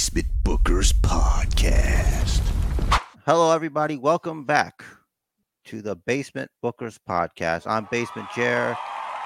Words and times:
Basement 0.00 0.28
Bookers 0.44 0.94
Podcast. 1.02 2.38
Hello, 3.26 3.52
everybody. 3.52 3.98
Welcome 3.98 4.44
back 4.44 4.82
to 5.66 5.82
the 5.82 5.94
Basement 5.94 6.50
Bookers 6.64 6.96
Podcast. 7.06 7.66
I'm 7.66 7.86
Basement 7.90 8.30
Chair, 8.30 8.78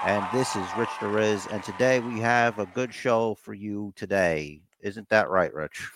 and 0.05 0.27
this 0.33 0.57
is 0.57 0.67
Rich 0.77 0.89
the 1.01 1.07
Riz. 1.07 1.47
And 1.53 1.63
today 1.63 2.01
we 2.01 2.19
have 2.19 2.59
a 2.59 2.67
good 2.67 2.93
show 2.93 3.37
for 3.37 3.55
you 3.55 3.93
today. 3.95 4.63
Isn't 4.81 5.09
that 5.11 5.31
right, 5.31 5.55
Rich? 5.55 5.89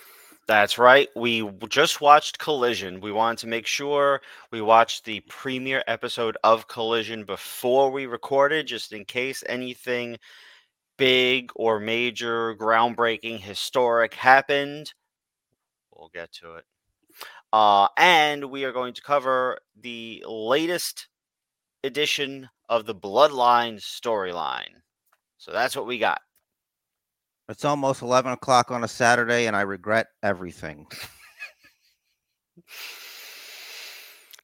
That's 0.47 0.79
right. 0.79 1.09
We 1.17 1.51
just 1.69 2.01
watched 2.01 2.39
Collision. 2.39 3.01
We 3.01 3.11
wanted 3.11 3.39
to 3.39 3.49
make 3.49 3.67
sure 3.67 4.21
we 4.53 4.61
watched 4.61 5.05
the 5.05 5.19
premiere 5.29 5.83
episode 5.89 6.37
of 6.45 6.69
Collision 6.69 7.25
before 7.25 7.91
we 7.91 8.07
recorded, 8.07 8.69
just 8.69 8.93
in 8.93 9.05
case 9.07 9.43
anything 9.49 10.19
big 10.99 11.51
or 11.55 11.81
major, 11.81 12.55
groundbreaking, 12.55 13.41
historic 13.41 14.15
happened. 14.15 14.93
We'll 15.91 16.11
get 16.13 16.33
to 16.35 16.57
it. 16.57 16.65
Uh, 17.53 17.89
and 17.97 18.51
we 18.51 18.65
are 18.65 18.73
going 18.73 18.93
to 18.93 19.03
cover 19.03 19.59
the 19.81 20.23
latest 20.29 21.09
edition 21.83 22.49
of 22.69 22.85
the 22.85 22.95
Bloodline 22.95 23.77
storyline. 23.77 24.83
So 25.39 25.51
that's 25.53 25.75
what 25.75 25.87
we 25.87 25.99
got. 25.99 26.21
It's 27.49 27.65
almost 27.65 28.03
11 28.03 28.33
o'clock 28.33 28.71
on 28.71 28.85
a 28.85 28.89
Saturday, 28.89 29.47
and 29.47 29.57
I 29.57 29.63
regret 29.63 30.09
everything. 30.23 30.87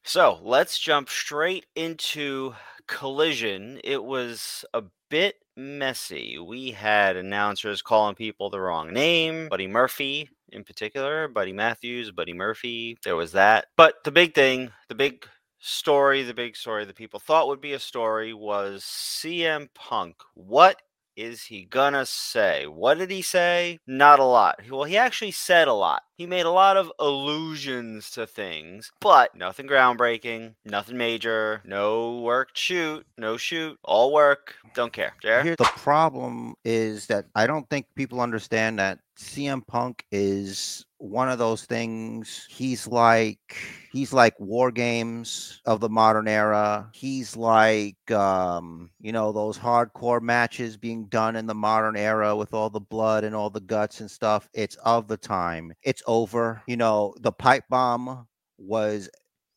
So 0.07 0.39
let's 0.43 0.77
jump 0.77 1.09
straight 1.09 1.65
into 1.75 2.53
Collision. 2.87 3.79
It 3.83 4.03
was 4.03 4.65
a 4.73 4.83
bit 5.09 5.35
messy. 5.55 6.37
We 6.37 6.71
had 6.71 7.15
announcers 7.15 7.81
calling 7.81 8.15
people 8.15 8.49
the 8.49 8.59
wrong 8.59 8.93
name, 8.93 9.49
Buddy 9.49 9.67
Murphy 9.67 10.29
in 10.49 10.63
particular, 10.63 11.27
Buddy 11.27 11.53
Matthews, 11.53 12.11
Buddy 12.11 12.33
Murphy. 12.33 12.97
There 13.03 13.15
was 13.15 13.31
that. 13.33 13.67
But 13.75 14.03
the 14.03 14.11
big 14.11 14.33
thing, 14.33 14.71
the 14.89 14.95
big 14.95 15.27
story, 15.59 16.23
the 16.23 16.33
big 16.33 16.55
story 16.55 16.85
that 16.85 16.95
people 16.95 17.19
thought 17.19 17.47
would 17.47 17.61
be 17.61 17.73
a 17.73 17.79
story 17.79 18.33
was 18.33 18.83
CM 18.83 19.67
Punk. 19.73 20.15
What 20.33 20.81
is 21.15 21.43
he 21.43 21.65
gonna 21.65 22.05
say? 22.05 22.67
What 22.67 22.97
did 22.97 23.09
he 23.09 23.21
say? 23.21 23.79
Not 23.87 24.19
a 24.19 24.25
lot. 24.25 24.59
Well, 24.69 24.83
he 24.83 24.97
actually 24.97 25.31
said 25.31 25.67
a 25.67 25.73
lot. 25.73 26.03
He 26.17 26.25
made 26.25 26.45
a 26.45 26.51
lot 26.51 26.77
of 26.77 26.91
allusions 26.97 28.09
to 28.11 28.25
things, 28.25 28.91
but 29.01 29.35
nothing 29.35 29.67
groundbreaking, 29.67 30.55
nothing 30.63 30.97
major, 30.97 31.61
no 31.65 32.19
work 32.21 32.49
shoot, 32.53 33.05
no 33.17 33.35
shoot, 33.35 33.77
all 33.83 34.13
work. 34.13 34.55
Don't 34.73 34.93
care. 34.93 35.13
Here, 35.21 35.55
the 35.57 35.63
problem 35.75 36.55
is 36.63 37.07
that 37.07 37.25
I 37.35 37.47
don't 37.47 37.69
think 37.69 37.87
people 37.95 38.21
understand 38.21 38.79
that 38.79 38.99
CM 39.17 39.65
Punk 39.65 40.05
is 40.11 40.85
one 40.97 41.29
of 41.29 41.37
those 41.37 41.65
things. 41.65 42.47
He's 42.49 42.87
like 42.87 43.57
he's 43.91 44.11
like 44.11 44.37
war 44.39 44.71
games 44.71 45.61
of 45.65 45.79
the 45.79 45.89
modern 45.89 46.27
era. 46.27 46.89
He's 46.93 47.35
like 47.35 48.11
um, 48.11 48.89
you 48.99 49.11
know, 49.11 49.31
those 49.31 49.57
hardcore 49.57 50.21
matches 50.21 50.77
being 50.77 51.05
done 51.05 51.35
in 51.35 51.45
the 51.45 51.55
modern 51.55 51.95
era 51.95 52.35
with 52.35 52.53
all 52.53 52.69
the 52.69 52.79
blood 52.79 53.23
and 53.23 53.35
all 53.35 53.49
the 53.49 53.61
guts 53.61 54.01
and 54.01 54.11
stuff. 54.11 54.49
It's 54.53 54.75
of 54.77 55.07
the 55.07 55.17
time. 55.17 55.73
It's 55.83 56.03
over. 56.07 56.61
You 56.67 56.77
know, 56.77 57.15
the 57.19 57.31
pipe 57.31 57.65
bomb 57.69 58.27
was 58.57 59.09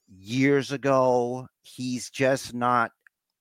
years 0.09 0.73
ago. 0.73 1.49
He's 1.63 2.11
just 2.11 2.55
not 2.55 2.93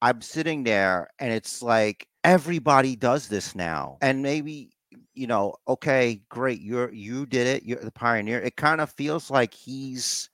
I'm 0.02 0.22
sitting 0.22 0.64
there 0.64 1.10
and 1.20 1.32
it's 1.34 1.62
like 1.64 2.08
everybody 2.24 2.96
does 2.96 3.28
this 3.28 3.56
now. 3.56 3.98
And 4.02 4.22
maybe 4.22 4.72
you 5.14 5.28
know, 5.28 5.56
okay, 5.68 6.22
great, 6.30 6.62
you're 6.62 6.92
you 6.94 7.26
did 7.26 7.48
it, 7.48 7.64
you're 7.64 7.80
the 7.84 7.92
pioneer. 7.92 8.40
It 8.42 8.56
kind 8.58 8.82
of 8.82 8.92
feels 8.92 9.30
like 9.32 9.54
he's 9.54 10.30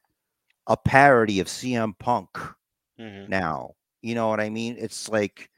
a 0.67 0.77
parody 0.77 1.39
of 1.39 1.47
CM 1.47 1.94
Punk 1.99 2.29
Mhm. 2.99 3.29
now. 3.29 3.75
You 4.01 4.16
know 4.16 4.27
what 4.29 4.39
I 4.41 4.49
mean? 4.49 4.75
It's 4.79 5.09
like, 5.09 5.50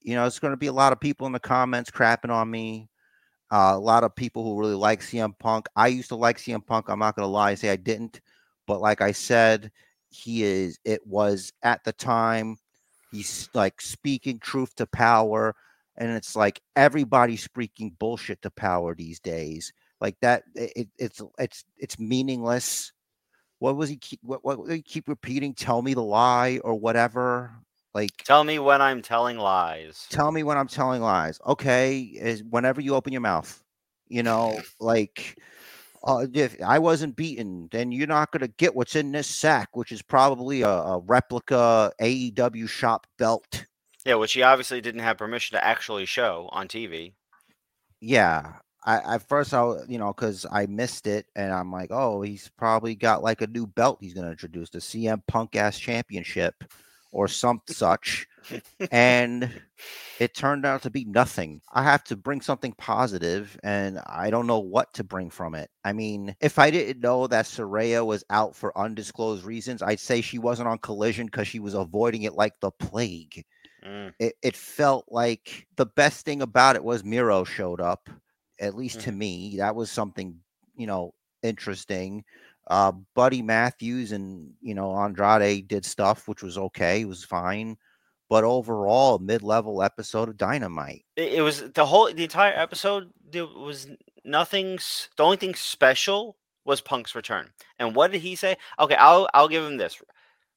you 0.00 0.14
know, 0.14 0.26
it's 0.26 0.38
going 0.38 0.52
to 0.52 0.56
be 0.58 0.66
a 0.66 0.72
lot 0.72 0.92
of 0.92 1.00
people 1.00 1.26
in 1.26 1.32
the 1.32 1.40
comments 1.40 1.90
crapping 1.90 2.30
on 2.30 2.50
me. 2.50 2.88
Uh, 3.52 3.74
a 3.74 3.78
lot 3.78 4.02
of 4.02 4.16
people 4.16 4.42
who 4.42 4.58
really 4.58 4.74
like 4.74 5.02
CM 5.02 5.38
Punk. 5.38 5.66
I 5.76 5.88
used 5.88 6.08
to 6.08 6.16
like 6.16 6.38
CM 6.38 6.66
Punk. 6.66 6.88
I'm 6.88 6.98
not 6.98 7.14
going 7.14 7.26
to 7.26 7.30
lie 7.30 7.50
and 7.50 7.58
say 7.58 7.68
I 7.68 7.76
didn't, 7.76 8.22
but 8.66 8.80
like 8.80 9.02
I 9.02 9.12
said, 9.12 9.70
he 10.08 10.42
is. 10.42 10.78
It 10.86 11.06
was 11.06 11.52
at 11.62 11.84
the 11.84 11.92
time. 11.92 12.56
He's 13.10 13.50
like 13.52 13.82
speaking 13.82 14.38
truth 14.38 14.74
to 14.76 14.86
power, 14.86 15.54
and 15.98 16.10
it's 16.10 16.34
like 16.34 16.62
everybody's 16.76 17.42
speaking 17.42 17.94
bullshit 17.98 18.40
to 18.40 18.50
power 18.50 18.94
these 18.94 19.20
days. 19.20 19.70
Like 20.00 20.16
that, 20.22 20.44
it, 20.54 20.88
it's 20.98 21.20
it's 21.38 21.64
it's 21.76 21.98
meaningless 21.98 22.92
what 23.62 23.76
was 23.76 23.88
he 23.88 23.96
keep 23.96 24.18
what, 24.24 24.44
what 24.44 24.68
he 24.68 24.82
keep 24.82 25.08
repeating 25.08 25.54
tell 25.54 25.82
me 25.82 25.94
the 25.94 26.02
lie 26.02 26.58
or 26.64 26.74
whatever 26.74 27.52
like 27.94 28.24
Tell 28.24 28.42
me 28.42 28.58
when 28.58 28.82
I'm 28.82 29.00
telling 29.00 29.38
lies. 29.38 30.10
tell 30.10 30.30
me 30.32 30.42
when 30.42 30.58
i'm 30.58 30.68
telling 30.68 31.02
lies 31.02 31.40
okay 31.46 32.00
is 32.00 32.42
whenever 32.44 32.80
you 32.80 32.94
open 32.94 33.12
your 33.12 33.22
mouth 33.22 33.62
you 34.08 34.22
know 34.22 34.60
like 34.80 35.38
uh, 36.04 36.26
if 36.34 36.56
i 36.62 36.78
wasn't 36.78 37.16
beaten 37.16 37.68
then 37.72 37.92
you're 37.92 38.06
not 38.06 38.30
going 38.32 38.40
to 38.40 38.48
get 38.58 38.74
what's 38.74 38.96
in 38.96 39.12
this 39.12 39.26
sack 39.26 39.76
which 39.76 39.92
is 39.92 40.02
probably 40.02 40.62
a, 40.62 40.68
a 40.68 40.98
replica 41.00 41.92
aew 42.00 42.68
shop 42.68 43.06
belt 43.18 43.66
Yeah, 44.04 44.14
which 44.14 44.34
he 44.34 44.42
obviously 44.42 44.80
didn't 44.80 45.00
have 45.00 45.18
permission 45.18 45.56
to 45.56 45.64
actually 45.64 46.06
show 46.06 46.48
on 46.52 46.68
TV. 46.68 47.14
yeah 48.00 48.54
I, 48.84 49.14
at 49.14 49.28
first 49.28 49.54
I, 49.54 49.76
you 49.88 49.98
know, 49.98 50.12
because 50.12 50.44
I 50.50 50.66
missed 50.66 51.06
it, 51.06 51.26
and 51.36 51.52
I'm 51.52 51.70
like, 51.70 51.90
oh, 51.92 52.20
he's 52.22 52.50
probably 52.58 52.96
got 52.96 53.22
like 53.22 53.40
a 53.40 53.46
new 53.46 53.64
belt 53.64 53.98
he's 54.00 54.12
going 54.14 54.24
to 54.26 54.32
introduce, 54.32 54.70
the 54.70 54.80
CM 54.80 55.22
Punk 55.28 55.54
ass 55.54 55.78
Championship, 55.78 56.64
or 57.12 57.28
some 57.28 57.60
such, 57.68 58.26
and 58.90 59.50
it 60.20 60.34
turned 60.34 60.66
out 60.66 60.82
to 60.82 60.90
be 60.90 61.04
nothing. 61.04 61.60
I 61.72 61.82
have 61.84 62.04
to 62.04 62.16
bring 62.16 62.40
something 62.40 62.72
positive, 62.78 63.58
and 63.62 64.00
I 64.06 64.30
don't 64.30 64.46
know 64.46 64.60
what 64.60 64.92
to 64.94 65.04
bring 65.04 65.30
from 65.30 65.54
it. 65.54 65.70
I 65.84 65.92
mean, 65.92 66.34
if 66.40 66.58
I 66.58 66.70
didn't 66.70 67.02
know 67.02 67.26
that 67.28 67.46
Saraya 67.46 68.04
was 68.04 68.24
out 68.30 68.56
for 68.56 68.76
undisclosed 68.78 69.44
reasons, 69.44 69.82
I'd 69.82 70.00
say 70.00 70.20
she 70.20 70.38
wasn't 70.38 70.68
on 70.68 70.78
Collision 70.78 71.26
because 71.26 71.48
she 71.48 71.60
was 71.60 71.74
avoiding 71.74 72.22
it 72.22 72.34
like 72.34 72.58
the 72.60 72.70
plague 72.72 73.44
Mm. 73.84 74.12
it, 74.18 74.34
it 74.42 74.56
felt 74.56 75.06
like 75.10 75.66
the 75.76 75.86
best 75.86 76.24
thing 76.24 76.42
about 76.42 76.76
it 76.76 76.84
was 76.84 77.04
Miro 77.04 77.44
showed 77.44 77.80
up, 77.80 78.08
at 78.60 78.76
least 78.76 79.00
to 79.00 79.12
me. 79.12 79.56
That 79.58 79.74
was 79.74 79.90
something, 79.90 80.38
you 80.76 80.86
know, 80.86 81.14
interesting. 81.42 82.24
Uh, 82.68 82.92
Buddy 83.14 83.42
Matthews 83.42 84.12
and, 84.12 84.52
you 84.60 84.74
know, 84.74 84.94
Andrade 84.94 85.68
did 85.68 85.84
stuff, 85.84 86.28
which 86.28 86.42
was 86.42 86.56
okay, 86.56 87.00
it 87.00 87.08
was 87.08 87.24
fine. 87.24 87.76
But 88.28 88.44
overall, 88.44 89.18
mid 89.18 89.42
level 89.42 89.82
episode 89.82 90.28
of 90.28 90.38
Dynamite. 90.38 91.04
It, 91.16 91.34
it 91.34 91.42
was 91.42 91.70
the 91.72 91.84
whole 91.84 92.10
the 92.12 92.22
entire 92.22 92.54
episode. 92.54 93.10
There 93.30 93.44
was 93.44 93.88
nothing. 94.24 94.78
The 95.16 95.22
only 95.22 95.36
thing 95.36 95.54
special 95.54 96.38
was 96.64 96.80
Punk's 96.80 97.14
return. 97.14 97.50
And 97.78 97.94
what 97.94 98.10
did 98.10 98.22
he 98.22 98.34
say? 98.34 98.56
Okay, 98.78 98.94
I'll 98.94 99.28
I'll 99.34 99.48
give 99.48 99.64
him 99.64 99.76
this 99.76 100.00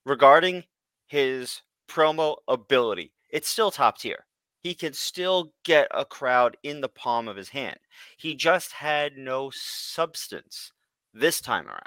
regarding 0.05 0.63
his 1.07 1.63
promo 1.89 2.37
ability. 2.47 3.11
It's 3.29 3.49
still 3.49 3.71
top 3.71 3.97
tier. 3.97 4.25
He 4.61 4.73
can 4.73 4.93
still 4.93 5.51
get 5.63 5.87
a 5.91 6.05
crowd 6.05 6.57
in 6.63 6.81
the 6.81 6.89
palm 6.89 7.27
of 7.27 7.35
his 7.35 7.49
hand. 7.49 7.77
He 8.17 8.35
just 8.35 8.71
had 8.71 9.17
no 9.17 9.51
substance 9.53 10.71
this 11.13 11.41
time 11.41 11.67
around. 11.67 11.81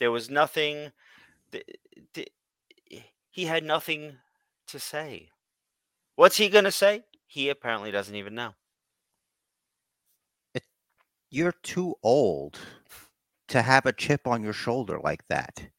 There 0.00 0.10
was 0.10 0.30
nothing. 0.30 0.92
th- 1.52 1.64
th- 2.14 2.32
He 3.30 3.46
had 3.46 3.64
nothing 3.64 4.18
to 4.66 4.78
say. 4.78 5.30
What's 6.16 6.36
he 6.38 6.48
gonna 6.48 6.72
say? 6.72 7.04
He 7.26 7.48
apparently 7.48 7.90
doesn't 7.90 8.14
even 8.14 8.34
know. 8.34 8.54
You're 11.30 11.52
too 11.62 11.96
old 12.02 12.58
to 13.48 13.62
have 13.62 13.86
a 13.86 13.92
chip 13.92 14.26
on 14.26 14.42
your 14.42 14.52
shoulder 14.52 14.98
like 15.02 15.26
that. 15.28 15.70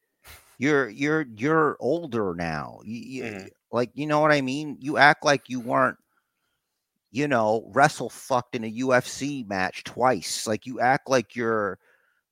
You're 0.57 0.89
you're 0.89 1.25
you're 1.35 1.77
older 1.79 2.33
now. 2.35 2.81
You, 2.83 2.99
you- 2.99 3.23
Mhm. 3.23 3.49
like 3.71 3.91
you 3.95 4.07
know 4.07 4.19
what 4.21 4.31
I 4.31 4.41
mean? 4.41 4.77
You 4.79 4.97
act 4.97 5.23
like 5.25 5.49
you 5.49 5.59
weren't 5.59 5.97
you 7.11 7.27
know, 7.27 7.63
wrestle 7.73 8.09
fucked 8.09 8.55
in 8.55 8.63
a 8.63 8.67
UFC 8.67 9.44
match 9.47 9.83
twice. 9.83 10.45
Like 10.47 10.65
you 10.65 10.79
act 10.79 11.09
like 11.09 11.35
you're 11.35 11.79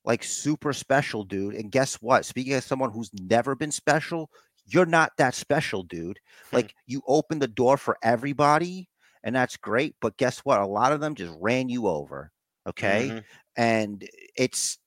like 0.08 0.24
super 0.24 0.74
special, 0.74 1.24
dude. 1.24 1.54
And 1.56 1.72
guess 1.72 1.96
what? 1.96 2.26
Speaking 2.26 2.54
as 2.54 2.66
someone 2.66 2.92
who's 2.92 3.12
never 3.14 3.56
been 3.56 3.72
special, 3.72 4.30
you're 4.66 4.86
not 4.86 5.12
that 5.18 5.34
special, 5.36 5.84
dude. 5.84 6.20
Hmm. 6.50 6.56
Like 6.56 6.74
you 6.86 7.02
open 7.08 7.40
the 7.40 7.48
door 7.48 7.78
for 7.78 7.98
everybody, 8.02 8.90
and 9.24 9.36
that's 9.36 9.58
great. 9.58 9.96
But 10.02 10.18
guess 10.18 10.40
what? 10.40 10.60
A 10.60 10.66
lot 10.66 10.92
of 10.92 11.00
them 11.00 11.16
just 11.16 11.34
ran 11.40 11.70
you 11.70 11.88
over. 11.88 12.32
Okay. 12.68 13.10
Mhm. 13.10 13.24
And 13.56 14.10
it's 14.36 14.78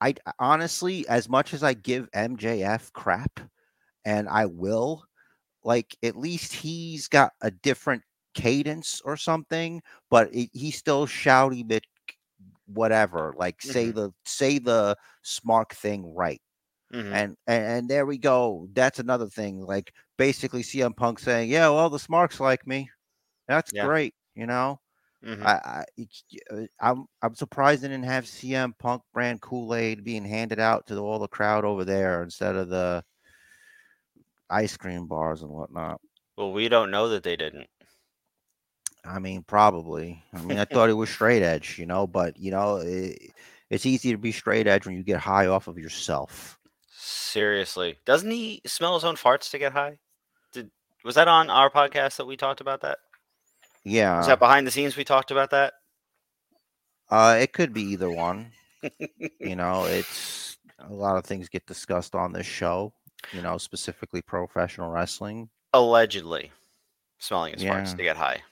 I 0.00 0.14
honestly, 0.40 1.08
as 1.08 1.28
much 1.28 1.54
as 1.54 1.64
I 1.64 1.74
give 1.74 2.10
MJF 2.14 2.92
crap, 2.92 3.40
and 4.04 4.28
I 4.28 4.46
will, 4.46 5.04
like 5.64 5.96
at 6.02 6.16
least 6.16 6.52
he's 6.54 7.08
got 7.08 7.32
a 7.42 7.50
different 7.50 8.02
cadence 8.34 9.00
or 9.04 9.16
something, 9.16 9.82
but 10.10 10.34
it, 10.34 10.50
he's 10.54 10.76
still 10.78 11.06
shouty 11.06 11.64
Mc 11.66 11.84
whatever. 12.68 13.34
Like 13.36 13.62
say 13.62 13.90
Mhm. 13.90 13.92
the 13.92 14.12
say 14.26 14.58
the 14.58 14.96
smart 15.22 15.72
thing 15.72 16.14
right. 16.14 16.42
Mhm. 16.90 17.18
And, 17.18 17.36
and 17.46 17.64
and 17.64 17.90
there 17.90 18.06
we 18.06 18.18
go. 18.18 18.68
That's 18.72 18.98
another 18.98 19.28
thing. 19.28 19.60
Like 19.62 19.94
basically 20.18 20.62
CM 20.62 20.94
Punk 20.94 21.18
saying, 21.20 21.50
"Yeah, 21.50 21.70
well, 21.70 21.90
the 21.90 21.98
Smarks 21.98 22.40
like 22.40 22.66
me. 22.66 22.90
That's 23.48 23.70
Yeah. 23.70 23.90
great." 23.90 24.14
You 24.36 24.46
know, 24.46 24.80
Mhm. 25.22 25.48
I, 25.48 25.84
I 25.98 26.06
uh, 26.52 26.66
I'm 26.80 27.06
I'm 27.22 27.34
surprised 27.34 27.82
they 27.82 27.88
didn't 27.88 28.04
have 28.06 28.26
CM 28.28 28.74
Punk 28.78 29.02
brand 29.14 29.42
Kool 29.42 29.74
Aid 29.74 30.04
being 30.04 30.24
handed 30.24 30.60
out 30.60 30.86
to 30.88 30.98
all 30.98 31.18
the 31.20 31.28
crowd 31.28 31.64
over 31.64 31.84
there 31.84 32.22
instead 32.22 32.56
of 32.56 32.68
the 32.70 33.04
ice 34.50 34.76
cream 34.76 35.06
bars 35.06 35.42
and 35.42 35.50
whatnot. 35.50 36.00
well, 36.36 36.52
we 36.52 36.68
don't 36.70 36.90
know 36.90 37.08
that 37.10 37.22
they 37.22 37.36
didn't. 37.36 37.68
I 39.08 39.18
mean, 39.18 39.42
probably. 39.42 40.22
I 40.34 40.42
mean, 40.42 40.58
I 40.58 40.64
thought 40.66 40.90
it 40.90 40.94
was 40.94 41.08
straight 41.08 41.42
edge, 41.42 41.78
you 41.78 41.86
know, 41.86 42.06
but 42.06 42.36
you 42.38 42.50
know, 42.50 42.76
it, 42.76 43.30
it's 43.70 43.86
easy 43.86 44.12
to 44.12 44.18
be 44.18 44.32
straight 44.32 44.66
edge 44.66 44.86
when 44.86 44.96
you 44.96 45.02
get 45.02 45.18
high 45.18 45.46
off 45.46 45.66
of 45.68 45.78
yourself. 45.78 46.58
Seriously, 46.96 47.98
doesn't 48.04 48.30
he 48.30 48.60
smell 48.66 48.94
his 48.94 49.04
own 49.04 49.16
farts 49.16 49.50
to 49.50 49.58
get 49.58 49.72
high? 49.72 49.98
Did 50.52 50.70
was 51.04 51.14
that 51.14 51.28
on 51.28 51.48
our 51.48 51.70
podcast 51.70 52.16
that 52.16 52.26
we 52.26 52.36
talked 52.36 52.60
about 52.60 52.82
that? 52.82 52.98
Yeah, 53.84 54.18
Was 54.18 54.26
that 54.26 54.38
behind 54.38 54.66
the 54.66 54.70
scenes 54.70 54.96
we 54.96 55.04
talked 55.04 55.30
about 55.30 55.50
that? 55.50 55.74
uh, 57.10 57.38
it 57.40 57.52
could 57.52 57.72
be 57.72 57.82
either 57.82 58.10
one. 58.10 58.52
you 59.40 59.56
know, 59.56 59.84
it's 59.84 60.58
a 60.78 60.92
lot 60.92 61.16
of 61.16 61.24
things 61.24 61.48
get 61.48 61.66
discussed 61.66 62.14
on 62.14 62.32
this 62.32 62.46
show. 62.46 62.92
You 63.32 63.42
know, 63.42 63.58
specifically 63.58 64.22
professional 64.22 64.90
wrestling. 64.90 65.48
Allegedly, 65.72 66.52
smelling 67.18 67.54
his 67.54 67.64
farts 67.64 67.96
to 67.96 68.02
get 68.02 68.16
high. 68.16 68.42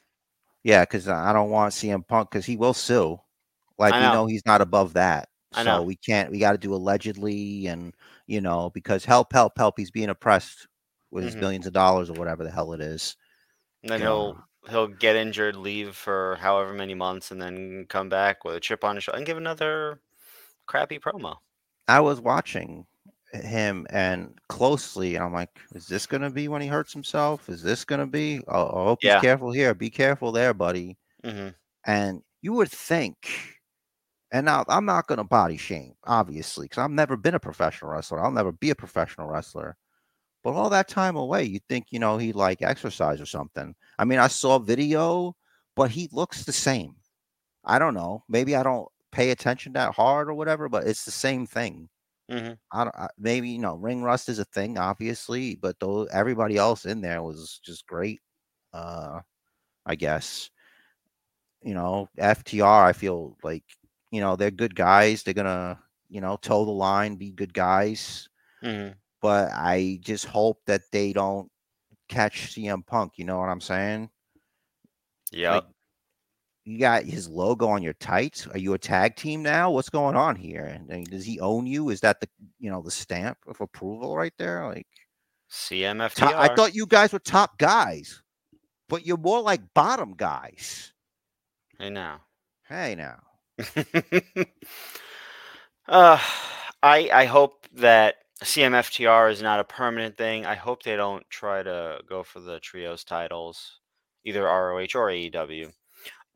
Yeah, 0.64 0.82
because 0.82 1.08
I 1.08 1.32
don't 1.32 1.50
want 1.50 1.72
CM 1.74 2.02
Punk 2.02 2.30
because 2.30 2.44
he 2.46 2.56
will 2.56 2.74
sue. 2.74 3.18
Like 3.78 3.94
I 3.94 3.98
we 3.98 4.08
know. 4.08 4.10
know 4.10 4.26
he's 4.26 4.44
not 4.46 4.60
above 4.62 4.94
that. 4.94 5.28
I 5.54 5.62
so 5.62 5.62
know. 5.62 5.82
we 5.82 5.96
can't. 5.96 6.30
We 6.30 6.38
got 6.40 6.52
to 6.52 6.58
do 6.58 6.74
allegedly, 6.74 7.66
and 7.68 7.94
you 8.26 8.40
know, 8.40 8.70
because 8.70 9.04
help, 9.04 9.32
help, 9.32 9.54
help. 9.58 9.74
He's 9.78 9.90
being 9.90 10.10
oppressed 10.10 10.68
with 11.10 11.24
his 11.24 11.34
Mhm. 11.34 11.40
billions 11.40 11.66
of 11.66 11.72
dollars 11.72 12.10
or 12.10 12.14
whatever 12.14 12.44
the 12.44 12.50
hell 12.50 12.72
it 12.72 12.80
is. 12.80 13.16
And 13.82 13.90
then 13.90 14.00
he'll 14.02 14.36
he'll 14.68 14.88
get 14.88 15.16
injured, 15.16 15.56
leave 15.56 15.96
for 15.96 16.36
however 16.36 16.74
many 16.74 16.94
months, 16.94 17.30
and 17.30 17.40
then 17.40 17.86
come 17.88 18.08
back 18.10 18.44
with 18.44 18.54
a 18.56 18.60
chip 18.60 18.84
on 18.84 18.96
his 18.96 19.04
shoulder 19.04 19.16
and 19.18 19.26
give 19.26 19.38
another 19.38 20.02
crappy 20.66 20.98
promo. 20.98 21.38
I 21.88 21.98
was 21.98 22.20
watching 22.20 22.86
him 23.32 23.86
and 23.90 24.38
closely, 24.48 25.14
and 25.16 25.24
I'm 25.24 25.32
like, 25.32 25.60
is 25.74 25.86
this 25.88 26.06
gonna 26.06 26.30
be 26.30 26.48
when 26.48 26.62
he 26.62 26.68
hurts 26.68 26.92
himself? 26.92 27.48
Is 27.48 27.62
this 27.62 27.84
gonna 27.84 28.06
be? 28.06 28.42
Oh, 28.48 28.68
I 28.68 28.84
hope 28.84 29.00
Yeah. 29.02 29.04
he's 29.04 29.16
careful 29.16 29.52
here. 29.52 29.74
Be 29.74 29.90
careful 29.90 30.32
there, 30.32 30.54
buddy. 30.54 30.98
hmm 31.24 31.48
And 31.86 32.22
you 32.42 32.54
would 32.54 32.70
think, 32.70 33.60
and 34.32 34.46
now 34.46 34.64
I'm 34.68 34.84
not 34.86 35.06
gonna 35.08 35.24
body 35.24 35.56
shame, 35.56 35.94
obviously, 36.04 36.66
because 36.66 36.78
I've 36.84 36.90
never 36.90 37.16
been 37.16 37.34
a 37.34 37.40
professional 37.40 37.92
wrestler. 37.92 38.20
I'll 38.24 38.30
never 38.32 38.52
be 38.52 38.70
a 38.70 38.74
professional 38.74 39.28
wrestler. 39.28 39.76
But 40.44 40.54
all 40.54 40.70
that 40.70 40.88
time 40.88 41.16
away, 41.16 41.44
you 41.44 41.60
think 41.68 41.88
you 41.92 41.98
know 42.00 42.18
he 42.18 42.32
like 42.32 42.62
exercise 42.62 43.20
or 43.20 43.26
something. 43.26 43.74
I 43.98 44.04
mean, 44.06 44.18
I 44.20 44.28
saw 44.28 44.58
video, 44.58 45.36
but 45.76 45.90
he 45.92 46.08
looks 46.12 46.44
the 46.44 46.52
same. 46.52 46.96
I 47.64 47.78
don't 47.78 47.94
know. 47.94 48.24
Maybe 48.28 48.56
I 48.56 48.62
don't 48.62 48.88
pay 49.12 49.30
attention 49.30 49.74
that 49.74 49.94
hard 49.94 50.28
or 50.28 50.34
whatever, 50.34 50.68
but 50.68 50.86
it's 50.86 51.04
the 51.04 51.10
same 51.12 51.46
thing. 51.46 51.88
Hmm 52.30 52.54
I 52.72 52.84
don't. 52.84 52.96
I, 52.96 53.08
maybe 53.18 53.50
you 53.50 53.58
know, 53.58 53.76
ring 53.76 54.02
rust 54.02 54.28
is 54.28 54.38
a 54.38 54.44
thing, 54.44 54.78
obviously, 54.78 55.54
but 55.56 55.78
though 55.80 56.04
everybody 56.04 56.56
else 56.56 56.84
in 56.86 57.00
there 57.00 57.22
was 57.22 57.60
just 57.64 57.86
great. 57.86 58.20
Uh, 58.72 59.20
I 59.86 59.94
guess. 59.96 60.50
You 61.62 61.74
know, 61.74 62.08
FTR. 62.18 62.84
I 62.84 62.92
feel 62.92 63.36
like 63.42 63.64
you 64.10 64.20
know 64.20 64.36
they're 64.36 64.50
good 64.50 64.74
guys. 64.74 65.22
They're 65.22 65.34
gonna 65.34 65.78
you 66.08 66.20
know 66.20 66.36
toe 66.40 66.64
the 66.64 66.70
line, 66.70 67.16
be 67.16 67.32
good 67.32 67.52
guys. 67.54 68.28
hmm 68.62 68.98
But 69.20 69.50
I 69.52 69.98
just 70.02 70.26
hope 70.26 70.60
that 70.66 70.82
they 70.92 71.12
don't 71.12 71.50
catch 72.08 72.52
CM 72.52 72.82
Punk. 72.82 73.14
You 73.18 73.24
know 73.24 73.38
what 73.38 73.48
I'm 73.48 73.60
saying? 73.60 74.10
Yeah. 75.32 75.60
You 76.66 76.80
got 76.80 77.04
his 77.04 77.28
logo 77.28 77.68
on 77.68 77.80
your 77.84 77.92
tights. 77.94 78.48
Are 78.48 78.58
you 78.58 78.74
a 78.74 78.78
tag 78.78 79.14
team 79.14 79.40
now? 79.40 79.70
What's 79.70 79.88
going 79.88 80.16
on 80.16 80.34
here? 80.34 80.64
And 80.88 81.06
does 81.06 81.24
he 81.24 81.38
own 81.38 81.64
you? 81.64 81.90
Is 81.90 82.00
that 82.00 82.20
the 82.20 82.28
you 82.58 82.68
know 82.68 82.82
the 82.82 82.90
stamp 82.90 83.38
of 83.46 83.60
approval 83.60 84.16
right 84.16 84.34
there? 84.36 84.66
Like. 84.66 84.86
CMFTR. 85.48 86.14
Top, 86.14 86.34
I 86.34 86.52
thought 86.56 86.74
you 86.74 86.86
guys 86.86 87.12
were 87.12 87.20
top 87.20 87.56
guys, 87.56 88.20
but 88.88 89.06
you're 89.06 89.16
more 89.16 89.40
like 89.40 89.60
bottom 89.74 90.14
guys. 90.14 90.92
Hey 91.78 91.88
now. 91.88 92.22
Hey 92.68 92.96
now. 92.96 93.20
uh, 95.88 96.18
I 96.82 97.10
I 97.12 97.24
hope 97.26 97.68
that 97.74 98.16
CMFTR 98.42 99.30
is 99.30 99.40
not 99.40 99.60
a 99.60 99.64
permanent 99.64 100.16
thing. 100.16 100.44
I 100.44 100.56
hope 100.56 100.82
they 100.82 100.96
don't 100.96 101.24
try 101.30 101.62
to 101.62 102.00
go 102.08 102.24
for 102.24 102.40
the 102.40 102.58
trios 102.58 103.04
titles, 103.04 103.78
either 104.24 104.42
ROH 104.42 104.96
or 104.96 105.10
AEW. 105.10 105.70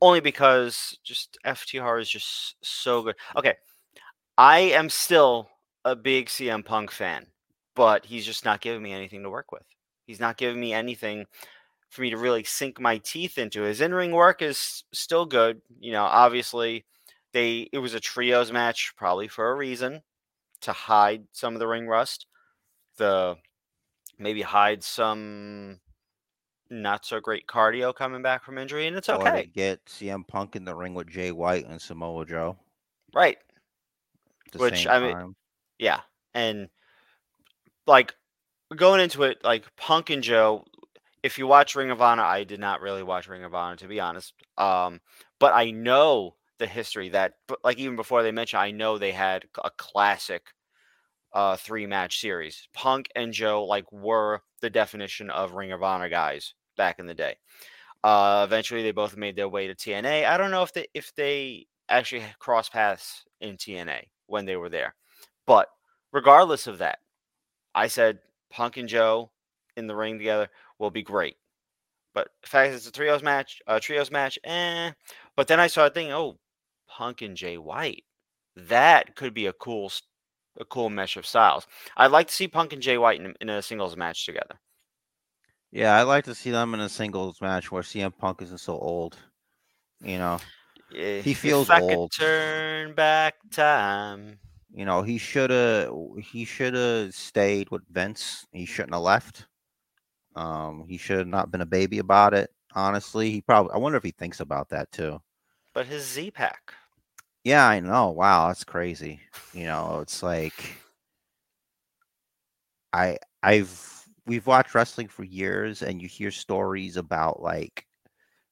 Only 0.01 0.21
because 0.21 0.97
just 1.05 1.39
FTR 1.45 2.01
is 2.01 2.09
just 2.09 2.57
so 2.63 3.03
good. 3.03 3.17
Okay, 3.37 3.55
I 4.39 4.59
am 4.59 4.89
still 4.89 5.51
a 5.85 5.95
big 5.95 6.27
CM 6.27 6.65
Punk 6.65 6.91
fan, 6.91 7.27
but 7.75 8.05
he's 8.05 8.25
just 8.25 8.45
not 8.45 8.61
giving 8.61 8.83
me 8.83 8.93
anything 8.93 9.23
to 9.23 9.31
work 9.31 9.53
with. 9.53 9.65
He's 10.07 10.21
not 10.21 10.37
giving 10.37 10.61
me 10.61 10.73
anything 10.73 11.27
for 11.91 12.03
me 12.03 12.11
to 12.11 12.17
really 12.17 12.45
sink 12.45 12.81
my 12.81 12.99
teeth 12.99 13.37
into. 13.37 13.63
His 13.63 13.81
in-ring 13.81 14.13
work 14.13 14.43
is 14.43 14.85
still 14.93 15.27
good. 15.27 15.61
You 15.79 15.93
know, 15.93 16.05
obviously 16.05 16.87
they 17.33 17.69
it 17.73 17.79
was 17.79 17.95
a 17.95 18.01
trios 18.01 18.51
match 18.51 18.95
probably 18.97 19.29
for 19.29 19.51
a 19.51 19.55
reason 19.55 20.03
to 20.63 20.73
hide 20.73 21.25
some 21.33 21.55
of 21.55 21.61
the 21.61 21.69
ring 21.69 21.87
rust. 21.87 22.27
The 22.97 23.37
maybe 24.19 24.43
hide 24.43 24.83
some 24.83 25.81
not 26.71 27.05
so 27.05 27.21
great 27.21 27.47
cardio 27.47 27.95
coming 27.95 28.23
back 28.23 28.45
from 28.45 28.59
injury, 28.59 28.87
and 28.87 28.97
it's 28.97 29.09
okay. 29.09 29.51
get 29.53 29.85
CM 29.87 30.27
Punk 30.27 30.57
in 30.57 30.65
the 30.65 30.75
ring 30.75 30.95
with 30.95 31.09
Jay 31.09 31.33
White 31.33 31.67
and 31.67 31.81
Samoa 31.81 32.25
Joe. 32.25 32.57
Right. 33.15 33.39
Which, 34.57 34.87
I 34.87 35.01
mean, 35.01 35.13
time. 35.13 35.37
Yeah. 35.79 36.01
And 36.35 36.69
like 37.87 38.15
going 38.75 39.01
into 39.01 39.25
it, 39.25 39.43
like 39.43 39.65
Punk 39.77 40.11
and 40.11 40.23
Joe, 40.23 40.65
if 41.23 41.39
you 41.39 41.47
watch 41.47 41.75
Ring 41.75 41.91
of 41.91 42.01
Honor, 42.01 42.23
I 42.23 42.45
did 42.45 42.61
not 42.61 42.81
really 42.81 43.03
watch 43.03 43.29
Ring 43.29 43.45
of 43.45 43.55
Honor 43.55 43.77
to 43.77 43.89
be 43.89 44.01
honest. 44.01 44.33
Um, 44.57 45.01
but 45.39 45.53
I 45.53 45.71
know 45.71 46.37
the 46.59 46.67
history 46.67 47.09
that 47.09 47.35
but 47.49 47.59
like 47.65 47.79
even 47.79 47.97
before 47.97 48.23
they 48.23 48.33
mentioned, 48.33 48.63
I 48.63 48.71
know 48.71 48.97
they 48.99 49.13
had 49.13 49.45
a 49.63 49.71
classic 49.71 50.43
uh 51.33 51.57
three 51.57 51.87
match 51.87 52.21
series. 52.21 52.69
Punk 52.75 53.09
and 53.15 53.33
Joe 53.33 53.65
like 53.65 53.91
were 53.93 54.43
the 54.61 54.71
definition 54.71 55.31
of 55.31 55.53
Ring 55.53 55.73
of 55.73 55.83
Honor 55.83 56.09
guys 56.09 56.55
back 56.77 56.99
in 56.99 57.07
the 57.07 57.15
day. 57.15 57.37
Uh 58.03 58.43
eventually 58.47 58.83
they 58.83 58.93
both 58.93 59.17
made 59.17 59.37
their 59.37 59.49
way 59.49 59.67
to 59.67 59.75
TNA. 59.75 60.27
I 60.27 60.37
don't 60.37 60.51
know 60.51 60.63
if 60.63 60.73
they 60.73 60.87
if 60.95 61.15
they 61.15 61.67
actually 61.89 62.25
crossed 62.39 62.73
paths 62.73 63.25
in 63.41 63.57
TNA 63.57 64.05
when 64.27 64.45
they 64.45 64.57
were 64.57 64.69
there. 64.69 64.95
But 65.47 65.69
regardless 66.13 66.67
of 66.67 66.79
that, 66.79 66.99
I 67.75 67.89
said 67.89 68.21
Punk 68.51 68.77
and 68.77 68.89
Joe 68.89 69.31
in 69.77 69.87
the 69.87 69.97
ring 69.97 70.19
together 70.19 70.49
will 70.79 70.91
be 70.91 71.03
great. 71.03 71.37
But 72.15 72.29
the 72.43 72.49
fact 72.49 72.75
it's 72.75 72.87
a 72.87 72.93
trios 72.93 73.23
match, 73.23 73.61
a 73.67 73.79
trios 73.79 74.11
match, 74.11 74.39
eh. 74.45 74.93
But 75.37 75.47
then 75.47 75.61
I 75.61 75.69
started 75.69 75.95
thinking, 75.95 76.13
oh, 76.13 76.39
Punk 76.89 77.23
and 77.23 77.37
Jay 77.37 77.57
White, 77.57 78.05
that 78.57 79.15
could 79.15 79.33
be 79.33 79.47
a 79.47 79.53
cool, 79.53 79.93
a 80.59 80.65
cool 80.65 80.91
mesh 80.91 81.17
of 81.17 81.27
styles. 81.27 81.67
I'd 81.97 82.11
like 82.11 82.27
to 82.29 82.35
see 82.35 82.49
Punk 82.49 82.73
and 82.73 82.83
Jay 82.83 82.99
White 82.99 83.21
in, 83.21 83.35
in 83.41 83.49
a 83.49 83.63
singles 83.63 83.97
match 83.97 84.27
together. 84.27 84.59
Yeah, 85.73 85.97
I'd 86.01 86.03
like 86.05 86.25
to 86.25 86.35
see 86.35 86.51
them 86.51 86.75
in 86.75 86.81
a 86.81 86.89
singles 86.89 87.41
match 87.41 87.71
where 87.71 87.83
CM 87.83 88.13
Punk 88.13 88.43
isn't 88.43 88.59
so 88.59 88.79
old. 88.79 89.17
You 90.01 90.19
know, 90.19 90.41
Eh, 90.95 91.23
He 91.23 91.35
feels 91.35 91.71
if 91.71 91.71
I 91.71 91.81
old. 91.81 92.13
Turn 92.13 92.95
back 92.95 93.35
time. 93.51 94.41
you 94.73 94.85
know, 94.85 95.03
he 95.03 95.19
should 95.19 95.51
have 95.51 95.93
he 96.23 96.45
should 96.45 96.75
have 96.75 97.15
stayed 97.15 97.71
with 97.71 97.83
Vince. 97.91 98.47
He 98.53 98.67
shouldn't 98.67 98.95
have 98.95 99.03
left. 99.03 99.47
Um, 100.37 100.87
he 100.89 100.99
should 100.99 101.19
have 101.19 101.29
not 101.29 101.51
been 101.51 101.63
a 101.63 101.67
baby 101.67 101.99
about 101.99 102.35
it. 102.35 102.51
Honestly, 102.75 103.31
he 103.33 103.43
probably. 103.43 103.73
I 103.75 103.79
wonder 103.79 103.99
if 103.99 104.05
he 104.05 104.13
thinks 104.13 104.41
about 104.41 104.71
that 104.71 104.93
too. 104.93 105.21
But 105.73 105.87
his 105.87 106.07
Z 106.07 106.31
Pack. 106.31 106.75
Yeah, 107.45 107.67
I 107.67 107.81
know. 107.81 108.11
Wow, 108.11 108.49
that's 108.49 108.65
crazy. 108.65 109.21
You 109.55 109.65
know, 109.67 110.01
it's 110.01 110.23
like 110.23 110.77
I 112.93 113.19
I've 113.43 114.00
we've 114.27 114.47
watched 114.47 114.75
wrestling 114.75 115.09
for 115.09 115.25
years 115.25 115.83
and 115.83 116.01
you 116.03 116.09
hear 116.09 116.31
stories 116.31 116.97
about 116.97 117.43
like 117.43 117.87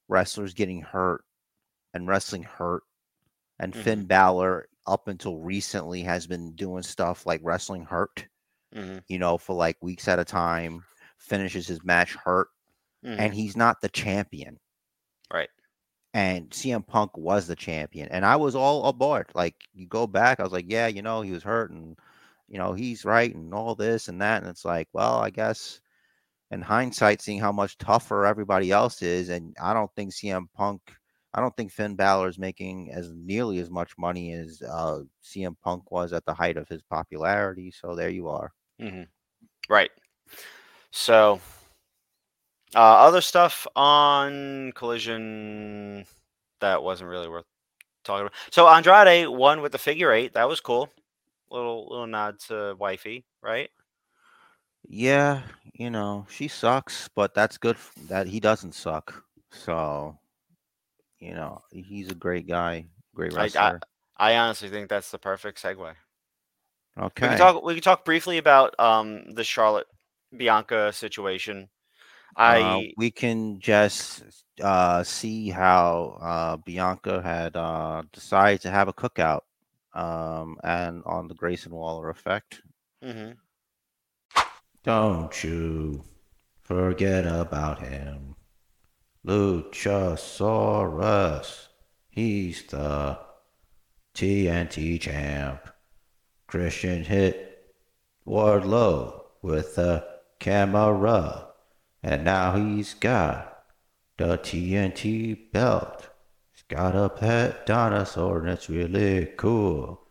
wrestlers 0.08 0.54
getting 0.54 0.82
hurt 0.82 1.24
and 1.94 2.08
wrestling 2.08 2.42
hurt 2.44 2.82
and 3.58 3.74
Finn 3.76 4.06
Balor 4.06 4.68
up 4.86 5.08
until 5.08 5.38
recently 5.38 6.02
has 6.02 6.26
been 6.26 6.52
doing 6.54 6.82
stuff 6.82 7.26
like 7.26 7.40
wrestling 7.44 7.84
hurt, 7.84 8.28
hmm 8.72 8.98
you 9.08 9.18
know, 9.18 9.38
for 9.38 9.54
like 9.54 9.76
weeks 9.82 10.08
at 10.08 10.18
a 10.18 10.24
time, 10.24 10.84
finishes 11.18 11.66
his 11.66 11.84
match 11.84 12.14
hurt 12.14 12.48
hmm 13.02 13.18
and 13.18 13.34
he's 13.34 13.56
not 13.56 13.80
the 13.80 13.88
champion. 13.88 14.58
Right. 15.32 15.50
and 16.14 16.52
CM 16.54 16.82
Punk 16.82 17.16
was 17.16 17.46
the 17.46 17.56
champion, 17.56 18.08
and 18.08 18.24
I 18.24 18.36
was 18.36 18.54
all 18.54 18.86
aboard. 18.86 19.26
Like 19.34 19.54
you 19.74 19.86
go 19.86 20.06
back, 20.06 20.40
I 20.40 20.42
was 20.42 20.52
like, 20.52 20.66
yeah, 20.68 20.86
you 20.86 21.02
know, 21.02 21.22
he 21.22 21.32
was 21.32 21.42
hurt, 21.42 21.70
and 21.70 21.98
you 22.48 22.58
know, 22.58 22.72
he's 22.72 23.04
right, 23.04 23.34
and 23.34 23.52
all 23.52 23.74
this 23.74 24.08
and 24.08 24.20
that, 24.20 24.42
and 24.42 24.50
it's 24.50 24.64
like, 24.64 24.88
well, 24.92 25.18
I 25.18 25.30
guess 25.30 25.80
in 26.50 26.62
hindsight, 26.62 27.20
seeing 27.20 27.40
how 27.40 27.52
much 27.52 27.76
tougher 27.78 28.26
everybody 28.26 28.70
else 28.70 29.02
is, 29.02 29.28
and 29.28 29.54
I 29.62 29.74
don't 29.74 29.94
think 29.94 30.12
CM 30.12 30.46
Punk, 30.54 30.80
I 31.34 31.40
don't 31.40 31.54
think 31.56 31.70
Finn 31.70 31.94
Balor 31.94 32.28
is 32.28 32.38
making 32.38 32.90
as 32.92 33.12
nearly 33.14 33.58
as 33.58 33.70
much 33.70 33.92
money 33.98 34.32
as 34.32 34.62
uh, 34.62 35.00
CM 35.22 35.56
Punk 35.62 35.90
was 35.90 36.12
at 36.12 36.24
the 36.24 36.32
height 36.34 36.56
of 36.56 36.68
his 36.68 36.82
popularity. 36.82 37.70
So 37.70 37.94
there 37.94 38.08
you 38.08 38.28
are. 38.28 38.50
Mm-hmm. 38.80 39.02
Right. 39.68 39.90
So, 40.90 41.40
uh, 42.74 42.78
other 42.78 43.20
stuff 43.20 43.66
on 43.76 44.72
Collision 44.72 46.06
that 46.60 46.82
wasn't 46.82 47.10
really 47.10 47.28
worth 47.28 47.44
talking 48.04 48.22
about. 48.22 48.34
So 48.50 48.66
Andrade 48.66 49.28
won 49.28 49.60
with 49.60 49.72
the 49.72 49.78
figure 49.78 50.12
eight. 50.12 50.32
That 50.34 50.48
was 50.48 50.60
cool. 50.60 50.90
Little 51.50 51.88
little 51.88 52.06
nod 52.06 52.38
to 52.48 52.74
wifey, 52.78 53.26
right? 53.42 53.70
Yeah, 54.88 55.42
you 55.72 55.90
know, 55.90 56.26
she 56.30 56.48
sucks, 56.48 57.08
but 57.08 57.34
that's 57.34 57.58
good 57.58 57.76
that 58.08 58.26
he 58.28 58.40
doesn't 58.40 58.74
suck. 58.74 59.24
So, 59.50 60.18
you 61.18 61.34
know, 61.34 61.62
he's 61.70 62.10
a 62.10 62.14
great 62.14 62.46
guy, 62.48 62.86
great 63.14 63.32
I, 63.36 63.50
I 63.56 63.72
wrestler. 63.72 63.82
I 64.16 64.36
honestly 64.36 64.68
think 64.68 64.88
that's 64.88 65.10
the 65.10 65.18
perfect 65.18 65.62
segue. 65.62 65.94
We 67.20 67.28
Okay. 67.28 67.28
can 67.28 67.36
talk. 67.36 67.62
We 67.64 67.74
can 67.74 67.82
talk 67.82 68.04
briefly 68.04 68.38
about 68.38 68.78
um 68.78 69.34
the 69.34 69.44
Charlotte 69.44 69.86
Bianca 70.36 70.92
situation. 70.92 71.68
Uh, 72.44 72.80
I 72.80 72.94
we 72.96 73.10
can 73.10 73.60
just 73.60 74.22
uh, 74.62 75.02
see 75.04 75.50
how 75.50 76.18
uh, 76.20 76.56
Bianca 76.56 77.22
had 77.22 77.56
uh, 77.56 78.02
decided 78.12 78.60
to 78.62 78.70
have 78.70 78.88
a 78.88 78.92
cookout 78.92 79.42
um, 79.94 80.56
and 80.64 81.02
on 81.06 81.28
the 81.28 81.34
Grayson 81.34 81.72
Waller 81.74 82.10
effect. 82.10 82.62
mhm. 83.04 83.36
Don't 84.84 85.42
you 85.44 86.04
forget 86.62 87.26
about 87.26 87.80
him. 87.80 88.36
Luchasaurus. 89.26 91.68
He's 92.08 92.62
the 92.64 93.18
TNT 94.14 95.00
champ. 95.00 95.68
Christian 96.46 97.04
hit 97.04 97.74
Wardlow 98.26 99.22
with 99.42 99.74
the 99.74 100.06
camera. 100.38 101.48
And 102.02 102.24
now 102.24 102.56
he's 102.56 102.94
got 102.94 103.64
the 104.16 104.38
TNT 104.38 105.52
belt. 105.52 106.07
He's 106.68 106.76
got 106.76 106.96
a 106.96 107.08
pet 107.08 107.64
dinosaur 107.64 108.40
and 108.40 108.50
it's 108.50 108.68
really 108.68 109.26
cool. 109.38 110.02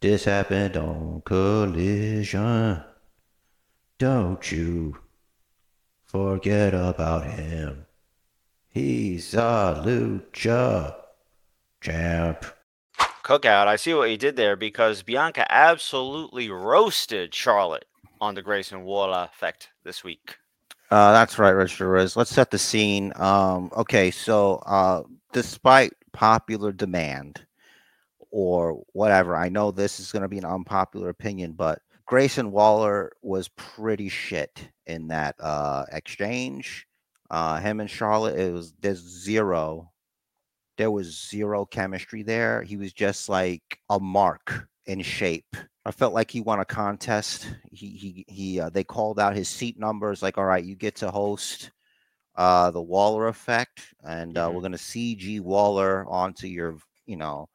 This 0.00 0.24
happened 0.24 0.76
on 0.76 1.22
Collision. 1.24 2.82
Don't 3.98 4.52
you 4.52 4.96
forget 6.06 6.72
about 6.72 7.26
him. 7.26 7.84
He's 8.68 9.34
a 9.34 9.82
lucha 9.84 10.94
champ. 11.82 12.44
cookout. 13.22 13.66
I 13.66 13.76
see 13.76 13.92
what 13.92 14.10
you 14.10 14.16
did 14.16 14.36
there 14.36 14.56
because 14.56 15.02
Bianca 15.02 15.46
absolutely 15.52 16.48
roasted 16.48 17.34
Charlotte 17.34 17.84
on 18.18 18.34
the 18.34 18.40
Grayson 18.40 18.84
Waller 18.84 19.28
effect 19.30 19.68
this 19.84 20.02
week. 20.02 20.38
Uh, 20.90 21.12
that's 21.12 21.38
right, 21.38 21.50
Richard 21.50 21.88
Riz. 21.88 22.16
Let's 22.16 22.30
set 22.30 22.50
the 22.50 22.58
scene. 22.58 23.12
Um, 23.16 23.70
okay, 23.76 24.10
so 24.10 24.62
uh, 24.64 25.02
despite 25.32 25.92
popular 26.12 26.72
demand 26.72 27.44
or 28.30 28.82
whatever, 28.92 29.36
I 29.36 29.48
know 29.48 29.70
this 29.70 30.00
is 30.00 30.12
going 30.12 30.22
to 30.22 30.28
be 30.28 30.38
an 30.38 30.44
unpopular 30.44 31.08
opinion, 31.08 31.52
but 31.52 31.80
Grayson 32.06 32.50
Waller 32.50 33.12
was 33.22 33.48
pretty 33.48 34.08
shit 34.08 34.70
in 34.86 35.08
that 35.08 35.36
uh, 35.40 35.84
exchange. 35.92 36.86
Uh, 37.30 37.60
him 37.60 37.80
and 37.80 37.90
Charlotte, 37.90 38.38
it 38.38 38.52
was 38.52 38.72
there's 38.80 39.00
zero. 39.00 39.92
There 40.78 40.90
was 40.90 41.28
zero 41.28 41.66
chemistry 41.66 42.22
there. 42.22 42.62
He 42.62 42.76
was 42.76 42.92
just 42.92 43.28
like 43.28 43.62
a 43.90 44.00
mark 44.00 44.68
in 44.86 45.02
shape. 45.02 45.56
I 45.84 45.90
felt 45.90 46.14
like 46.14 46.30
he 46.30 46.40
won 46.40 46.60
a 46.60 46.64
contest. 46.64 47.48
He 47.70 47.88
he 47.88 48.24
he. 48.28 48.60
Uh, 48.60 48.70
they 48.70 48.84
called 48.84 49.18
out 49.18 49.36
his 49.36 49.48
seat 49.48 49.78
numbers. 49.78 50.22
Like, 50.22 50.38
all 50.38 50.44
right, 50.44 50.64
you 50.64 50.76
get 50.76 50.96
to 50.96 51.10
host 51.10 51.72
uh, 52.38 52.72
the 52.72 52.82
Waller 52.82 53.28
effect, 53.28 53.94
and 54.04 54.38
uh, 54.38 54.50
we're 54.52 54.62
gonna 54.62 54.78
CG 54.78 55.40
Waller 55.40 56.06
onto 56.08 56.48
your, 56.48 56.78
you 57.06 57.18
know, 57.18 57.48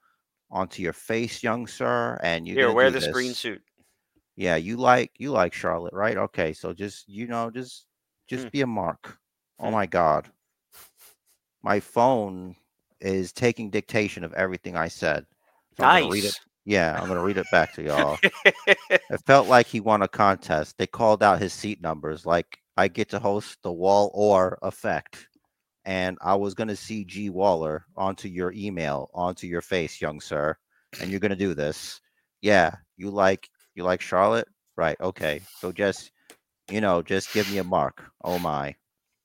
onto 0.52 0.84
your 0.84 0.94
face, 0.94 1.44
young 1.44 1.68
sir. 1.68 2.20
And 2.24 2.48
you're 2.48 2.58
Here, 2.58 2.72
wear 2.72 2.92
this 2.92 3.08
green 3.08 3.34
suit. 3.34 3.64
Yeah, 4.38 4.56
you 4.58 4.78
like 4.78 5.12
you 5.20 5.32
like 5.32 5.54
Charlotte, 5.54 5.94
right? 5.94 6.18
Okay, 6.18 6.54
so 6.54 6.74
just 6.74 7.08
you 7.10 7.28
know, 7.28 7.50
just 7.52 7.86
just 8.28 8.50
Hmm. 8.50 8.52
be 8.52 8.62
a 8.62 8.68
mark. 8.68 9.18
Oh 9.60 9.72
Hmm. 9.72 9.72
my 9.72 9.86
God, 9.88 10.32
my 11.64 11.80
phone 11.80 12.56
is 13.02 13.34
taking 13.34 13.70
dictation 13.70 14.24
of 14.24 14.34
everything 14.34 14.76
I 14.76 14.88
said. 14.88 15.26
So 15.78 15.86
I'm 15.86 16.06
read 16.08 16.26
it. 16.26 16.36
Nice. 16.36 16.42
Yeah, 16.66 17.00
I'm 17.00 17.08
gonna 17.08 17.22
read 17.22 17.38
it 17.38 17.50
back 17.50 17.72
to 17.74 17.84
y'all. 17.84 18.22
It 19.10 19.22
felt 19.26 19.48
like 19.48 19.68
he 19.68 19.82
won 19.82 20.04
a 20.04 20.08
contest. 20.10 20.78
They 20.78 20.88
called 20.88 21.24
out 21.24 21.42
his 21.42 21.54
seat 21.54 21.82
numbers. 21.82 22.26
Like 22.26 22.60
I 22.78 22.88
get 22.88 23.10
to 23.10 23.20
host 23.20 23.58
the 23.62 23.72
wall 23.72 24.12
or 24.14 24.58
effect. 24.62 25.28
And 25.86 26.18
I 26.22 26.36
was 26.36 26.54
gonna 26.54 26.76
see 26.76 27.04
G 27.04 27.30
Waller 27.30 27.86
onto 27.98 28.28
your 28.28 28.54
email, 28.54 29.10
onto 29.14 29.48
your 29.48 29.62
face, 29.62 30.00
young 30.02 30.22
sir. 30.22 30.56
And 31.02 31.12
you're 31.12 31.20
gonna 31.20 31.36
do 31.36 31.54
this. 31.54 32.00
Yeah, 32.42 32.76
you 32.98 33.10
like 33.10 33.50
you 33.76 33.84
like 33.84 34.02
Charlotte? 34.02 34.48
Right, 34.76 34.98
okay. 35.02 35.42
So 35.60 35.72
just 35.72 36.12
you 36.72 36.80
know, 36.82 37.02
just 37.02 37.34
give 37.34 37.52
me 37.52 37.58
a 37.58 37.64
mark. 37.64 38.04
Oh 38.24 38.40
my. 38.40 38.76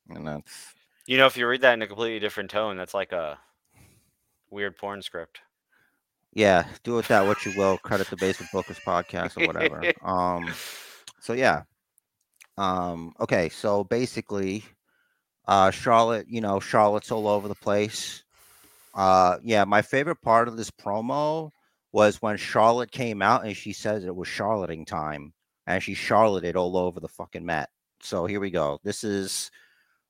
And 0.09 0.27
that's 0.27 0.75
you 1.07 1.17
know, 1.17 1.27
if 1.27 1.37
you 1.37 1.47
read 1.47 1.63
that 1.63 1.75
in 1.75 1.83
a 1.83 1.87
completely 1.87 2.19
different 2.19 2.51
tone, 2.51 2.77
that's 2.77 2.95
like 2.95 3.13
a 3.13 3.39
weird 4.51 4.77
porn 4.77 5.01
script. 5.01 5.41
yeah, 6.33 6.67
do 6.83 6.95
with 6.95 7.09
that 7.09 7.27
what 7.27 7.45
you 7.47 7.53
will. 7.57 7.79
Credit 7.79 8.09
the 8.09 8.17
Basement 8.17 8.51
Bookers 8.53 8.83
podcast 8.83 9.41
or 9.41 9.47
whatever. 9.47 9.93
Um 10.03 10.53
so 11.21 11.33
yeah 11.33 11.63
um 12.59 13.15
okay 13.21 13.49
so 13.49 13.85
basically 13.85 14.65
uh 15.47 15.71
charlotte 15.71 16.27
you 16.29 16.41
know 16.41 16.61
charlotte's 16.61 17.11
all 17.11 17.29
over 17.29 17.49
the 17.49 17.55
place. 17.55 18.25
Uh 18.95 19.39
yeah 19.43 19.65
my 19.65 19.83
favorite 19.83 20.21
part 20.23 20.49
of 20.49 20.57
this 20.57 20.71
promo 20.71 21.51
was 21.93 22.21
when 22.21 22.37
charlotte 22.37 22.91
came 22.91 23.23
out 23.23 23.47
and 23.47 23.57
she 23.57 23.73
says 23.73 24.05
it 24.05 24.15
was 24.15 24.29
charlotting 24.29 24.85
time 24.85 25.33
and 25.67 25.83
she 25.83 25.95
charlotted 25.95 26.57
all 26.57 26.77
over 26.77 27.01
the 27.01 27.09
fucking 27.09 27.45
mat 27.45 27.71
so 28.01 28.27
here 28.27 28.41
we 28.41 28.51
go. 28.51 28.79
This 28.85 29.05
is 29.05 29.51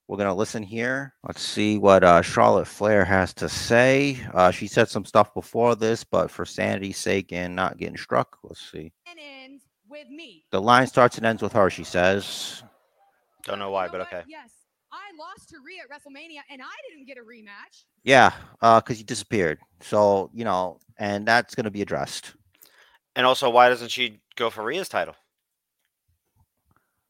we're 0.07 0.17
gonna 0.17 0.33
listen 0.33 0.63
here. 0.63 1.13
Let's 1.23 1.41
see 1.41 1.77
what 1.77 2.03
uh 2.03 2.21
charlotte 2.21 2.67
flair 2.67 3.05
has 3.05 3.33
to 3.35 3.49
say. 3.49 4.17
Uh 4.33 4.51
she 4.51 4.67
said 4.67 4.89
some 4.89 5.05
stuff 5.05 5.33
before 5.33 5.75
this 5.75 6.03
but 6.03 6.31
for 6.31 6.45
sanity's 6.45 6.97
sake 6.97 7.31
and 7.31 7.55
not 7.55 7.77
getting 7.77 7.97
struck 7.97 8.37
let's 8.43 8.71
see. 8.71 8.91
And 9.07 9.58
with 9.89 10.09
me. 10.09 10.45
the 10.51 10.61
line 10.61 10.87
starts 10.87 11.17
and 11.17 11.25
ends 11.25 11.41
with 11.41 11.53
her 11.53 11.69
she 11.69 11.83
says 11.83 12.63
Don't 13.43 13.59
know 13.59 13.67
You 13.67 13.71
why, 13.73 13.85
know 13.87 13.91
but 13.93 13.99
what? 14.01 14.07
okay. 14.13 14.23
Yes, 14.27 14.51
I 14.91 15.11
lost 15.17 15.49
to 15.49 15.57
Rhea 15.65 15.81
at 15.83 15.89
WrestleMania, 15.89 16.41
and 16.51 16.61
I 16.61 16.75
didn't 16.89 17.05
get 17.07 17.17
a 17.17 17.21
rematch. 17.21 17.83
Yeah, 18.03 18.31
uh, 18.61 18.79
because 18.81 18.97
you 18.99 19.05
disappeared. 19.05 19.59
So 19.81 20.29
you 20.33 20.43
know, 20.45 20.79
and 20.97 21.27
that's 21.27 21.55
going 21.55 21.65
to 21.65 21.71
be 21.71 21.81
addressed. 21.81 22.33
And 23.15 23.25
also, 23.25 23.49
why 23.49 23.69
doesn't 23.69 23.89
she 23.91 24.19
go 24.35 24.49
for 24.49 24.63
Rhea's 24.63 24.89
title? 24.89 25.15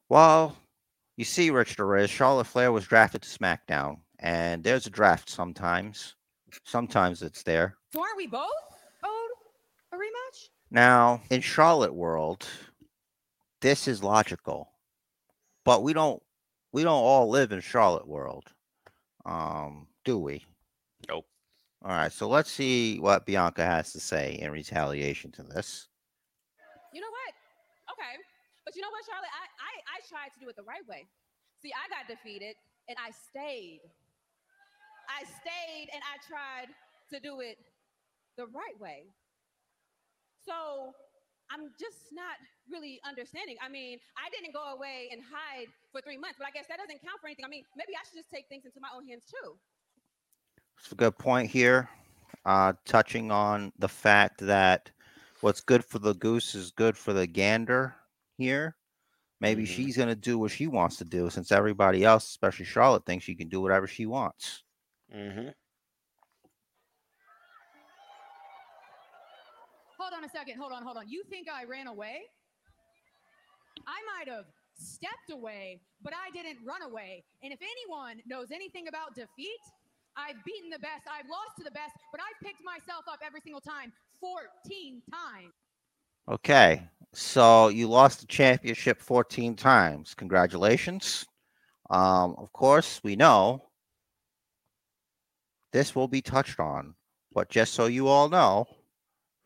Well, 0.09 0.55
you 1.17 1.25
see, 1.25 1.49
Rich 1.51 1.75
Torres, 1.75 2.09
Charlotte 2.09 2.47
Flair 2.47 2.71
was 2.71 2.85
drafted 2.87 3.21
to 3.21 3.29
SmackDown, 3.29 3.97
and 4.19 4.63
there's 4.63 4.87
a 4.87 4.89
draft 4.89 5.29
sometimes. 5.29 6.15
Sometimes 6.65 7.21
it's 7.21 7.43
there. 7.43 7.75
So 7.93 8.01
aren't 8.01 8.17
we 8.17 8.25
both 8.27 8.49
owed 9.03 9.29
a 9.93 9.95
rematch? 9.95 10.49
Now, 10.71 11.21
in 11.29 11.41
Charlotte 11.41 11.93
world, 11.93 12.47
this 13.61 13.87
is 13.87 14.03
logical, 14.03 14.69
but 15.65 15.83
we 15.83 15.93
don't 15.93 16.21
we 16.71 16.83
don't 16.83 16.93
all 16.93 17.29
live 17.29 17.51
in 17.51 17.61
Charlotte 17.61 18.07
world, 18.07 18.45
um, 19.25 19.87
do 20.05 20.17
we? 20.17 20.45
Nope. 21.07 21.25
All 21.83 21.91
right, 21.91 22.11
so 22.11 22.27
let's 22.27 22.51
see 22.51 22.99
what 22.99 23.25
Bianca 23.25 23.65
has 23.65 23.91
to 23.93 23.99
say 23.99 24.37
in 24.41 24.51
retaliation 24.51 25.31
to 25.31 25.43
this. 25.43 25.87
You 26.93 27.01
know 27.01 27.07
what? 27.07 27.93
Okay, 27.93 28.15
but 28.65 28.75
you 28.75 28.81
know 28.81 28.91
what, 28.91 29.05
Charlotte? 29.05 29.31
I 29.31 29.45
I, 29.59 29.97
I 29.97 30.07
tried 30.07 30.33
to 30.33 30.39
do 30.39 30.49
it 30.49 30.55
the 30.55 30.63
right 30.63 30.85
way. 30.87 31.07
See, 31.61 31.71
I 31.73 31.89
got 31.89 32.07
defeated, 32.07 32.55
and 32.87 32.97
I 32.97 33.11
stayed. 33.11 33.81
I 35.09 35.23
stayed, 35.23 35.89
and 35.93 36.01
I 36.03 36.19
tried 36.27 36.69
to 37.11 37.19
do 37.19 37.39
it 37.41 37.57
the 38.37 38.45
right 38.47 38.79
way. 38.79 39.03
So 40.45 40.93
I'm 41.51 41.71
just 41.79 42.13
not 42.13 42.37
really 42.69 42.99
understanding. 43.07 43.57
I 43.61 43.69
mean, 43.69 43.99
I 44.17 44.29
didn't 44.29 44.53
go 44.53 44.73
away 44.73 45.09
and 45.11 45.21
hide 45.21 45.67
for 45.91 46.01
three 46.01 46.17
months, 46.17 46.37
but 46.37 46.47
I 46.47 46.51
guess 46.51 46.67
that 46.67 46.77
doesn't 46.77 47.01
count 47.01 47.19
for 47.21 47.27
anything. 47.27 47.45
I 47.45 47.49
mean, 47.49 47.63
maybe 47.75 47.93
I 47.95 48.05
should 48.07 48.17
just 48.17 48.29
take 48.29 48.47
things 48.47 48.65
into 48.65 48.79
my 48.79 48.89
own 48.95 49.07
hands 49.07 49.25
too. 49.25 49.57
It's 50.79 50.91
a 50.91 50.95
good 50.95 51.17
point 51.17 51.49
here. 51.49 51.89
Uh, 52.45 52.73
touching 52.85 53.31
on 53.31 53.71
the 53.79 53.89
fact 53.89 54.39
that 54.41 54.91
what's 55.41 55.61
good 55.61 55.83
for 55.83 55.99
the 55.99 56.13
goose 56.15 56.55
is 56.55 56.71
good 56.71 56.95
for 56.97 57.13
the 57.13 57.27
gander 57.27 57.95
here. 58.37 58.75
Maybe 59.41 59.63
Mhm. 59.63 59.67
she's 59.67 59.97
going 59.97 60.09
to 60.09 60.15
do 60.15 60.37
what 60.37 60.51
she 60.51 60.67
wants 60.67 60.97
to 60.97 61.05
do 61.05 61.29
since 61.29 61.51
everybody 61.51 62.03
else, 62.03 62.25
especially 62.25 62.65
Charlotte, 62.65 63.05
thinks 63.05 63.25
she 63.25 63.35
can 63.35 63.49
do 63.49 63.61
whatever 63.61 63.87
she 63.87 64.05
wants. 64.05 64.63
Mm-hmm. 65.13 65.49
Hold 70.09 70.23
on 70.23 70.27
a 70.27 70.31
second. 70.31 70.59
Hold 70.59 70.71
on, 70.71 70.81
hold 70.81 70.97
on. 70.97 71.07
You 71.07 71.21
think 71.29 71.47
I 71.47 71.65
ran 71.65 71.85
away? 71.85 72.21
I 73.85 73.99
might 74.09 74.33
have 74.33 74.45
stepped 74.73 75.29
away, 75.31 75.81
but 76.01 76.13
I 76.13 76.31
didn't 76.31 76.57
run 76.65 76.81
away. 76.81 77.23
And 77.43 77.53
if 77.53 77.59
anyone 77.61 78.17
knows 78.25 78.47
anything 78.51 78.87
about 78.87 79.13
defeat, 79.13 79.61
I've 80.17 80.43
beaten 80.43 80.71
the 80.71 80.79
best, 80.79 81.05
I've 81.05 81.29
lost 81.29 81.57
to 81.59 81.63
the 81.63 81.69
best, 81.69 81.93
but 82.11 82.19
I've 82.21 82.43
picked 82.43 82.63
myself 82.65 83.05
up 83.07 83.19
every 83.23 83.39
single 83.41 83.61
time 83.61 83.93
14 84.19 85.03
times. 85.13 85.53
Okay. 86.27 86.89
So 87.13 87.67
you 87.67 87.87
lost 87.87 88.21
the 88.21 88.27
championship 88.27 89.03
14 89.03 89.55
times. 89.55 90.15
Congratulations. 90.15 91.23
Um, 91.91 92.33
of 92.39 92.51
course, 92.51 92.99
we 93.03 93.15
know 93.15 93.61
this 95.71 95.93
will 95.93 96.07
be 96.07 96.23
touched 96.23 96.59
on, 96.59 96.95
but 97.31 97.49
just 97.49 97.75
so 97.75 97.85
you 97.85 98.07
all 98.07 98.27
know, 98.27 98.65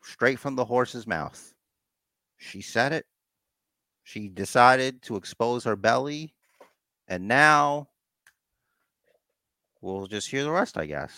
straight 0.04 0.38
from 0.38 0.54
the 0.54 0.64
horse's 0.64 1.06
mouth, 1.06 1.54
she 2.36 2.60
said 2.60 2.92
it. 2.92 3.06
She 4.04 4.28
decided 4.28 5.02
to 5.02 5.16
expose 5.16 5.64
her 5.64 5.76
belly, 5.76 6.34
and 7.08 7.26
now 7.26 7.88
we'll 9.80 10.06
just 10.06 10.30
hear 10.30 10.44
the 10.44 10.50
rest, 10.50 10.76
I 10.76 10.86
guess. 10.86 11.12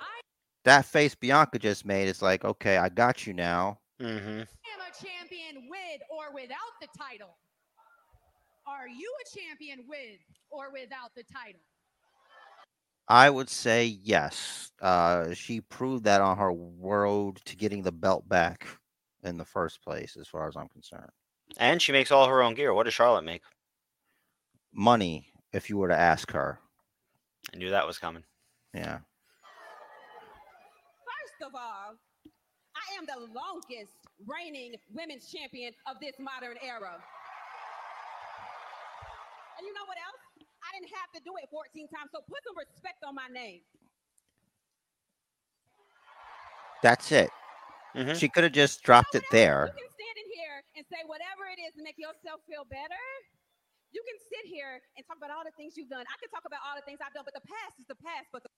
I 0.00 0.20
That 0.64 0.84
face 0.84 1.16
Bianca 1.16 1.58
just 1.58 1.84
made 1.84 2.06
is 2.08 2.22
like, 2.22 2.44
okay, 2.44 2.76
I 2.76 2.88
got 2.88 3.26
you 3.26 3.32
now. 3.34 3.80
Mm-hmm. 4.00 4.28
I 4.28 4.30
am 4.30 4.80
a 4.80 5.04
champion 5.04 5.68
with 5.68 6.00
or 6.10 6.32
without 6.32 6.78
the 6.80 6.88
title. 6.96 7.36
Are 8.68 8.88
you 8.88 9.12
a 9.24 9.38
champion 9.38 9.84
with 9.88 10.20
or 10.50 10.72
without 10.72 11.14
the 11.16 11.24
title? 11.24 11.60
I 13.08 13.30
would 13.30 13.48
say 13.48 13.84
yes. 13.84 14.72
Uh, 14.80 15.32
she 15.32 15.60
proved 15.60 16.04
that 16.04 16.20
on 16.20 16.36
her 16.38 16.52
road 16.52 17.40
to 17.44 17.56
getting 17.56 17.82
the 17.82 17.92
belt 17.92 18.28
back 18.28 18.66
in 19.22 19.38
the 19.38 19.44
first 19.44 19.82
place, 19.82 20.16
as 20.20 20.28
far 20.28 20.48
as 20.48 20.56
I'm 20.56 20.68
concerned. 20.68 21.10
And 21.58 21.80
she 21.80 21.92
makes 21.92 22.10
all 22.10 22.26
her 22.26 22.42
own 22.42 22.54
gear. 22.54 22.74
What 22.74 22.84
does 22.84 22.94
Charlotte 22.94 23.24
make? 23.24 23.42
Money, 24.72 25.28
if 25.52 25.70
you 25.70 25.78
were 25.78 25.88
to 25.88 25.98
ask 25.98 26.32
her. 26.32 26.58
I 27.54 27.58
knew 27.58 27.70
that 27.70 27.86
was 27.86 27.98
coming. 27.98 28.24
Yeah. 28.74 28.98
First 31.06 31.48
of 31.48 31.54
all, 31.54 31.94
I 32.74 32.98
am 32.98 33.06
the 33.06 33.32
longest 33.32 33.94
reigning 34.26 34.74
women's 34.92 35.30
champion 35.30 35.72
of 35.86 35.96
this 36.00 36.16
modern 36.18 36.56
era. 36.62 36.98
And 39.58 39.66
you 39.66 39.72
know 39.72 39.86
what 39.86 39.96
else? 39.96 40.25
I 40.66 40.74
didn't 40.74 40.90
have 40.98 41.10
to 41.14 41.20
do 41.22 41.32
it 41.38 41.48
14 41.50 41.88
times, 41.88 42.10
so 42.10 42.20
put 42.26 42.42
some 42.42 42.58
respect 42.58 43.04
on 43.06 43.14
my 43.14 43.28
name. 43.30 43.62
That's 46.82 47.12
it. 47.12 47.30
Mhm. 47.94 48.18
She 48.18 48.28
could 48.28 48.44
have 48.44 48.52
just 48.52 48.82
dropped 48.82 49.14
it 49.14 49.24
there. 49.30 49.66
You 49.66 49.72
can 49.72 49.90
stand 49.90 50.16
in 50.18 50.28
here 50.32 50.64
and 50.76 50.86
say 50.86 51.02
whatever 51.06 51.46
it 51.46 51.58
is 51.60 51.74
to 51.74 51.82
make 51.82 51.96
yourself 51.98 52.42
feel 52.46 52.64
better. 52.64 53.00
You 53.92 54.02
can 54.04 54.18
sit 54.28 54.44
here 54.44 54.82
and 54.96 55.06
talk 55.06 55.16
about 55.16 55.30
all 55.30 55.44
the 55.44 55.52
things 55.56 55.76
you've 55.76 55.88
done. 55.88 56.04
I 56.04 56.16
can 56.20 56.28
talk 56.28 56.44
about 56.44 56.60
all 56.66 56.76
the 56.76 56.82
things 56.82 56.98
I've 57.00 57.14
done, 57.14 57.24
but 57.24 57.32
the 57.32 57.46
past 57.48 57.78
is 57.80 57.86
the 57.86 57.94
past. 57.94 58.28
But 58.32 58.42
the 58.42 58.50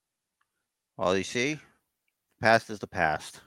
Well, 0.97 1.17
you 1.17 1.23
see, 1.23 1.61
past 2.41 2.71
is 2.71 2.81
the 2.81 2.89
past. 2.89 3.41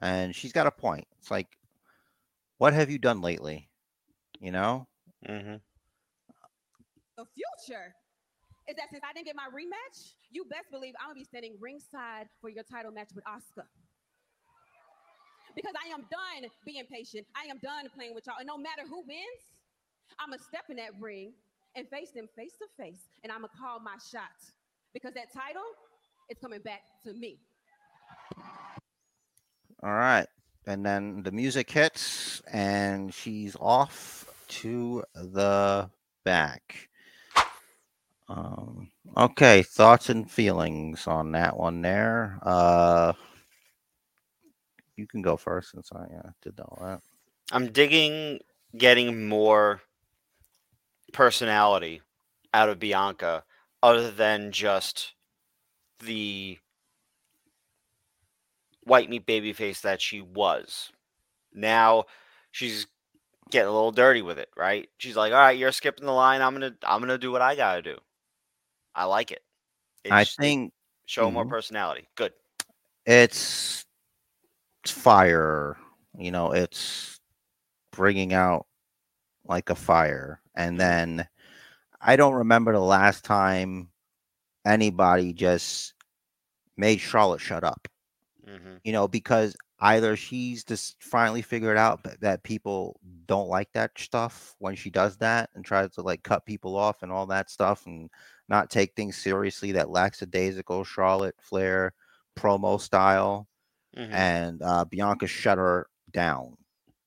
And 0.00 0.34
she's 0.34 0.52
got 0.52 0.66
a 0.66 0.70
point. 0.72 1.06
It's 1.18 1.30
like, 1.30 1.58
what 2.56 2.72
have 2.72 2.90
you 2.90 2.98
done 2.98 3.20
lately? 3.20 3.70
You 4.40 4.50
know? 4.50 4.88
Mm-hmm. 5.28 5.56
The 7.18 7.26
future 7.34 7.90
is 8.70 8.76
that 8.76 8.86
since 8.94 9.02
I 9.02 9.12
didn't 9.12 9.26
get 9.26 9.34
my 9.34 9.50
rematch, 9.50 10.14
you 10.30 10.44
best 10.44 10.70
believe 10.70 10.94
I'm 11.02 11.10
gonna 11.10 11.18
be 11.18 11.24
standing 11.24 11.58
ringside 11.58 12.30
for 12.40 12.48
your 12.48 12.62
title 12.62 12.92
match 12.92 13.10
with 13.12 13.24
Asuka. 13.24 13.66
Because 15.56 15.74
I 15.74 15.90
am 15.90 16.06
done 16.14 16.48
being 16.64 16.84
patient. 16.86 17.26
I 17.34 17.50
am 17.50 17.58
done 17.58 17.90
playing 17.92 18.14
with 18.14 18.24
y'all. 18.28 18.36
And 18.38 18.46
no 18.46 18.56
matter 18.56 18.82
who 18.88 19.02
wins, 19.02 19.42
I'm 20.20 20.30
gonna 20.30 20.40
step 20.40 20.70
in 20.70 20.76
that 20.76 20.92
ring 21.00 21.32
and 21.74 21.88
face 21.88 22.12
them 22.14 22.28
face 22.36 22.54
to 22.58 22.66
face, 22.80 23.10
and 23.24 23.32
I'm 23.32 23.40
gonna 23.42 23.58
call 23.58 23.80
my 23.80 23.96
shot. 23.98 24.38
Because 24.94 25.12
that 25.14 25.32
title 25.32 25.66
is 26.30 26.38
coming 26.38 26.60
back 26.60 26.82
to 27.02 27.12
me. 27.14 27.40
All 29.82 29.90
right. 29.90 30.26
And 30.68 30.86
then 30.86 31.24
the 31.24 31.32
music 31.32 31.68
hits 31.68 32.42
and 32.52 33.12
she's 33.12 33.56
off 33.56 34.24
to 34.48 35.02
the 35.14 35.90
back. 36.24 36.88
Um, 38.28 38.90
okay, 39.16 39.62
thoughts 39.62 40.10
and 40.10 40.30
feelings 40.30 41.06
on 41.06 41.32
that 41.32 41.56
one 41.56 41.80
there. 41.82 42.38
Uh 42.42 43.14
you 44.96 45.06
can 45.06 45.22
go 45.22 45.36
first 45.36 45.70
since 45.70 45.90
I 45.92 46.04
uh, 46.04 46.30
did 46.42 46.58
all 46.60 46.78
that. 46.82 47.00
I'm 47.52 47.72
digging 47.72 48.40
getting 48.76 49.28
more 49.28 49.80
personality 51.12 52.02
out 52.52 52.68
of 52.68 52.78
Bianca 52.78 53.44
other 53.82 54.10
than 54.10 54.52
just 54.52 55.14
the 56.00 56.58
white 58.82 59.10
meat 59.10 59.26
baby 59.26 59.52
face 59.52 59.80
that 59.82 60.00
she 60.00 60.20
was. 60.20 60.90
Now 61.54 62.04
she's 62.50 62.86
getting 63.50 63.68
a 63.68 63.72
little 63.72 63.92
dirty 63.92 64.22
with 64.22 64.38
it, 64.38 64.50
right? 64.56 64.88
She's 64.98 65.16
like, 65.16 65.32
"All 65.32 65.38
right, 65.38 65.58
you're 65.58 65.72
skipping 65.72 66.06
the 66.06 66.12
line. 66.12 66.42
I'm 66.42 66.58
going 66.58 66.72
to 66.72 66.78
I'm 66.88 67.00
going 67.00 67.08
to 67.10 67.18
do 67.18 67.32
what 67.32 67.42
I 67.42 67.56
got 67.56 67.76
to 67.76 67.82
do." 67.82 67.98
I 68.98 69.06
like 69.06 69.32
it. 69.32 69.42
I 70.10 70.24
think 70.24 70.72
show 71.06 71.30
more 71.30 71.44
Mhm. 71.44 71.46
personality. 71.46 72.08
Good. 72.16 72.32
it's 73.06 73.84
it's 74.84 74.92
fire 74.92 75.76
you 76.18 76.30
know 76.30 76.52
it's 76.52 77.20
bringing 77.92 78.32
out 78.32 78.66
like 79.46 79.70
a 79.70 79.74
fire 79.74 80.40
and 80.54 80.80
then 80.80 81.28
i 82.00 82.16
don't 82.16 82.34
remember 82.34 82.72
the 82.72 82.80
last 82.80 83.24
time 83.24 83.90
anybody 84.66 85.32
just 85.32 85.94
made 86.76 86.98
charlotte 87.00 87.40
shut 87.40 87.64
up 87.64 87.88
hmm 88.46 88.76
you 88.84 88.92
know 88.92 89.08
because 89.08 89.56
either 89.80 90.16
she's 90.16 90.64
just 90.64 91.02
finally 91.02 91.42
figured 91.42 91.76
out 91.76 92.02
that, 92.20 92.42
people 92.42 93.00
don't 93.26 93.48
like 93.48 93.72
that 93.72 93.98
stuff 93.98 94.54
when 94.58 94.74
she 94.74 94.90
does 94.90 95.16
that 95.18 95.50
and 95.54 95.64
tries 95.64 95.90
to 95.92 96.02
like 96.02 96.22
cut 96.22 96.44
people 96.46 96.76
off 96.76 97.02
and 97.02 97.12
all 97.12 97.26
that 97.26 97.50
stuff 97.50 97.86
and 97.86 98.10
not 98.48 98.70
take 98.70 98.94
things 98.96 99.16
seriously 99.16 99.72
that 99.72 99.90
lackadaisical 99.90 100.82
charlotte 100.84 101.36
flair 101.40 101.92
promo 102.36 102.80
style 102.80 103.48
hmm 103.96 104.10
and 104.10 104.62
uh, 104.62 104.84
Bianca 104.84 105.26
shut 105.26 105.58
her 105.58 105.88
down 106.10 106.56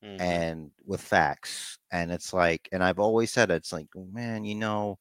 hmm 0.01 0.19
and 0.19 0.71
with 0.85 1.01
facts. 1.01 1.79
And 1.91 2.11
it's 2.11 2.33
like, 2.33 2.69
and 2.71 2.83
I've 2.83 2.99
always 2.99 3.31
said 3.31 3.51
it's 3.51 3.73
like, 3.73 3.87
man, 3.95 4.45
you 4.45 4.55
know, 4.55 4.99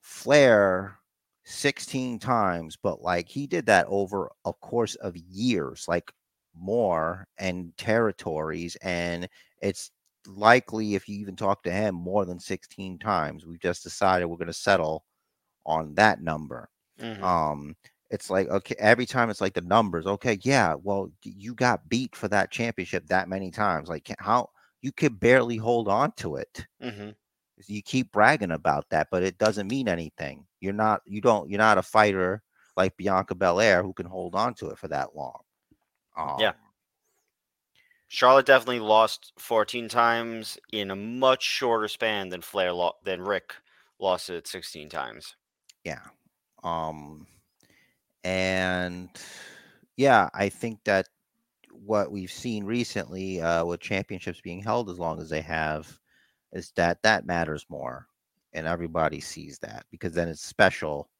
Flair 0.00 0.98
16 1.44 2.18
times, 2.18 2.76
but 2.76 3.02
like 3.02 3.28
he 3.28 3.46
did 3.46 3.66
that 3.66 3.86
over 3.88 4.30
a 4.44 4.52
course 4.52 4.94
of 4.96 5.16
years, 5.16 5.86
like 5.88 6.12
more 6.58 7.26
and 7.38 7.76
territories. 7.78 8.76
And 8.82 9.28
it's 9.62 9.90
likely 10.26 10.94
if 10.94 11.08
you 11.08 11.18
even 11.20 11.36
talk 11.36 11.62
to 11.64 11.72
him 11.72 11.94
more 11.94 12.24
than 12.26 12.40
16 12.40 12.98
times, 12.98 13.46
we've 13.46 13.60
just 13.60 13.82
decided 13.82 14.26
we're 14.26 14.36
going 14.36 14.46
to 14.48 14.52
settle 14.52 15.04
on 15.66 15.94
that 15.94 16.22
number. 16.22 16.68
Hmm 16.98 17.22
um 17.22 17.76
it's 18.10 18.30
like 18.30 18.48
okay 18.48 18.74
every 18.78 19.06
time 19.06 19.30
it's 19.30 19.40
like 19.40 19.54
the 19.54 19.60
numbers 19.62 20.06
okay 20.06 20.38
yeah 20.42 20.74
well 20.82 21.10
you 21.24 21.54
got 21.54 21.88
beat 21.88 22.14
for 22.16 22.28
that 22.28 22.50
championship 22.50 23.06
that 23.08 23.28
many 23.28 23.50
times 23.50 23.88
like 23.88 24.10
how 24.18 24.48
you 24.82 24.92
could 24.92 25.18
barely 25.20 25.56
hold 25.56 25.88
on 25.88 26.12
to 26.12 26.36
it. 26.36 26.66
Hmm 26.80 27.10
you 27.66 27.82
keep 27.82 28.12
bragging 28.12 28.50
about 28.52 28.88
that 28.90 29.08
but 29.10 29.22
it 29.22 29.38
doesn't 29.38 29.68
mean 29.68 29.88
anything. 29.88 30.46
You're 30.60 30.72
not 30.74 31.00
you 31.06 31.20
don't 31.20 31.48
you're 31.50 31.58
not 31.58 31.78
a 31.78 31.82
fighter 31.82 32.42
like 32.76 32.96
bianca 32.96 33.34
belair 33.34 33.82
who 33.82 33.92
can 33.94 34.06
hold 34.06 34.34
on 34.34 34.54
to 34.56 34.70
it 34.70 34.78
for 34.78 34.88
that 34.88 35.16
long 35.16 35.40
um, 36.16 36.36
Yeah. 36.38 36.54
Charlotte 38.08 38.46
definitely 38.46 38.80
lost 38.80 39.32
14 39.38 39.88
times 39.88 40.58
in 40.72 40.90
a 40.90 40.96
much 40.96 41.42
shorter 41.44 41.86
span 41.88 42.28
than 42.30 42.40
Flair 42.42 42.72
lo- 42.72 42.96
than 43.04 43.22
Rick 43.22 43.54
lost 43.98 44.28
it 44.30 44.46
16 44.48 44.88
times. 44.88 45.36
yeah 45.84 46.02
um 46.62 47.26
and 48.24 49.10
yeah 49.96 50.28
i 50.34 50.48
think 50.48 50.80
that 50.84 51.08
what 51.72 52.10
we've 52.10 52.32
seen 52.32 52.64
recently 52.64 53.40
uh 53.40 53.64
with 53.64 53.80
championships 53.80 54.40
being 54.40 54.62
held 54.62 54.90
as 54.90 54.98
long 54.98 55.20
as 55.20 55.30
they 55.30 55.40
have 55.42 55.98
is 56.52 56.72
that 56.76 57.02
that 57.02 57.26
matters 57.26 57.66
more 57.68 58.06
and 58.52 58.66
everybody 58.66 59.20
sees 59.20 59.58
that 59.58 59.84
because 59.90 60.12
then 60.14 60.28
it's 60.28 60.42
special 60.42 61.10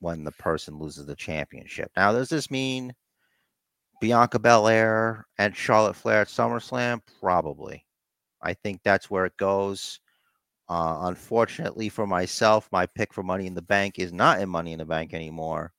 when 0.00 0.24
the 0.24 0.32
person 0.32 0.78
loses 0.78 1.06
the 1.06 1.16
championship. 1.16 1.90
Now, 1.96 2.12
does 2.12 2.28
this 2.28 2.50
mean 2.50 2.94
Bianca 4.00 4.38
Belair 4.38 5.26
and 5.38 5.56
Charlotte 5.56 5.96
Flair 5.96 6.22
at 6.22 6.28
SummerSlam? 6.28 7.00
Probably. 7.20 7.84
I 8.42 8.54
think 8.54 8.80
that's 8.82 9.10
where 9.10 9.26
it 9.26 9.36
goes. 9.36 10.00
Uh, 10.68 10.98
unfortunately 11.02 11.88
for 11.88 12.06
myself, 12.06 12.68
my 12.72 12.86
pick 12.86 13.14
for 13.14 13.22
Money 13.22 13.46
in 13.46 13.54
the 13.54 13.62
Bank 13.62 13.98
is 13.98 14.12
not 14.12 14.40
in 14.40 14.48
Money 14.48 14.72
in 14.72 14.78
the 14.78 14.84
Bank 14.84 15.14
anymore. 15.14 15.72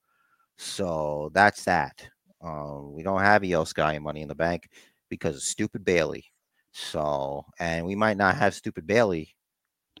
So 0.56 1.30
that's 1.34 1.64
that. 1.64 2.08
Uh, 2.44 2.80
we 2.82 3.02
don't 3.02 3.20
have 3.20 3.42
Iyo 3.42 3.66
Sky 3.66 3.94
in 3.94 4.02
Money 4.02 4.22
in 4.22 4.28
the 4.28 4.34
Bank 4.34 4.68
because 5.08 5.36
of 5.36 5.42
stupid 5.42 5.84
Bayley. 5.84 6.24
So, 6.72 7.44
and 7.58 7.84
we 7.86 7.94
might 7.94 8.16
not 8.16 8.36
have 8.36 8.54
stupid 8.54 8.86
Bayley 8.86 9.34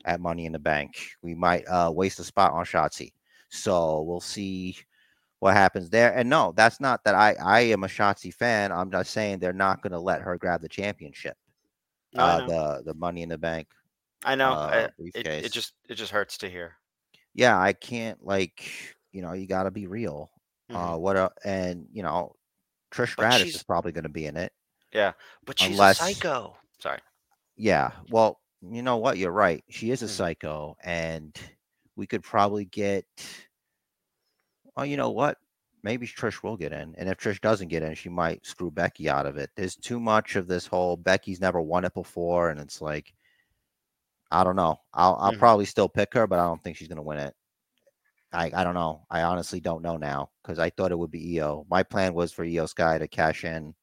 at 0.04 0.20
Money 0.20 0.46
in 0.46 0.52
the 0.52 0.58
Bank. 0.58 0.96
We 1.22 1.34
might 1.34 1.64
uh, 1.68 1.90
waste 1.94 2.18
a 2.20 2.24
spot 2.24 2.52
on 2.52 2.64
Shotzi. 2.64 3.12
So 3.50 4.02
we'll 4.02 4.20
see 4.20 4.76
what 5.40 5.54
happens 5.54 5.90
there. 5.90 6.14
And 6.16 6.28
no, 6.28 6.52
that's 6.56 6.80
not 6.80 7.04
that 7.04 7.14
I 7.14 7.34
I 7.42 7.60
am 7.60 7.84
a 7.84 7.88
Shotzi 7.88 8.32
fan. 8.32 8.72
I'm 8.72 8.90
just 8.90 9.10
saying 9.12 9.38
they're 9.38 9.52
not 9.52 9.82
going 9.82 9.92
to 9.92 10.00
let 10.00 10.20
her 10.22 10.36
grab 10.36 10.60
the 10.60 10.68
championship, 10.68 11.36
No, 12.14 12.22
uh, 12.22 12.46
the 12.46 12.82
the 12.84 12.94
Money 12.94 13.22
in 13.22 13.28
the 13.28 13.38
Bank. 13.38 13.68
I 14.24 14.34
know. 14.34 14.52
uh, 14.52 14.88
I- 14.98 15.02
it, 15.14 15.26
it 15.26 15.52
just 15.52 15.74
it 15.88 15.94
just 15.94 16.10
hurts 16.12 16.38
to 16.38 16.48
hear. 16.50 16.74
Yeah, 17.34 17.58
I 17.60 17.72
can't 17.72 18.24
like 18.24 18.68
you 19.12 19.22
know 19.22 19.32
you 19.32 19.46
got 19.46 19.64
to 19.64 19.70
be 19.70 19.86
real. 19.86 20.30
Mhm. 20.70 20.94
Uh, 20.94 20.98
what 20.98 21.16
a, 21.16 21.30
and 21.44 21.86
you 21.92 22.02
know 22.02 22.34
Trish 22.90 23.14
But 23.16 23.32
Stratus 23.32 23.54
is 23.54 23.62
probably 23.62 23.92
going 23.92 24.04
to 24.04 24.08
be 24.10 24.26
in 24.26 24.36
it. 24.36 24.52
Yeah, 24.92 25.12
but 25.44 25.58
she's 25.60 25.70
unless- 25.70 26.00
a 26.00 26.04
psycho. 26.14 26.56
Sorry. 26.80 26.98
Yeah. 27.56 27.90
Well, 28.10 28.40
you 28.62 28.82
know 28.82 28.96
what? 28.98 29.18
You're 29.18 29.32
right. 29.32 29.62
She 29.68 29.90
is 29.90 30.02
a 30.02 30.06
Mhm. 30.06 30.10
psycho, 30.10 30.76
and 30.82 31.36
we 31.96 32.06
could 32.06 32.22
probably 32.22 32.64
get. 32.64 33.04
Oh, 34.78 34.84
you 34.84 34.96
know 34.96 35.10
what? 35.10 35.36
Maybe 35.82 36.06
Trish 36.06 36.42
will 36.42 36.56
get 36.56 36.72
in, 36.72 36.94
and 36.96 37.08
if 37.08 37.18
Trish 37.18 37.40
doesn't 37.40 37.68
get 37.68 37.82
in, 37.82 37.94
she 37.94 38.08
might 38.08 38.46
screw 38.46 38.70
Becky 38.70 39.08
out 39.08 39.26
of 39.26 39.36
it. 39.36 39.50
There's 39.56 39.76
too 39.76 39.98
much 40.00 40.36
of 40.36 40.46
this 40.46 40.66
whole 40.66 40.96
Becky's 40.96 41.40
never 41.40 41.60
won 41.60 41.84
it 41.84 41.94
before, 41.94 42.50
and 42.50 42.60
it's 42.60 42.80
like, 42.80 43.12
I 44.30 44.44
don't 44.44 44.56
know. 44.56 44.80
I'll 44.94 45.16
I'll 45.20 45.32
Mhm. 45.32 45.38
probably 45.38 45.64
still 45.64 45.88
pick 45.88 46.14
her, 46.14 46.26
but 46.26 46.38
I 46.38 46.44
don't 46.44 46.62
think 46.62 46.76
she's 46.76 46.88
gonna 46.88 47.02
win 47.02 47.18
it. 47.18 47.34
I 48.32 48.50
I 48.54 48.64
don't 48.64 48.74
know. 48.74 49.04
I 49.10 49.22
honestly 49.22 49.60
don't 49.60 49.82
know 49.82 49.96
now 49.96 50.30
because 50.42 50.58
I 50.58 50.70
thought 50.70 50.92
it 50.92 50.98
would 50.98 51.10
be 51.10 51.34
Iyo. 51.36 51.64
My 51.68 51.82
plan 51.82 52.14
was 52.14 52.32
for 52.32 52.44
Iyo 52.44 52.68
Sky 52.68 52.98
to 52.98 53.08
cash 53.08 53.44
in 53.44 53.74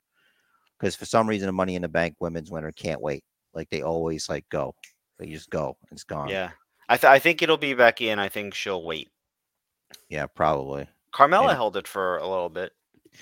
because 0.80 0.96
for 0.96 1.06
some 1.06 1.28
reason 1.28 1.48
the 1.48 1.52
Money 1.54 1.76
in 1.76 1.82
the 1.82 1.88
Bank 1.90 2.16
women's 2.20 2.52
winner 2.52 2.72
can't 2.72 3.02
wait. 3.02 3.24
Like 3.54 3.70
they 3.70 3.82
always 3.82 4.30
like 4.30 4.48
go. 4.50 4.76
They 5.18 5.28
just 5.28 5.50
go. 5.50 5.78
It's 5.92 6.04
gone. 6.04 6.30
Yeah. 6.30 6.52
I 6.88 6.98
th- 6.98 7.10
I 7.12 7.20
think 7.20 7.42
it'll 7.42 7.58
be 7.58 7.74
Becky, 7.74 8.10
and 8.10 8.22
I 8.22 8.30
think 8.30 8.54
she'll 8.54 8.84
wait. 8.84 9.10
Yeah, 10.10 10.26
probably. 10.28 10.88
Carmella 11.14 11.48
Maybe. 11.48 11.56
held 11.56 11.78
it 11.78 11.88
for 11.88 12.18
a 12.18 12.28
little 12.28 12.50
bit. 12.50 12.74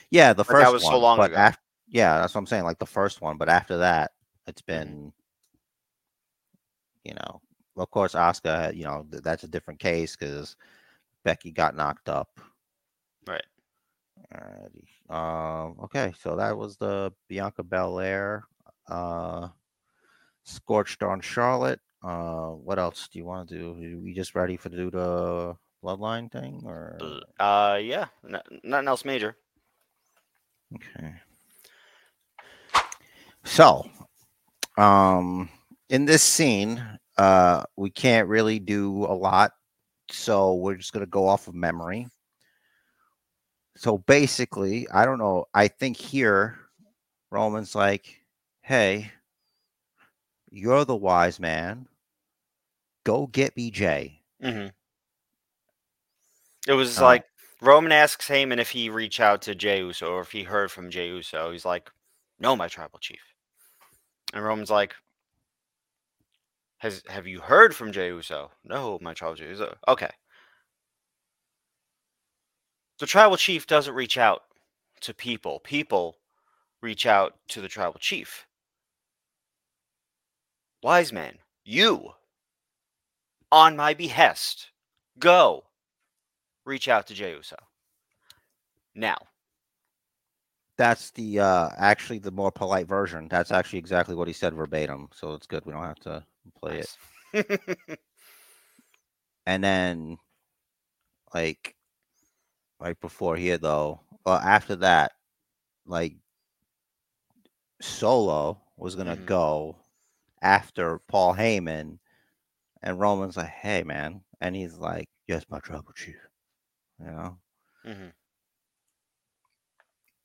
Yeah, 0.10 0.34
the 0.34 0.44
But 0.44 0.54
that 0.54 0.62
first 0.64 0.74
was 0.74 0.84
one. 0.84 0.94
so 0.94 1.00
long 1.00 1.18
but 1.18 1.32
ago. 1.32 1.40
after 1.40 1.62
yeah, 1.88 2.18
that's 2.20 2.34
what 2.34 2.40
I'm 2.40 2.48
saying. 2.48 2.64
Like 2.64 2.80
the 2.80 2.86
first 2.88 3.22
one, 3.22 3.38
but 3.38 3.50
after 3.50 3.78
that, 3.78 4.12
it's 4.48 4.62
been, 4.64 5.14
you 7.04 7.14
know, 7.14 7.42
of 7.78 7.92
course, 7.92 8.14
Asuka. 8.14 8.76
You 8.76 8.86
know, 8.86 9.06
th- 9.12 9.22
that's 9.24 9.44
a 9.44 9.48
different 9.48 9.80
case 9.80 10.16
because 10.16 10.56
Becky 11.24 11.52
got 11.52 11.76
knocked 11.76 12.10
up. 12.10 12.40
Right. 13.28 13.46
Alrighty. 14.34 15.14
Um. 15.16 15.76
Okay, 15.84 16.14
so 16.20 16.36
that 16.38 16.58
was 16.58 16.78
the 16.78 17.14
Bianca 17.28 17.62
Belair, 17.64 18.46
uh, 18.88 19.50
scorched 20.44 21.04
on 21.04 21.22
Charlotte. 21.22 21.80
Uh, 22.04 22.50
what 22.50 22.80
else 22.80 23.08
do 23.12 23.20
you 23.20 23.26
want 23.26 23.48
to 23.50 23.56
do? 23.56 23.72
Are 23.72 24.02
we 24.02 24.14
just 24.14 24.34
ready 24.34 24.58
for 24.58 24.70
to 24.70 24.76
do 24.76 24.90
the 24.90 25.56
bloodline 25.84 26.32
thing, 26.32 26.64
or 26.66 26.98
Uh, 27.40 27.80
yeah. 27.82 28.08
Nothing 28.64 28.88
else 28.88 29.06
major. 29.06 29.36
Okay. 30.76 31.14
So, 33.44 33.86
um, 34.78 35.50
in 35.90 36.06
this 36.06 36.24
scene, 36.24 36.82
uh, 37.18 37.64
we 37.76 37.90
can't 37.92 38.28
really 38.28 38.60
do 38.60 39.06
a 39.06 39.14
lot, 39.14 39.52
so 40.10 40.56
we're 40.56 40.76
just 40.76 40.94
gonna 40.94 41.06
go 41.06 41.28
off 41.28 41.48
of 41.48 41.54
memory. 41.54 42.08
So 43.76 43.98
basically, 43.98 44.88
I 44.90 45.06
don't 45.06 45.18
know. 45.20 45.46
I 45.54 45.68
think 45.68 45.98
here, 45.98 46.58
Roman's 47.32 47.76
like, 47.76 48.22
"Hey, 48.62 49.12
you're 50.50 50.86
the 50.86 50.96
wise 50.96 51.40
man. 51.40 51.88
Go 53.04 53.28
get 53.28 53.56
BJ." 53.56 54.22
hmm 54.42 54.68
It 56.68 56.74
was 56.74 57.00
Uh, 57.00 57.04
like 57.04 57.26
Roman 57.62 57.92
asks 57.94 58.28
Heyman 58.28 58.60
if 58.60 58.72
he 58.72 58.90
reached 58.90 59.20
out 59.22 59.42
to 59.44 59.56
Jey 59.56 59.80
Uso 59.80 60.12
or 60.12 60.22
if 60.22 60.32
he 60.32 60.44
heard 60.44 60.72
from 60.72 60.90
Jey 60.90 61.08
Uso. 61.08 61.52
He's 61.52 61.66
like, 61.66 61.90
"No, 62.40 62.56
my 62.56 62.68
tribal 62.68 63.00
chief." 63.00 63.34
And 64.34 64.44
Roman's 64.44 64.70
like, 64.72 64.96
"Has 66.78 67.02
have 67.08 67.26
you 67.26 67.42
heard 67.42 67.76
from 67.76 67.92
Jey 67.92 68.10
Uso?" 68.10 68.52
No, 68.64 69.00
my 69.02 69.16
tribal 69.16 69.36
chief. 69.38 69.58
Like, 69.58 69.76
okay. 69.88 70.12
The 72.98 73.06
tribal 73.06 73.38
chief 73.38 73.68
doesn't 73.68 73.94
reach 73.94 74.18
out 74.18 74.46
to 75.02 75.14
people. 75.14 75.60
People 75.60 76.18
reach 76.82 77.06
out 77.06 77.40
to 77.50 77.62
the 77.62 77.68
tribal 77.70 78.00
chief. 78.00 78.48
Wise 80.84 81.12
man, 81.12 81.40
you, 81.64 82.14
on 83.52 83.76
my 83.78 83.94
behest, 83.94 84.72
go 85.18 85.66
reach 86.66 86.88
out 86.88 87.08
to 87.08 87.14
Jey 87.14 87.32
Uso. 87.32 87.58
Now, 88.96 89.18
That's 90.78 91.12
the 91.12 91.40
uh 91.40 91.70
actually 91.78 92.20
the 92.20 92.32
more 92.32 92.52
polite 92.52 92.88
version. 92.88 93.28
That's 93.30 93.52
actually 93.52 93.80
exactly 93.80 94.16
what 94.16 94.28
he 94.28 94.34
said 94.34 94.54
verbatim. 94.54 95.10
So 95.14 95.34
it's 95.34 95.48
good. 95.48 95.66
We 95.66 95.74
don't 95.74 95.84
have 95.84 96.00
to 96.02 96.26
play 96.58 96.80
it. 96.80 96.90
and 99.46 99.64
then 99.64 100.18
like 101.34 101.76
right 102.80 103.00
before 103.00 103.36
here 103.36 103.58
though 103.58 104.00
well 104.26 104.38
after 104.38 104.76
that 104.76 105.12
like 105.86 106.16
solo 107.82 108.62
was 108.78 108.96
gonna 108.96 109.16
Mhm. 109.16 109.26
go 109.26 109.78
after 110.42 111.00
paul 111.00 111.34
heyman 111.36 112.00
and 112.82 113.00
roman's 113.00 113.38
like 113.38 113.50
hey 113.50 113.84
man 113.84 114.22
and 114.42 114.56
he's 114.56 114.78
like 114.78 115.08
yes 115.28 115.46
my 115.50 115.60
trouble 115.60 115.92
chief 115.94 116.16
you 117.00 117.06
know 117.06 117.40
Mhm. 117.84 118.14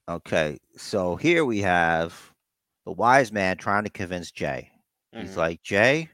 okay 0.08 0.58
so 0.76 1.16
here 1.16 1.44
we 1.44 1.60
have 1.60 2.32
the 2.84 2.92
wise 2.92 3.32
man 3.32 3.56
trying 3.56 3.84
to 3.84 3.90
convince 3.90 4.30
jay 4.30 4.70
he's 5.16 5.36
Mhm. 5.36 5.36
like 5.36 5.62
jay 5.62 6.08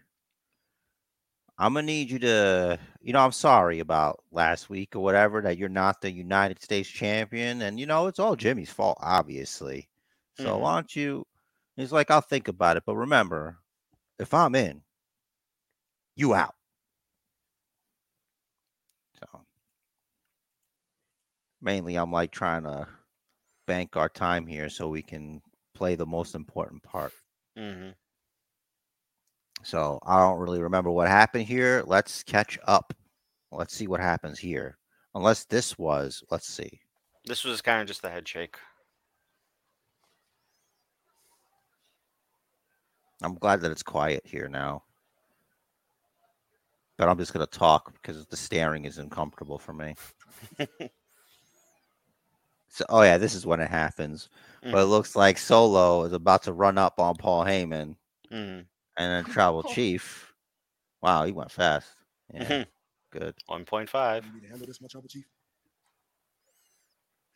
i'm 1.59 1.75
gonna 1.75 1.87
need 1.87 2.11
you 2.11 2.19
to 2.19 2.79
you 3.01 3.13
know 3.13 3.21
i'm 3.25 3.33
sorry 3.33 3.79
about 3.81 4.23
last 4.31 4.69
week 4.71 4.95
or 4.97 5.01
whatever 5.01 5.41
that 5.41 5.57
you're 5.59 5.69
not 5.69 6.01
the 6.01 6.11
united 6.11 6.61
states 6.63 6.89
champion 6.89 7.63
and 7.63 7.79
you 7.79 7.87
know 7.87 8.07
it's 8.07 8.19
all 8.19 8.37
jimmy's 8.37 8.71
fault 8.73 8.99
obviously 9.01 9.89
so 10.35 10.59
Mhm. 10.59 10.59
why 10.59 10.75
don't 10.75 10.97
you 10.97 11.25
he's 11.77 11.93
like 11.93 12.11
i'll 12.11 12.21
think 12.21 12.49
about 12.49 12.77
it 12.77 12.83
but 12.87 12.97
remember 12.97 13.59
if 14.19 14.35
i'm 14.35 14.55
in 14.55 14.83
you 16.17 16.35
out 16.35 16.55
mainly 21.65 21.97
i'm 21.97 22.13
like 22.13 22.31
trying 22.31 22.63
to 22.63 22.87
bank 23.67 23.97
our 23.97 24.09
time 24.09 24.47
here 24.47 24.69
so 24.69 24.89
we 24.89 25.03
can 25.03 25.41
play 25.75 25.95
the 25.97 26.07
most 26.07 26.35
important 26.35 26.83
part 26.83 27.13
Mhm. 27.59 27.95
So 29.65 29.99
I 30.05 30.21
don't 30.21 30.39
really 30.39 30.61
remember 30.61 30.91
what 30.91 31.09
happened 31.09 31.47
here. 31.47 31.83
Let's 31.87 32.23
catch 32.23 32.59
up. 32.65 32.93
Let's 33.51 33.75
see 33.75 33.87
what 33.87 34.01
happens 34.01 34.39
here. 34.39 34.77
Unless 35.15 35.47
this 35.47 35.79
was, 35.79 36.23
let's 36.31 36.47
see. 36.47 36.81
This 37.25 37.45
was 37.45 37.63
kind 37.63 37.81
of 37.81 37.87
just 37.89 38.03
the 38.03 38.11
head 38.11 38.29
shake. 38.29 38.59
I'm 43.23 43.37
glad 43.37 43.63
that 43.63 43.71
it's 43.71 43.83
quiet 43.83 44.23
here 44.27 44.49
now. 44.49 44.83
But 46.99 47.09
I'm 47.09 47.17
just 47.17 47.33
going 47.33 47.47
to 47.47 47.59
talk 47.59 47.93
because 47.95 48.27
the 48.27 48.37
staring 48.37 48.85
is 48.85 48.99
uncomfortable 48.99 49.59
for 49.59 49.73
me. 49.73 49.95
so, 52.75 52.85
oh, 52.89 53.03
yeah, 53.03 53.19
this 53.19 53.35
is 53.35 53.47
when 53.47 53.61
it 53.61 53.71
happens. 53.71 54.29
But 54.63 54.79
it 54.83 54.87
looks 54.87 55.15
like 55.15 55.39
Solo 55.39 56.03
is 56.03 56.13
about 56.13 56.43
to 56.43 56.53
run 56.53 56.77
up 56.77 56.99
on 56.99 57.15
Paul 57.15 57.45
Heyman 57.45 57.95
Mhm. 58.33 58.67
and 58.67 58.67
then 58.97 59.25
Tribal 59.33 59.63
Chief. 59.63 60.35
Wow, 61.01 61.25
he 61.25 61.31
went 61.31 61.53
fast. 61.53 61.89
Yeah, 62.33 62.43
Mhm. 62.43 62.67
good. 63.11 63.37
1.5. 63.47 64.27
You 64.27 64.33
need 64.33 64.41
to 64.41 64.49
handle 64.49 64.67
this, 64.67 64.81
my 64.81 64.89
trouble 64.89 65.09
chief. 65.09 65.25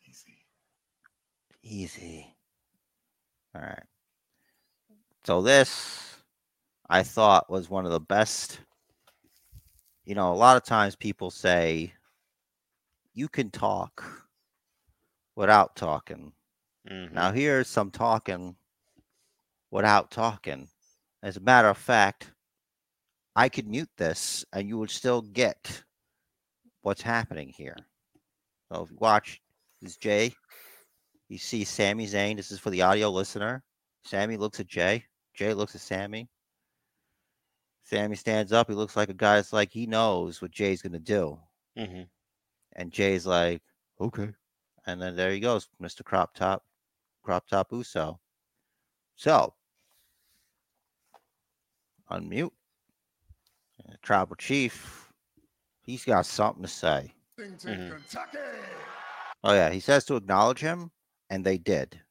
Easy. 0.05 0.45
Easy. 1.63 2.35
All 3.55 3.61
right. 3.61 3.83
So 5.23 5.41
this 5.41 6.17
I 6.89 7.03
thought 7.03 7.49
was 7.49 7.69
one 7.69 7.85
of 7.85 7.91
the 7.91 7.99
best 8.01 8.59
you 10.03 10.15
know, 10.15 10.33
a 10.33 10.35
lot 10.35 10.57
of 10.57 10.63
times 10.63 10.95
people 10.97 11.29
say 11.29 11.93
you 13.13 13.29
can 13.29 13.51
talk 13.51 14.28
without 15.39 15.73
talking. 15.73 16.33
Mhm. 16.85 17.13
Now, 17.13 17.31
here's 17.31 17.69
some 17.69 17.91
talking 17.91 18.57
without 19.71 20.11
talking. 20.11 20.69
As 21.23 21.37
a 21.37 21.39
matter 21.39 21.69
of 21.69 21.77
fact, 21.77 22.33
I 23.37 23.47
could 23.47 23.65
mute 23.65 23.89
this 23.95 24.43
and 24.51 24.67
you 24.67 24.77
would 24.77 24.91
still 24.91 25.21
get 25.21 25.85
what's 26.81 27.01
happening 27.01 27.47
here. 27.47 27.77
So 28.67 28.83
if 28.83 28.91
you 28.91 28.97
watch, 28.97 29.41
this 29.81 29.91
is 29.91 29.97
Jey. 29.97 30.35
You 31.29 31.37
see 31.37 31.63
Sami 31.63 32.05
Zayn. 32.05 32.35
This 32.35 32.51
is 32.51 32.59
for 32.59 32.69
the 32.69 32.81
audio 32.81 33.09
listener. 33.09 33.63
Sami 34.03 34.35
looks 34.35 34.59
at 34.59 34.67
Jey. 34.67 35.05
Jey 35.33 35.53
looks 35.53 35.73
at 35.73 35.81
Sami. 35.81 36.29
Sami 37.85 38.17
stands 38.17 38.51
up. 38.51 38.67
He 38.67 38.73
looks 38.73 38.97
like 38.97 39.09
a 39.09 39.13
guy 39.13 39.37
that's 39.37 39.53
like 39.53 39.71
he 39.71 39.85
knows 39.85 40.41
what 40.41 40.51
Jey's 40.51 40.81
gonna 40.81 40.99
do. 40.99 41.41
Mhm. 41.77 42.09
And 42.73 42.91
Jey's 42.91 43.25
like, 43.25 43.63
okay. 44.01 44.33
And 44.85 45.01
then 45.01 45.15
there 45.15 45.31
he 45.31 45.39
goes, 45.39 45.69
Mr. 45.81 46.03
Crop 46.03 46.33
Top, 46.33 46.63
Crop 47.23 47.47
Top 47.47 47.71
Uso. 47.71 48.19
So, 49.15 49.53
unmute. 52.11 52.51
And 53.83 53.93
the 53.93 53.97
Tribal 54.01 54.35
Chief, 54.35 55.11
he's 55.81 56.03
got 56.05 56.25
something 56.25 56.63
to 56.63 56.69
say. 56.69 57.13
Lexington, 57.37 58.01
Mhm. 58.01 58.95
Oh, 59.43 59.53
yeah. 59.53 59.69
He 59.69 59.79
says 59.79 60.03
to 60.05 60.15
acknowledge 60.15 60.59
him, 60.59 60.91
and 61.29 61.45
they 61.45 61.57
did. 61.57 62.01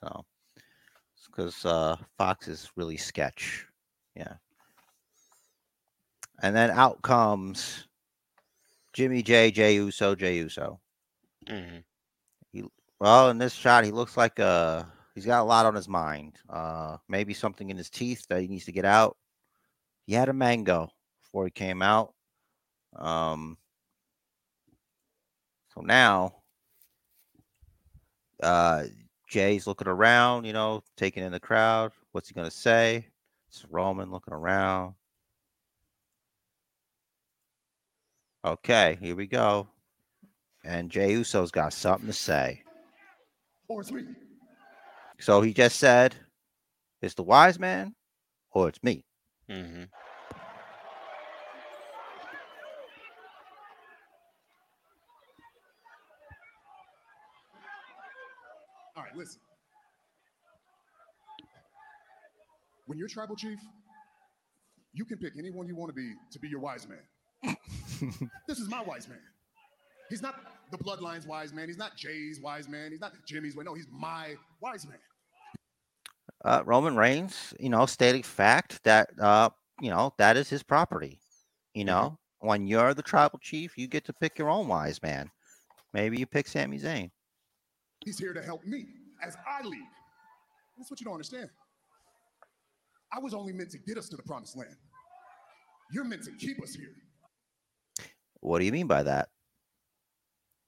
So, 0.00 0.24
because 1.26 1.64
uh, 1.64 1.96
Fox 2.16 2.46
is 2.46 2.70
really 2.76 2.96
sketch. 2.96 3.66
Yeah. 4.14 4.34
And 6.42 6.54
then 6.54 6.70
out 6.70 7.02
comes 7.02 7.88
Jimmy 8.92 9.22
J, 9.22 9.50
Jey 9.50 9.74
Uso, 9.76 10.14
Jey 10.14 10.36
Uso. 10.36 10.80
Mhm. 11.46 11.84
Well, 13.00 13.30
in 13.30 13.38
this 13.38 13.52
shot, 13.52 13.84
he 13.84 13.90
looks 13.90 14.16
like 14.16 14.38
uh 14.40 14.84
he's 15.14 15.26
got 15.26 15.42
a 15.42 15.44
lot 15.44 15.66
on 15.66 15.74
his 15.74 15.88
mind. 15.88 16.38
Uh, 16.48 16.98
maybe 17.08 17.34
something 17.34 17.70
in 17.70 17.76
his 17.76 17.90
teeth 17.90 18.26
that 18.28 18.40
he 18.40 18.48
needs 18.48 18.64
to 18.66 18.72
get 18.72 18.84
out. 18.84 19.16
He 20.06 20.14
had 20.14 20.28
a 20.28 20.32
mango 20.34 20.90
before 21.22 21.44
he 21.46 21.50
came 21.50 21.82
out. 21.82 22.14
Um, 22.96 23.58
so 25.74 25.80
now, 25.82 26.42
uh, 28.42 28.84
Jey's 29.28 29.66
looking 29.66 29.88
around, 29.88 30.44
you 30.44 30.52
know, 30.52 30.82
taking 30.96 31.24
in 31.24 31.32
the 31.32 31.40
crowd. 31.40 31.92
What's 32.12 32.28
he 32.28 32.34
gonna 32.34 32.50
say? 32.50 33.08
It's 33.48 33.64
Roman 33.70 34.10
looking 34.10 34.34
around. 34.34 34.94
Okay, 38.44 38.96
here 39.00 39.14
we 39.16 39.26
go. 39.26 39.68
And 40.64 40.90
Jey 40.90 41.12
Uso's 41.12 41.50
got 41.50 41.72
something 41.74 42.06
to 42.06 42.12
say. 42.12 42.62
Or 43.68 43.82
it's 43.82 43.92
me. 43.92 44.04
So 45.20 45.42
he 45.42 45.52
just 45.52 45.78
said, 45.78 46.16
"It's 47.00 47.14
the 47.14 47.22
wise 47.22 47.58
man, 47.58 47.94
or 48.50 48.68
it's 48.68 48.82
me." 48.82 49.04
Mhm. 49.48 49.88
All 58.96 59.02
right, 59.02 59.16
listen. 59.16 59.40
When 62.86 62.98
you're 62.98 63.08
tribal 63.08 63.36
chief, 63.36 63.58
you 64.92 65.04
can 65.04 65.18
pick 65.18 65.34
anyone 65.38 65.66
you 65.66 65.74
want 65.74 65.90
to 65.90 65.94
be 65.94 66.14
to 66.30 66.38
be 66.38 66.48
your 66.48 66.60
wise 66.60 66.86
man. 66.88 67.56
this 68.46 68.58
is 68.58 68.68
my 68.68 68.82
wise 68.82 69.08
man. 69.08 69.18
He's 70.08 70.22
not 70.22 70.34
the 70.76 70.84
bloodline's 70.84 71.26
wise 71.26 71.52
man. 71.52 71.68
He's 71.68 71.78
not 71.78 71.96
Jey's 71.96 72.40
wise 72.40 72.68
man. 72.68 72.90
He's 72.90 73.00
not 73.00 73.12
Jimmy's 73.26 73.56
way. 73.56 73.64
No, 73.64 73.74
he's 73.74 73.86
my 73.90 74.34
wise 74.60 74.86
man. 74.86 74.98
Uh, 76.44 76.62
Roman 76.64 76.96
Reigns, 76.96 77.54
you 77.58 77.70
know, 77.70 77.86
stating 77.86 78.22
fact 78.22 78.82
that 78.84 79.08
uh, 79.20 79.48
you 79.80 79.90
know 79.90 80.12
that 80.18 80.36
is 80.36 80.48
his 80.48 80.62
property. 80.62 81.20
You 81.74 81.84
know, 81.84 82.18
when 82.40 82.66
you're 82.66 82.94
the 82.94 83.02
tribal 83.02 83.38
chief, 83.40 83.78
you 83.78 83.86
get 83.86 84.04
to 84.04 84.12
pick 84.12 84.38
your 84.38 84.50
own 84.50 84.68
wise 84.68 85.02
man. 85.02 85.30
Maybe 85.92 86.18
you 86.18 86.26
pick 86.26 86.46
Sami 86.46 86.78
Zayn. 86.78 87.10
He's 88.04 88.18
here 88.18 88.34
to 88.34 88.42
help 88.42 88.64
me 88.64 88.86
as 89.22 89.36
I 89.46 89.66
lead. 89.66 89.86
That's 90.76 90.90
what 90.90 91.00
you 91.00 91.04
don't 91.04 91.14
understand. 91.14 91.48
I 93.12 93.20
was 93.20 93.32
only 93.32 93.52
meant 93.52 93.70
to 93.70 93.78
get 93.78 93.96
us 93.96 94.08
to 94.08 94.16
the 94.16 94.22
promised 94.24 94.56
land. 94.56 94.76
You're 95.92 96.04
meant 96.04 96.24
to 96.24 96.32
keep 96.32 96.60
us 96.62 96.74
here. 96.74 96.90
What 98.40 98.58
do 98.58 98.64
you 98.64 98.72
mean 98.72 98.88
by 98.88 99.04
that? 99.04 99.28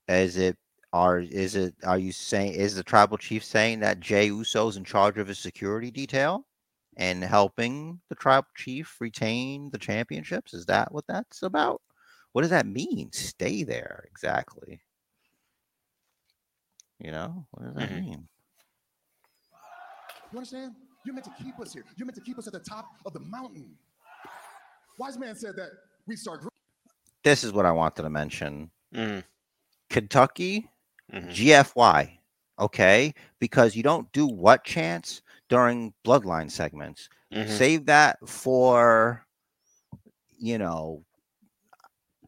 Is 0.08 0.36
it 0.36 0.56
are 0.92 1.18
is 1.18 1.56
it 1.56 1.74
are 1.84 1.98
you 1.98 2.12
saying 2.12 2.54
is 2.54 2.74
the 2.74 2.82
tribal 2.84 3.18
chief 3.18 3.44
saying 3.44 3.80
that 3.80 4.00
Jey 4.00 4.26
Uso's 4.26 4.76
in 4.76 4.84
charge 4.84 5.18
of 5.18 5.26
his 5.28 5.38
security 5.38 5.90
detail 5.90 6.46
and 6.96 7.22
helping 7.22 8.00
the 8.08 8.14
tribal 8.14 8.48
chief 8.56 8.96
retain 9.00 9.70
the 9.70 9.78
championships? 9.78 10.54
Is 10.54 10.66
that 10.66 10.92
what 10.92 11.06
that's 11.08 11.42
about? 11.42 11.82
What 12.32 12.42
does 12.42 12.50
that 12.50 12.66
mean? 12.66 13.10
Stay 13.12 13.64
there 13.64 14.04
exactly. 14.10 14.80
You 16.98 17.10
know, 17.10 17.46
what 17.50 17.64
does 17.64 17.74
that 17.74 17.90
Mhm. 17.90 18.04
mean? 18.04 18.28
You 20.32 20.38
understand? 20.38 20.74
You're 21.04 21.14
meant 21.14 21.24
to 21.26 21.32
keep 21.42 21.58
us 21.60 21.72
here. 21.72 21.84
You're 21.96 22.06
meant 22.06 22.16
to 22.16 22.22
keep 22.22 22.38
us 22.38 22.46
at 22.46 22.52
the 22.52 22.60
top 22.60 22.86
of 23.04 23.12
the 23.12 23.20
mountain. 23.20 23.76
Wise 24.98 25.18
man 25.18 25.34
said 25.34 25.56
that 25.56 25.70
we 26.06 26.16
start 26.16 26.42
This 27.22 27.44
is 27.44 27.52
what 27.52 27.66
I 27.66 27.72
wanted 27.72 28.02
to 28.02 28.10
mention. 28.10 28.70
Mhm. 28.94 29.24
Kentucky 29.88 30.68
Mhm. 31.12 31.30
GFY. 31.32 32.18
Okay, 32.58 33.14
because 33.38 33.76
you 33.76 33.82
don't 33.82 34.10
do 34.12 34.26
what 34.26 34.64
chance 34.64 35.20
during 35.48 35.92
bloodline 36.04 36.50
segments. 36.50 37.08
Mhm. 37.32 37.48
Save 37.48 37.86
that 37.86 38.18
for, 38.26 39.26
you 40.38 40.58
know, 40.58 41.04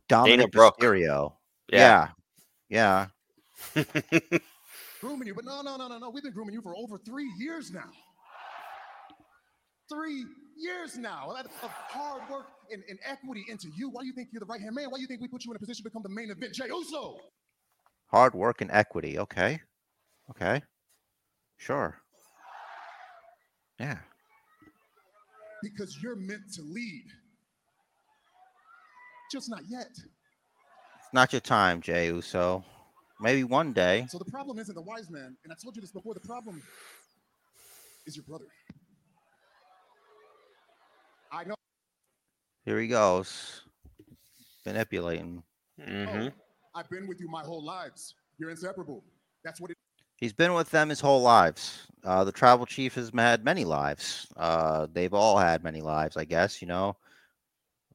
Dominic 0.08 0.52
Brooke. 0.52 0.78
Mysterio. 0.78 1.36
Yeah. 1.72 2.08
Yeah, 2.68 3.06
yeah. 3.74 3.74
grooming 5.00 5.28
you, 5.28 5.34
but 5.34 5.44
no, 5.44 5.62
no, 5.62 5.76
no, 5.76 5.88
no, 5.88 5.98
no. 5.98 6.10
We've 6.10 6.22
been 6.22 6.32
grooming 6.32 6.54
you 6.54 6.62
for 6.62 6.76
over 6.76 6.98
three 6.98 7.30
years 7.38 7.70
now. 7.70 7.90
Three 9.88 10.26
years 10.56 10.98
now 10.98 11.30
of 11.30 11.46
of 11.62 11.70
hard 11.70 12.28
work 12.30 12.48
and, 12.70 12.82
and 12.88 12.98
equity 13.04 13.44
into 13.48 13.68
you. 13.76 13.88
Why 13.88 14.02
do 14.02 14.06
you 14.06 14.12
think 14.12 14.28
you're 14.32 14.40
the 14.40 14.46
right 14.46 14.60
hand 14.60 14.74
man? 14.74 14.90
Why 14.90 14.98
do 14.98 15.02
you 15.02 15.06
think 15.06 15.22
we 15.22 15.28
put 15.28 15.44
you 15.44 15.50
in 15.52 15.56
a 15.56 15.58
position 15.58 15.82
to 15.84 15.90
become 15.90 16.02
the 16.02 16.10
main 16.10 16.30
event? 16.30 16.52
Jey 16.52 16.66
Uso. 16.68 17.18
Hard 18.08 18.34
work 18.34 18.60
and 18.60 18.70
equity. 18.70 19.18
Okay, 19.18 19.60
okay, 20.30 20.62
sure. 21.56 22.00
Yeah. 23.78 23.98
Because 25.62 25.98
you're 26.02 26.16
meant 26.16 26.52
to 26.54 26.62
lead. 26.62 27.04
Just 29.30 29.50
not 29.50 29.62
yet. 29.68 29.90
It's 29.90 31.12
not 31.12 31.32
your 31.32 31.40
time, 31.40 31.80
Jey 31.80 32.06
Uso. 32.06 32.64
Maybe 33.20 33.44
one 33.44 33.72
day. 33.72 34.06
So 34.08 34.18
the 34.18 34.30
problem 34.30 34.58
isn't 34.58 34.74
the 34.74 34.82
wise 34.82 35.10
man, 35.10 35.36
and 35.44 35.52
I 35.52 35.56
told 35.62 35.76
you 35.76 35.82
this 35.82 35.92
before. 35.92 36.14
The 36.14 36.20
problem 36.20 36.62
is 38.06 38.16
your 38.16 38.24
brother. 38.24 38.46
I 41.30 41.44
know. 41.44 41.54
Here 42.64 42.80
he 42.80 42.88
goes. 42.88 43.62
Manipulating. 44.64 45.42
Mhm. 45.78 46.32
I've 46.78 46.88
been 46.88 47.08
with 47.08 47.20
you 47.20 47.28
my 47.28 47.42
whole 47.42 47.64
lives. 47.64 48.14
You're 48.38 48.50
inseparable. 48.50 49.02
That's 49.42 49.60
what 49.60 49.72
it 49.72 49.76
He's 50.18 50.32
been 50.32 50.54
with 50.54 50.70
them 50.70 50.88
his 50.88 51.00
whole 51.00 51.22
lives. 51.22 51.86
Uh, 52.04 52.22
the 52.24 52.32
tribal 52.32 52.66
chief 52.66 52.94
has 52.94 53.10
had 53.14 53.44
many 53.44 53.64
lives. 53.64 54.26
Uh, 54.36 54.86
they've 54.92 55.14
all 55.14 55.38
had 55.38 55.62
many 55.64 55.80
lives, 55.80 56.16
I 56.16 56.24
guess. 56.24 56.62
You 56.62 56.68
know, 56.68 56.96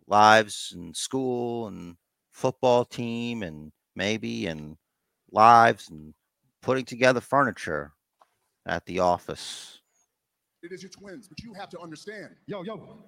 lives 0.08 0.74
and 0.76 0.96
school 0.96 1.67
and 1.67 1.96
football 2.32 2.84
team, 2.84 3.43
and 3.43 3.72
maybe 3.96 4.48
and 4.48 4.78
lives 5.32 5.89
and 5.89 6.13
putting 6.62 6.86
together 6.86 7.22
furniture 7.22 7.93
at 8.65 8.86
the 8.86 9.00
office. 9.00 9.80
it 10.62 10.72
is 10.72 10.82
your 10.82 10.91
twins, 10.91 11.28
but 11.28 11.41
you 11.41 11.54
have 11.54 11.69
to 11.69 11.80
understand. 11.80 12.36
Yo, 12.48 12.63
yo. 12.63 13.06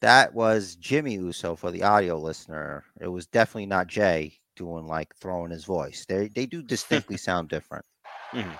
That 0.00 0.34
was 0.34 0.76
Jimmy 0.76 1.14
Uso 1.14 1.54
for 1.54 1.70
the 1.70 1.82
audio 1.82 2.18
listener. 2.18 2.84
It 3.00 3.08
was 3.08 3.26
definitely 3.26 3.66
not 3.66 3.86
Jey 3.86 4.38
doing 4.56 4.86
like 4.86 5.14
throwing 5.16 5.50
his 5.50 5.64
voice. 5.64 6.06
They 6.08 6.28
they 6.28 6.46
do 6.46 6.62
distinctly 6.62 7.16
sound 7.28 7.48
different. 7.48 7.84
Mm-hmm. 8.32 8.50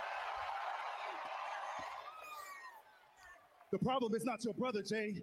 The 3.72 3.78
problem 3.78 4.14
is 4.14 4.24
not 4.24 4.44
your 4.44 4.54
brother, 4.54 4.82
Jey. 4.82 5.14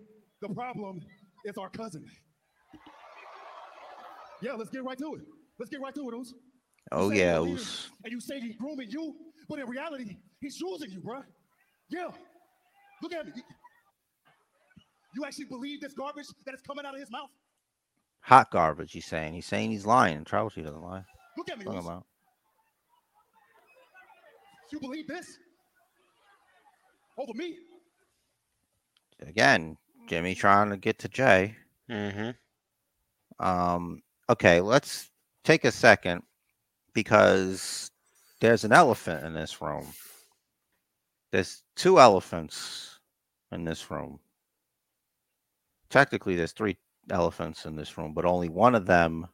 The 0.42 0.50
problem 0.50 1.02
is 1.46 1.58
our 1.58 1.70
cousin. 1.70 2.06
Yeah, 4.42 4.54
let's 4.54 4.70
get 4.70 4.84
right 4.84 4.98
to 4.98 5.16
it. 5.16 5.22
Let's 5.60 5.70
get 5.70 5.82
right 5.82 5.94
to 5.96 6.10
it, 6.10 6.14
Oos. 6.16 6.34
You 6.34 6.40
Oh 6.92 7.10
yeah, 7.10 7.40
a. 7.40 7.90
And 8.04 8.12
you 8.12 8.20
say 8.22 8.40
he's 8.40 8.56
grooming 8.56 8.90
you, 8.90 9.16
but 9.50 9.60
in 9.60 9.68
reality, 9.68 10.18
he's 10.40 10.60
using 10.60 10.92
you, 10.92 11.02
bruh. 11.02 11.24
Yeah. 11.90 12.10
Look 13.02 13.14
at 13.14 13.26
me. 13.26 13.34
You 15.18 15.26
actually 15.26 15.46
believe 15.46 15.82
this 15.82 15.94
garbage 15.94 16.28
that 16.46 16.54
is 16.54 16.62
coming 16.62 16.86
out 16.86 16.94
of 16.94 17.00
his 17.00 17.10
mouth? 17.10 17.32
Hot 18.22 18.52
garbage. 18.52 18.92
He's 18.92 19.08
saying. 19.08 19.34
He's 19.34 19.48
saying 19.48 19.72
he's 19.72 19.84
lying. 19.84 20.24
Tribal 20.24 20.52
Chief 20.52 20.64
doesn't 20.64 20.80
lie. 20.80 21.04
Look 21.36 21.50
at 21.50 21.58
me. 21.58 21.66
Talking 21.66 21.80
about. 21.80 22.06
You 24.72 24.80
believe 24.80 25.08
this? 25.08 25.26
Over 27.18 27.34
me? 27.34 27.58
Again, 29.28 29.76
Jimmy 30.08 30.36
trying 30.36 30.70
to 30.70 30.78
get 30.78 31.00
to 31.00 31.10
Jey. 31.10 31.56
Mm-hmm. 31.90 33.44
Um, 33.44 34.04
okay, 34.30 34.62
let's 34.62 35.10
take 35.44 35.66
a 35.66 35.72
second 35.72 36.22
because 36.94 37.90
there's 38.40 38.66
an 38.66 38.72
elephant 38.72 39.26
in 39.26 39.34
this 39.34 39.64
room. 39.64 39.88
There's 41.32 41.64
two 41.76 42.00
elephants 42.00 43.00
in 43.52 43.64
this 43.64 43.90
room. 43.90 44.20
Technically, 45.90 46.36
there's 46.36 46.52
three 46.52 46.78
elephants 47.10 47.66
in 47.66 47.76
this 47.76 47.98
room, 47.98 48.14
but 48.14 48.26
only 48.26 48.50
one 48.50 48.76
of 48.76 48.86
them 48.86 49.28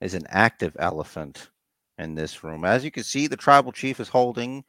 is 0.00 0.14
an 0.14 0.26
active 0.28 0.76
elephant 0.78 1.50
in 1.98 2.14
this 2.14 2.42
room. 2.42 2.64
As 2.64 2.84
you 2.84 2.90
can 2.90 3.04
see, 3.04 3.26
the 3.26 3.36
tribal 3.36 3.72
chief 3.72 4.00
is 4.00 4.08
holding 4.08 4.64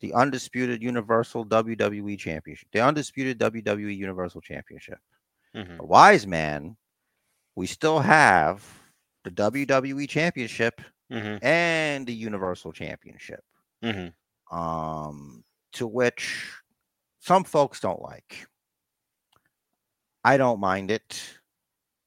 the 0.00 0.12
undisputed 0.14 0.82
Universal 0.82 1.46
WWE 1.46 2.18
Championship, 2.18 2.68
the 2.72 2.80
undisputed 2.80 3.38
WWE 3.38 3.94
Universal 3.94 4.40
Championship. 4.40 4.98
Mm-hmm. 5.54 5.80
A 5.80 5.84
wise 5.84 6.26
man, 6.26 6.76
we 7.54 7.66
still 7.66 7.98
have 8.00 8.64
the 9.24 9.30
WWE 9.30 10.08
Championship 10.08 10.80
Mm-hmm. 11.12 11.44
and 11.44 12.06
the 12.06 12.14
Universal 12.14 12.72
Championship. 12.72 13.42
Mm-hmm. 13.82 14.56
Um, 14.56 15.42
to 15.72 15.86
which 15.88 16.52
some 17.18 17.42
folks 17.42 17.80
don't 17.80 18.00
like. 18.00 18.46
I 20.24 20.36
don't 20.36 20.60
mind 20.60 20.90
it. 20.90 21.22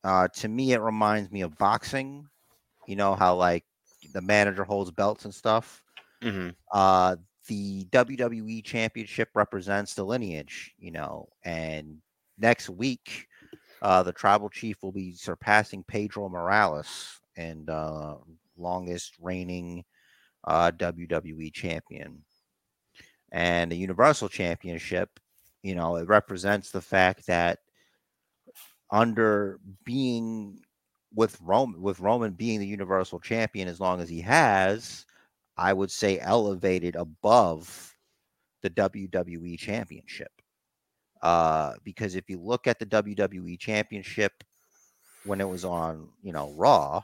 Uh, 0.03 0.27
to 0.27 0.47
me, 0.47 0.73
it 0.73 0.81
reminds 0.81 1.31
me 1.31 1.41
of 1.41 1.57
boxing. 1.57 2.27
You 2.87 2.95
know 2.95 3.15
how 3.15 3.35
like 3.35 3.63
the 4.13 4.21
manager 4.21 4.63
holds 4.63 4.91
belts 4.91 5.25
and 5.25 5.33
stuff. 5.33 5.83
Mm-hmm. 6.21 6.49
Uh, 6.71 7.15
the 7.47 7.85
WWE 7.85 8.63
Championship 8.63 9.29
represents 9.35 9.93
the 9.93 10.03
lineage, 10.03 10.73
you 10.77 10.91
know, 10.91 11.27
and 11.43 11.97
next 12.37 12.69
week, 12.69 13.27
uh, 13.81 14.03
the 14.03 14.13
tribal 14.13 14.49
chief 14.49 14.77
will 14.81 14.91
be 14.91 15.13
surpassing 15.13 15.83
Pedro 15.83 16.29
Morales 16.29 17.19
and 17.35 17.69
uh, 17.69 18.15
longest 18.57 19.13
reigning 19.19 19.83
uh, 20.45 20.71
WWE 20.71 21.51
champion. 21.53 22.23
And 23.31 23.71
the 23.71 23.77
Universal 23.77 24.29
Championship, 24.29 25.09
you 25.63 25.75
know, 25.75 25.97
it 25.97 26.07
represents 26.07 26.71
the 26.71 26.81
fact 26.81 27.25
that 27.27 27.59
under 28.93 29.59
being 29.83 30.61
with 31.15 31.37
Roman, 31.41 31.81
with 31.81 31.99
Roman 31.99 32.33
being 32.33 32.59
the 32.59 32.67
Universal 32.67 33.19
Champion 33.21 33.67
as 33.67 33.79
long 33.79 33.99
as 33.99 34.07
he 34.07 34.21
has, 34.21 35.05
I 35.57 35.73
would 35.73 35.89
say 35.91 36.19
elevated 36.19 36.95
above 36.95 37.95
the 38.61 38.69
WWE 38.69 39.57
Championship. 39.57 40.31
Uh, 41.23 41.73
because 41.83 42.15
if 42.15 42.29
you 42.29 42.39
look 42.39 42.67
at 42.67 42.77
the 42.77 42.85
WWE 42.85 43.59
Championship 43.59 44.31
when 45.25 45.41
it 45.41 45.49
was 45.49 45.65
on, 45.65 46.09
you 46.21 46.31
know, 46.31 46.53
Raw, 46.55 47.01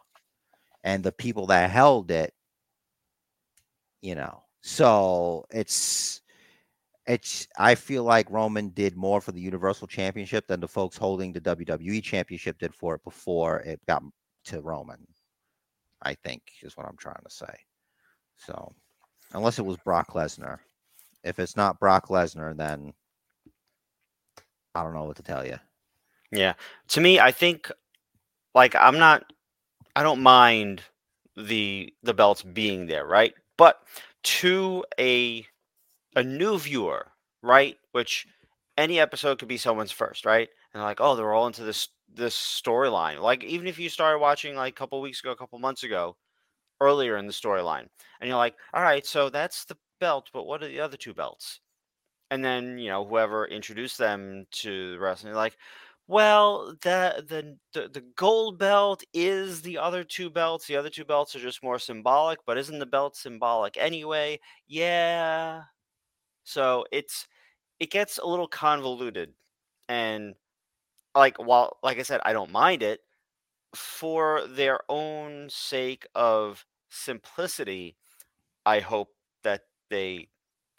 and 0.84 1.04
the 1.04 1.12
people 1.12 1.48
that 1.48 1.72
held 1.72 2.12
it, 2.12 2.34
you 4.02 4.14
know, 4.14 4.44
so 4.62 5.46
it's 5.50 6.22
it's 7.10 7.48
I 7.58 7.74
feel 7.74 8.04
like 8.04 8.30
Roman 8.30 8.70
did 8.70 8.96
more 8.96 9.20
for 9.20 9.32
the 9.32 9.42
Universal 9.42 9.88
Championship 9.88 10.46
than 10.46 10.60
the 10.60 10.68
folks 10.68 10.96
holding 10.96 11.34
the 11.34 11.42
WWE 11.42 12.04
Championship 12.04 12.60
did 12.60 12.74
for 12.74 12.94
it 12.94 13.04
before 13.04 13.62
it 13.62 13.82
got 13.88 14.04
to 14.46 14.62
Roman. 14.62 15.06
I 16.04 16.14
think 16.14 16.44
is 16.62 16.78
what 16.78 16.86
I'm 16.86 16.96
trying 16.98 17.22
to 17.28 17.32
say. 17.32 17.54
So, 18.38 18.72
unless 19.34 19.58
it 19.58 19.66
was 19.66 19.78
Brock 19.78 20.14
Lesnar, 20.14 20.60
if 21.24 21.40
it's 21.40 21.58
not 21.58 21.80
Brock 21.80 22.10
Lesnar, 22.10 22.56
then 22.56 22.94
I 24.76 24.84
don't 24.84 24.94
know 24.94 25.06
what 25.06 25.18
to 25.18 25.24
tell 25.24 25.44
you. 25.44 25.58
Yeah. 26.32 26.54
To 26.90 27.02
me, 27.02 27.20
I 27.20 27.32
think 27.32 27.72
like 28.54 28.76
I'm 28.76 29.00
not 29.00 29.34
I 29.96 30.04
don't 30.04 30.22
mind 30.22 30.84
the 31.36 31.92
the 32.04 32.14
belts 32.14 32.44
being 32.44 32.86
there, 32.86 33.08
right? 33.08 33.34
But 33.58 33.82
to 34.22 34.86
a 35.00 35.44
a 36.16 36.24
new 36.24 36.58
viewer, 36.60 37.12
right? 37.42 37.78
Which 37.92 38.28
any 38.78 39.00
episode 39.00 39.40
could 39.40 39.48
be 39.48 39.58
someone's 39.58 39.92
first, 39.92 40.26
right? 40.26 40.50
And 40.74 40.80
they're 40.80 40.88
like, 40.88 41.02
oh, 41.02 41.16
they're 41.16 41.34
all 41.34 41.48
into 41.48 41.64
this 41.64 41.90
this 42.14 42.36
storyline. 42.36 43.22
Like 43.22 43.44
even 43.44 43.68
if 43.68 43.80
you 43.80 43.90
started 43.90 44.20
watching 44.20 44.56
like 44.56 44.74
a 44.74 44.76
couple 44.78 45.02
weeks 45.02 45.20
ago, 45.22 45.32
a 45.32 45.36
couple 45.36 45.60
months 45.60 45.84
ago, 45.84 46.16
earlier 46.82 47.18
in 47.18 47.28
the 47.28 47.34
storyline, 47.34 47.88
and 48.22 48.30
you're 48.30 48.38
like, 48.38 48.56
all 48.74 48.84
right, 48.84 49.06
so 49.06 49.30
that's 49.30 49.66
the 49.66 49.78
belt, 50.00 50.30
but 50.34 50.46
what 50.46 50.64
are 50.64 50.68
the 50.68 50.80
other 50.82 50.98
two 50.98 51.14
belts? 51.14 51.62
And 52.32 52.44
then 52.46 52.78
you 52.80 52.90
know 52.90 53.06
whoever 53.06 53.48
introduced 53.48 53.98
them 53.98 54.46
to 54.52 54.94
the 54.94 55.00
wrestling, 55.00 55.34
like, 55.34 55.58
well, 56.08 56.76
the, 56.82 57.24
the 57.28 57.58
the 57.74 57.90
the 57.90 58.02
gold 58.16 58.58
belt 58.60 59.04
is 59.14 59.62
the 59.62 59.78
other 59.78 60.04
two 60.04 60.30
belts. 60.30 60.68
The 60.68 60.76
other 60.78 60.90
two 60.90 61.06
belts 61.06 61.36
are 61.36 61.40
just 61.40 61.64
more 61.64 61.80
symbolic, 61.80 62.40
but 62.46 62.58
isn't 62.58 62.80
the 62.80 62.86
belt 62.86 63.16
symbolic 63.16 63.78
anyway? 63.78 64.40
Yeah. 64.68 65.64
So 66.44 66.86
it's 66.92 67.28
it 67.80 67.92
gets 67.92 68.18
a 68.20 68.26
little 68.26 68.48
convoluted, 68.48 69.36
and 69.90 70.36
like 71.16 71.38
while 71.40 71.80
like 71.84 72.00
I 72.00 72.04
said, 72.04 72.22
I 72.26 72.34
don't 72.34 72.52
mind 72.52 72.84
it 72.84 73.02
for 73.76 74.48
their 74.48 74.82
own 74.90 75.50
sake 75.50 76.08
of 76.16 76.66
simplicity. 76.90 77.98
I 78.66 78.82
hope 78.82 79.16
that 79.44 79.64
they 79.90 80.30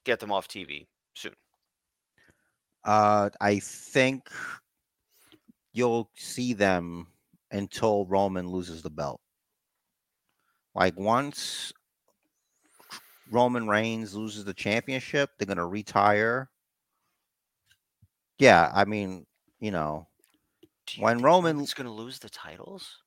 get 0.05 0.21
them 0.21 0.33
off 0.33 0.49
TV 0.49 0.89
soon. 1.15 1.37
Uh, 2.85 3.31
I 3.41 3.59
think 3.59 4.31
you'll 5.73 6.11
see 6.15 6.53
them 6.53 7.13
until 7.51 8.07
Roman 8.07 8.49
loses 8.49 8.83
the 8.83 8.91
belt. 8.91 9.21
Like 10.75 10.97
once 10.99 11.73
Roman 13.31 13.69
Reigns 13.69 14.15
loses 14.15 14.45
the 14.45 14.55
championship, 14.55 15.31
they're 15.39 15.47
gonna 15.47 15.67
retire. 15.67 16.51
Yeah, 18.39 18.71
I 18.75 18.85
mean, 18.85 19.27
you 19.61 19.71
know, 19.71 20.09
you 20.95 21.03
When 21.03 21.19
Roman- 21.21 21.57
Roman's 21.57 21.75
going 21.75 21.87
to 21.87 21.93
lose 21.93 22.19
the 22.19 22.31
titles, 22.31 22.99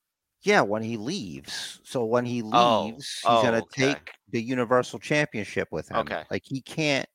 yeah, 0.43 0.61
when 0.61 0.83
he 0.83 0.95
leaves. 0.97 1.81
So 1.83 2.05
when 2.05 2.25
he 2.25 2.43
Oh, 2.43 2.85
leaves, 2.85 3.07
he's 3.07 3.21
oh, 3.25 3.41
gonna 3.43 3.57
okay. 3.63 3.93
take 3.93 4.11
the 4.29 4.41
Universal 4.41 4.99
Championship 4.99 5.69
with 5.71 5.89
him. 5.89 5.97
Okay. 5.97 6.23
Like 6.29 6.43
he 6.45 6.61
can't 6.61 7.07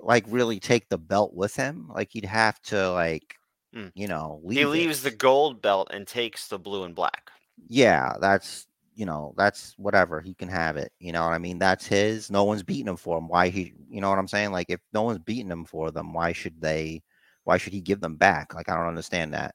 like 0.00 0.24
really 0.28 0.58
take 0.60 0.88
the 0.88 0.98
belt 0.98 1.34
with 1.34 1.54
him. 1.56 1.88
Like 1.94 2.10
he'd 2.12 2.24
have 2.24 2.60
to 2.62 2.90
like 2.92 3.36
Mm. 3.74 3.90
you 3.96 4.06
know 4.06 4.40
leave 4.44 4.58
he 4.58 4.64
leaves 4.66 5.02
the 5.02 5.10
gold 5.10 5.60
belt 5.60 5.88
and 5.92 6.06
takes 6.06 6.46
the 6.48 6.58
blue 6.60 6.84
and 6.84 6.94
black. 6.94 7.30
yeah, 7.68 8.14
that's 8.20 8.66
you 8.94 9.06
know, 9.06 9.34
that's 9.36 9.74
whatever. 9.78 10.20
He 10.20 10.34
can 10.34 10.48
have 10.48 10.76
it. 10.76 10.92
You 11.00 11.12
know 11.12 11.24
what 11.24 11.34
I 11.34 11.38
mean? 11.38 11.58
That's 11.58 11.86
his. 11.86 12.30
No 12.30 12.44
one's 12.44 12.62
beating 12.62 12.88
him 12.88 12.96
for 12.96 13.18
him. 13.18 13.28
Why 13.28 13.48
he 13.48 13.74
you 13.88 14.00
know 14.00 14.10
what 14.10 14.18
I'm 14.18 14.28
saying? 14.28 14.52
Like 14.52 14.66
if 14.70 14.80
no 14.92 15.02
one's 15.02 15.18
beating 15.20 15.50
him 15.50 15.64
for 15.64 15.90
them, 15.90 16.12
why 16.12 16.32
should 16.32 16.60
they 16.60 17.02
why 17.44 17.58
should 17.58 17.72
he 17.72 17.80
give 17.80 18.00
them 18.00 18.16
back? 18.16 18.54
Like 18.54 18.68
I 18.68 18.76
don't 18.76 18.88
understand 18.88 19.34
that. 19.34 19.54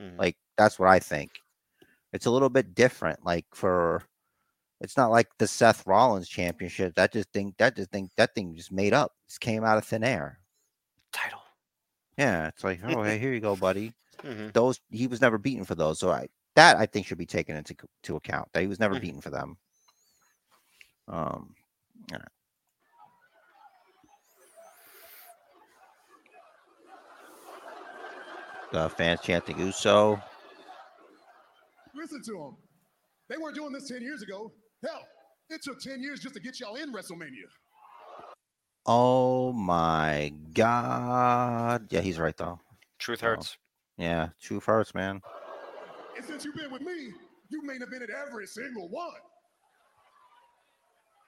Mhm. 0.00 0.18
Like 0.18 0.36
that's 0.56 0.78
what 0.78 0.88
I 0.88 0.98
think. 1.00 1.30
It's 2.12 2.26
a 2.26 2.30
little 2.30 2.50
bit 2.50 2.74
different. 2.74 3.24
Like 3.24 3.46
for 3.54 4.02
it's 4.80 4.96
not 4.96 5.10
like 5.10 5.28
the 5.38 5.46
Seth 5.46 5.86
Rollins 5.86 6.28
championship. 6.28 6.94
That 6.96 7.12
just 7.12 7.32
thing 7.32 7.54
that 7.58 7.76
just 7.76 7.90
thing 7.90 8.10
that 8.16 8.34
thing 8.34 8.54
just 8.56 8.72
made 8.72 8.92
up. 8.94 9.12
Just 9.28 9.40
came 9.40 9.64
out 9.64 9.78
of 9.78 9.84
thin 9.84 10.04
air. 10.04 10.40
Title. 11.12 11.40
Yeah, 12.18 12.48
it's 12.48 12.64
like, 12.64 12.80
oh 12.84 13.02
hey, 13.04 13.18
here 13.18 13.32
you 13.32 13.40
go, 13.40 13.56
buddy. 13.56 13.94
hmm 14.22 14.48
those 14.54 14.80
he 14.90 15.06
was 15.06 15.20
never 15.20 15.38
beaten 15.38 15.64
for 15.64 15.74
those. 15.74 15.98
So 16.00 16.10
I 16.10 16.28
that 16.56 16.76
I 16.78 16.86
think 16.86 17.06
should 17.06 17.18
be 17.18 17.26
taken 17.26 17.54
into 17.56 17.74
c- 17.80 17.88
to 18.04 18.16
account 18.16 18.48
that 18.52 18.60
he 18.62 18.66
was 18.66 18.80
never 18.80 18.96
Mhm. 18.96 19.00
beaten 19.00 19.20
for 19.20 19.30
them. 19.30 19.56
Um, 21.08 21.54
yeah. 22.10 22.18
The 28.72 28.88
fans 28.90 29.20
chanting 29.22 29.58
Uso. 29.58 30.20
Listen 31.94 32.20
to 32.24 32.32
them. 32.32 32.56
They 33.28 33.36
weren't 33.38 33.54
doing 33.54 33.72
this 33.72 33.88
10 33.88 34.02
years 34.02 34.22
ago. 34.22 34.52
Hell, 34.84 35.06
it 35.50 35.62
took 35.62 35.80
10 35.80 36.02
years 36.02 36.20
just 36.20 36.34
to 36.34 36.40
get 36.40 36.60
y'all 36.60 36.76
in 36.76 36.92
WrestleMania. 36.92 37.48
Oh 38.84 39.52
my 39.52 40.32
god. 40.52 41.86
Yeah, 41.90 42.00
he's 42.00 42.18
right 42.18 42.36
though. 42.36 42.60
Truth 42.98 43.22
Oh. 43.22 43.26
hurts. 43.28 43.56
Yeah, 43.96 44.28
truth 44.40 44.64
hurts, 44.66 44.94
man. 44.94 45.22
And 46.16 46.24
since 46.24 46.44
you've 46.44 46.54
been 46.56 46.70
with 46.70 46.82
me, 46.82 47.12
you 47.50 47.62
main 47.62 47.80
evented 47.80 48.10
every 48.10 48.46
single 48.46 48.88
one. 48.88 49.10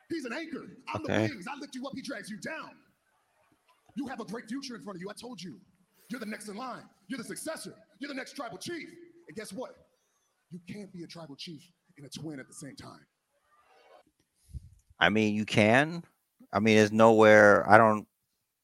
He's 0.08 0.24
an 0.24 0.32
anchor. 0.32 0.64
I'm 0.94 1.02
Okay. 1.02 1.26
the 1.26 1.34
wings. 1.34 1.46
I 1.46 1.58
lift 1.58 1.74
you 1.74 1.86
up, 1.86 1.92
he 1.94 2.02
drags 2.02 2.30
you 2.30 2.38
down. 2.38 2.70
You 3.96 4.06
have 4.06 4.20
a 4.20 4.24
great 4.24 4.48
future 4.48 4.74
in 4.76 4.82
front 4.82 4.96
of 4.96 5.02
you. 5.02 5.10
I 5.10 5.14
told 5.20 5.42
you. 5.42 5.60
You're 6.10 6.20
the 6.20 6.26
next 6.26 6.48
in 6.48 6.56
line. 6.56 6.84
You're 7.08 7.18
the 7.18 7.24
successor. 7.24 7.74
You're 7.98 8.08
the 8.08 8.14
next 8.14 8.34
tribal 8.34 8.56
chief. 8.56 8.88
And 9.28 9.36
guess 9.36 9.52
what? 9.52 9.72
You 10.50 10.60
can't 10.72 10.90
be 10.92 11.02
a 11.02 11.06
tribal 11.06 11.36
chief 11.36 11.60
and 11.98 12.06
a 12.06 12.08
twin 12.08 12.40
at 12.40 12.48
the 12.48 12.54
same 12.54 12.76
time. 12.76 13.04
I 14.98 15.10
mean, 15.10 15.34
you 15.34 15.44
can. 15.44 16.02
I 16.52 16.60
mean, 16.60 16.76
there's 16.76 16.92
nowhere. 16.92 17.68
I 17.68 17.76
don't. 17.76 18.06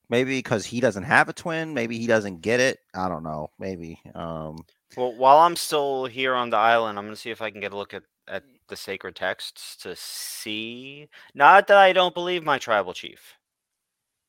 Maybe 0.08 0.38
because 0.38 0.66
he 0.66 0.80
doesn't 0.80 1.04
have 1.04 1.28
a 1.28 1.32
twin. 1.32 1.74
Maybe 1.74 1.98
he 1.98 2.06
doesn't 2.06 2.40
get 2.42 2.60
it. 2.60 2.78
I 2.94 3.08
don't 3.08 3.22
know. 3.22 3.50
Maybe. 3.58 4.00
Um. 4.14 4.64
Well, 4.96 5.12
while 5.14 5.38
I'm 5.38 5.56
still 5.56 6.06
here 6.06 6.34
on 6.34 6.50
the 6.50 6.56
island, 6.56 6.98
I'm 6.98 7.06
gonna 7.06 7.16
see 7.16 7.30
if 7.30 7.42
I 7.42 7.50
can 7.50 7.60
get 7.60 7.72
a 7.72 7.76
look 7.76 7.94
at 7.94 8.04
at 8.28 8.44
the 8.68 8.76
sacred 8.76 9.16
texts 9.16 9.76
to 9.76 9.94
see. 9.96 11.08
Not 11.34 11.66
that 11.66 11.76
I 11.76 11.92
don't 11.92 12.14
believe 12.14 12.44
my 12.44 12.58
tribal 12.58 12.94
chief, 12.94 13.34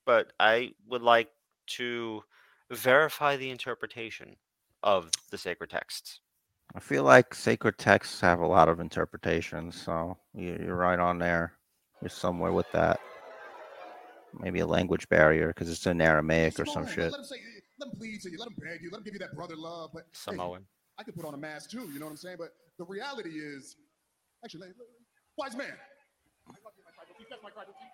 but 0.06 0.32
I 0.40 0.74
would 0.88 1.02
like 1.02 1.30
to 1.68 2.24
verify 2.72 3.38
the 3.38 3.50
interpretation 3.50 4.36
of 4.84 5.12
the 5.32 5.38
sacred 5.38 5.70
texts. 5.70 6.20
I 6.76 6.80
feel 6.80 7.04
like 7.04 7.34
sacred 7.34 7.78
texts 7.78 8.20
have 8.22 8.40
a 8.40 8.48
lot 8.48 8.70
of 8.70 8.80
interpretations, 8.80 9.82
so 9.82 10.18
you- 10.34 10.58
you're 10.60 10.76
right 10.76 11.00
on 11.00 11.20
there. 11.20 11.54
You're 12.02 12.10
somewhere 12.10 12.52
with 12.52 12.70
that. 12.74 13.00
Maybe 14.40 14.60
a 14.60 14.68
language 14.68 15.08
barrier 15.10 15.48
because 15.48 15.70
it's 15.70 15.86
in 15.86 16.02
Aramaic 16.02 16.60
or 16.60 16.66
some 16.66 16.86
shit. 16.88 17.12
Let 17.12 17.20
him 17.20 17.26
say, 17.26 17.38
let 17.80 17.92
him 17.92 17.98
plead 17.98 18.22
to 18.22 18.30
you. 18.32 18.38
Let 18.38 18.48
him 18.50 18.56
beg 18.60 18.82
you. 18.82 18.90
Let 18.92 19.00
him 19.00 19.04
give 19.04 19.14
you 19.14 19.20
that 19.20 19.36
brother 19.36 19.56
love. 19.56 19.92
But 19.94 20.04
hey, 20.04 20.10
Samoan. 20.14 20.66
I 20.98 21.04
could 21.04 21.16
put 21.16 21.26
on 21.26 21.34
a 21.34 21.38
mask 21.38 21.70
too. 21.72 21.90
You 21.92 22.00
know 22.00 22.06
what 22.06 22.12
I'm 22.12 22.18
saying? 22.18 22.38
But 22.40 22.54
the 22.78 22.86
reality 22.86 23.32
is, 23.32 23.76
actually, 24.44 24.62
let- 24.62 24.70
let- 24.78 24.88
wise 25.38 25.56
man. 25.56 25.74
I 26.48 26.52
love 26.64 26.74
you, 26.78 26.84
my 26.86 26.92
tribal 26.96 27.16
chief. 27.18 27.28
That's 27.30 27.44
my 27.44 27.50
tribal 27.50 27.74
chief. 27.80 27.92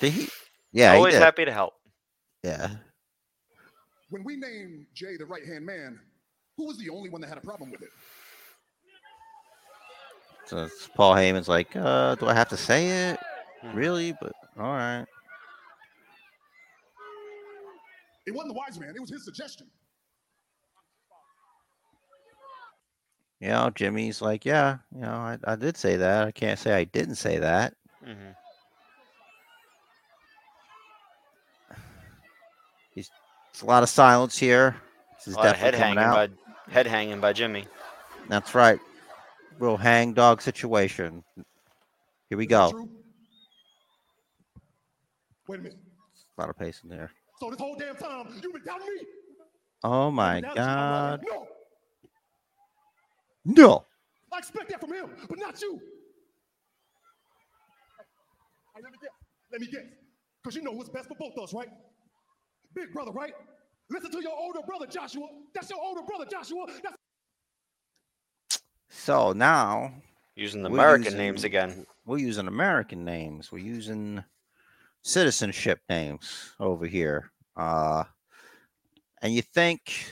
Did 0.00 0.12
he? 0.12 0.28
Yeah, 0.72 0.92
he 0.92 0.96
Always 0.98 1.14
did. 1.14 1.22
happy 1.22 1.44
to 1.44 1.52
help. 1.52 1.74
Yeah. 2.42 2.70
When 4.10 4.24
we 4.24 4.36
named 4.36 4.86
Jey 4.94 5.16
the 5.16 5.26
right 5.26 5.44
hand 5.44 5.64
man, 5.66 5.98
who 6.56 6.66
was 6.66 6.78
the 6.78 6.90
only 6.90 7.10
one 7.10 7.20
that 7.22 7.28
had 7.28 7.38
a 7.38 7.42
problem 7.42 7.70
with 7.70 7.82
it? 7.82 7.90
So 10.48 10.64
it's 10.64 10.88
Paul 10.94 11.14
Heyman's 11.14 11.46
like, 11.46 11.76
uh, 11.76 12.14
do 12.14 12.26
I 12.26 12.32
have 12.32 12.48
to 12.48 12.56
say 12.56 13.10
it? 13.10 13.20
Hmm. 13.60 13.76
Really? 13.76 14.14
But 14.18 14.32
all 14.58 14.64
right. 14.72 15.04
It 18.26 18.34
wasn't 18.34 18.54
the 18.54 18.58
wise 18.58 18.80
man. 18.80 18.94
It 18.96 19.00
was 19.00 19.10
his 19.10 19.26
suggestion. 19.26 19.66
You 23.40 23.48
know, 23.50 23.70
Jimmy's 23.74 24.22
like, 24.22 24.46
yeah, 24.46 24.78
you 24.94 25.02
know, 25.02 25.10
I, 25.12 25.38
I 25.44 25.54
did 25.54 25.76
say 25.76 25.96
that. 25.96 26.26
I 26.26 26.30
can't 26.32 26.58
say 26.58 26.72
I 26.72 26.84
didn't 26.84 27.16
say 27.16 27.38
that. 27.38 27.74
Mm-hmm. 28.06 28.30
It's 32.96 33.62
a 33.62 33.66
lot 33.66 33.82
of 33.82 33.88
silence 33.88 34.38
here. 34.38 34.76
This 35.16 35.28
is 35.28 35.34
A 35.34 35.38
lot 35.38 35.46
of 35.48 35.56
head 35.56 35.72
definitely 35.72 35.96
hanging 35.96 36.16
out. 36.16 36.30
by 36.66 36.72
head 36.72 36.86
hanging 36.86 37.20
by 37.20 37.32
Jimmy. 37.32 37.64
That's 38.28 38.54
right. 38.54 38.78
Real 39.58 39.76
hang 39.76 40.12
dog 40.12 40.40
situation. 40.40 41.24
Here 42.28 42.38
we 42.38 42.44
Is 42.44 42.50
go. 42.50 42.88
Wait 45.48 45.60
a 45.60 45.62
minute. 45.62 45.78
A 46.36 46.40
lot 46.40 46.50
of 46.50 46.56
pace 46.58 46.80
in 46.84 46.90
there. 46.90 47.10
So 47.40 47.50
this 47.50 47.58
whole 47.58 47.74
damn 47.76 47.96
time, 47.96 48.28
you've 48.42 48.52
been 48.52 48.62
doubting 48.64 48.86
me? 48.86 49.02
Oh 49.84 50.10
my 50.10 50.36
You've 50.36 50.42
been 50.42 50.54
doubting 50.54 50.64
me? 50.64 50.66
god. 50.66 51.24
No, 51.26 51.46
No. 53.44 53.84
I 54.32 54.38
expect 54.38 54.70
that 54.70 54.80
from 54.80 54.92
him, 54.92 55.10
but 55.28 55.38
not 55.38 55.60
you. 55.62 55.80
Hey, 58.76 58.82
let 58.82 58.92
me 58.92 58.98
guess. 59.00 59.10
Let 59.50 59.60
me 59.60 59.66
guess. 59.68 59.82
Because 60.42 60.54
you 60.54 60.62
know 60.62 60.72
what's 60.72 60.90
best 60.90 61.08
for 61.08 61.14
both 61.18 61.32
of 61.36 61.44
us, 61.44 61.54
right? 61.54 61.68
Big 62.74 62.92
brother, 62.92 63.10
right? 63.10 63.32
Listen 63.90 64.10
to 64.10 64.22
your 64.22 64.36
older 64.38 64.60
brother, 64.66 64.86
Joshua. 64.86 65.26
That's 65.54 65.70
your 65.70 65.80
older 65.82 66.02
brother, 66.02 66.26
Joshua. 66.30 66.66
That's 66.82 66.97
So 68.88 69.32
now 69.32 69.92
Using 70.34 70.62
the 70.62 70.70
We're 70.70 70.76
American 70.78 71.16
names 71.16 71.44
again. 71.44 71.84
we're 72.06 72.18
using 72.18 72.46
American 72.46 73.04
names. 73.04 73.50
We're 73.50 73.58
using 73.58 74.22
citizenship 75.02 75.80
names 75.88 76.52
over 76.60 76.86
here. 76.86 77.30
Uh 77.56 78.04
and 79.20 79.34
you 79.34 79.42
think, 79.42 80.04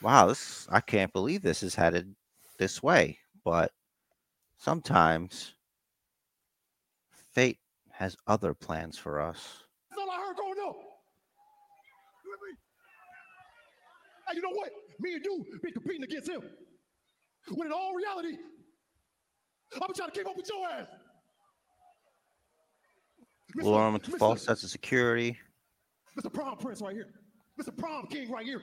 wow, 0.00 0.26
this 0.26 0.66
I 0.70 0.80
can't 0.80 1.12
believe 1.12 1.42
this 1.42 1.62
is 1.62 1.74
headed 1.74 2.14
this 2.58 2.82
way. 2.82 3.18
But 3.44 3.72
sometimes 4.58 5.54
fate 7.32 7.58
has 7.90 8.16
other 8.26 8.54
plans 8.54 8.96
for 8.96 9.20
us. 9.20 9.64
That's 9.90 10.00
all 10.02 10.10
I 10.10 10.16
heard 10.26 10.36
growing 10.36 10.58
up. 10.68 10.76
You 12.24 12.30
with 12.30 12.40
me? 12.48 12.56
You 14.36 14.42
know 14.42 14.56
what? 14.56 14.70
Me 15.00 15.14
and 15.14 15.24
you 15.24 15.44
been 15.62 15.72
competing 15.72 16.04
against 16.04 16.28
him. 16.30 16.42
When 17.48 17.66
in 17.66 17.72
all 17.72 17.94
reality, 17.94 18.36
been 19.72 19.80
trying 19.94 20.10
to 20.10 20.16
keep 20.16 20.26
up 20.26 20.36
with 20.36 20.48
your 20.48 20.68
ass. 20.68 20.86
Lure 23.56 23.84
them 23.84 23.94
into 23.94 24.12
false 24.12 24.42
sense 24.42 24.62
of 24.62 24.70
security. 24.70 25.36
Mr. 26.18 26.32
Prom 26.32 26.56
Prince 26.56 26.80
right 26.80 26.94
here. 26.94 27.08
Mr. 27.60 27.76
Prom 27.76 28.06
King 28.06 28.30
right 28.30 28.46
here. 28.46 28.62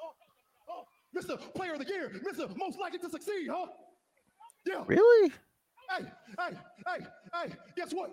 Oh, 0.00 0.12
oh, 0.70 0.84
Mr. 1.18 1.38
Player 1.54 1.74
of 1.74 1.80
the 1.80 1.86
Year. 1.86 2.12
Mr. 2.30 2.56
Most 2.56 2.78
Likely 2.78 2.98
to 3.00 3.10
Succeed, 3.10 3.48
huh? 3.50 3.66
Yeah. 4.66 4.84
Really? 4.86 5.32
Hey, 5.90 6.04
hey, 6.38 6.56
hey, 6.86 7.06
hey, 7.34 7.54
guess 7.76 7.92
what? 7.92 8.10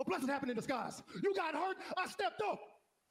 A 0.00 0.04
blessing 0.04 0.28
happened 0.28 0.50
in 0.50 0.56
disguise. 0.56 1.02
You 1.22 1.34
got 1.34 1.54
hurt, 1.54 1.76
I 1.98 2.06
stepped 2.08 2.40
up. 2.40 2.58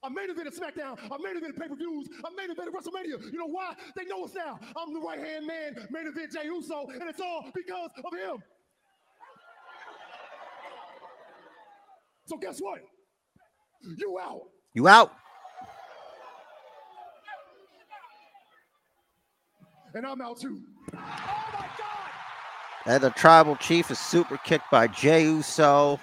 I 0.04 0.10
made 0.10 0.30
event 0.30 0.48
at 0.48 0.54
SmackDown. 0.54 0.98
I 1.12 1.18
made 1.18 1.38
event 1.38 1.56
at 1.56 1.62
pay-per-views. 1.62 2.10
I 2.26 2.30
made 2.36 2.52
event 2.52 2.68
at 2.68 2.74
WrestleMania. 2.74 3.32
You 3.32 3.40
know 3.40 3.48
why? 3.48 3.74
They 3.96 4.04
know 4.04 4.26
us 4.26 4.34
now. 4.36 4.60
I'm 4.76 4.94
the 4.94 5.00
right-hand 5.00 5.48
man, 5.48 5.88
main 5.92 6.08
event 6.08 6.34
Jey 6.34 6.46
Uso, 6.46 6.88
and 6.92 7.04
it's 7.04 7.22
all 7.22 7.46
because 7.56 7.90
of 8.04 8.14
him. 8.14 8.44
So 12.26 12.38
guess 12.38 12.60
what? 12.60 12.80
You 13.98 14.20
out. 14.20 14.42
You 14.74 14.88
out. 14.88 15.12
And 19.94 20.06
I'm 20.06 20.22
out 20.22 20.40
too. 20.40 20.60
Oh 20.94 20.98
my 20.98 21.68
God! 21.78 22.88
And 22.88 23.04
the 23.04 23.12
tribal 23.12 23.56
chief 23.58 23.92
is 23.92 24.00
super 24.00 24.38
kicked 24.38 24.72
by 24.72 24.88
Jey 24.88 25.24
Uso. 25.24 26.00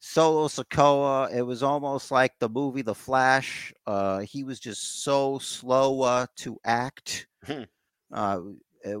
Solo 0.00 0.48
Sikoa. 0.48 1.32
It 1.32 1.42
was 1.42 1.62
almost 1.62 2.10
like 2.10 2.38
the 2.38 2.48
movie 2.48 2.82
The 2.82 2.94
Flash. 2.94 3.72
Uh, 3.86 4.20
he 4.20 4.44
was 4.44 4.58
just 4.58 5.02
so 5.04 5.38
slow 5.38 6.02
uh, 6.02 6.26
to 6.36 6.58
act. 6.64 7.26
Hmm. 7.44 7.64
uh, 8.12 8.40
it- 8.82 8.98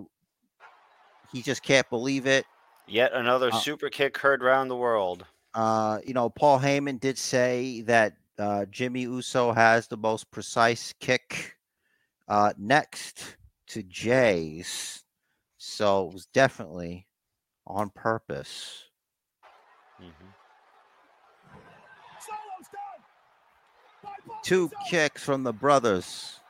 he 1.28 1.42
just 1.42 1.62
can't 1.62 1.88
believe 1.90 2.26
it. 2.26 2.44
Yet 2.86 3.12
another 3.12 3.52
Uh, 3.52 3.60
super 3.60 3.88
kick 3.88 4.18
heard 4.18 4.42
round 4.42 4.70
the 4.70 4.76
world. 4.76 5.26
Uh, 5.54 6.00
you 6.06 6.14
know, 6.14 6.30
Paul 6.30 6.58
Heyman 6.58 7.00
did 7.00 7.18
say 7.18 7.80
that 7.82 8.16
uh, 8.38 8.64
Jimmy 8.66 9.02
Uso 9.02 9.52
has 9.52 9.88
the 9.88 9.96
most 9.96 10.30
precise 10.30 10.92
kick 11.00 11.56
uh, 12.28 12.52
next 12.58 13.36
to 13.68 13.82
Jey's. 13.82 15.04
So 15.58 16.08
it 16.08 16.14
was 16.14 16.26
definitely 16.26 17.08
on 17.66 17.90
purpose. 17.90 18.90
Mhm. 19.98 20.34
Two 24.42 24.70
kicks 24.88 25.22
from 25.22 25.42
the 25.42 25.52
brothers. 25.52 26.40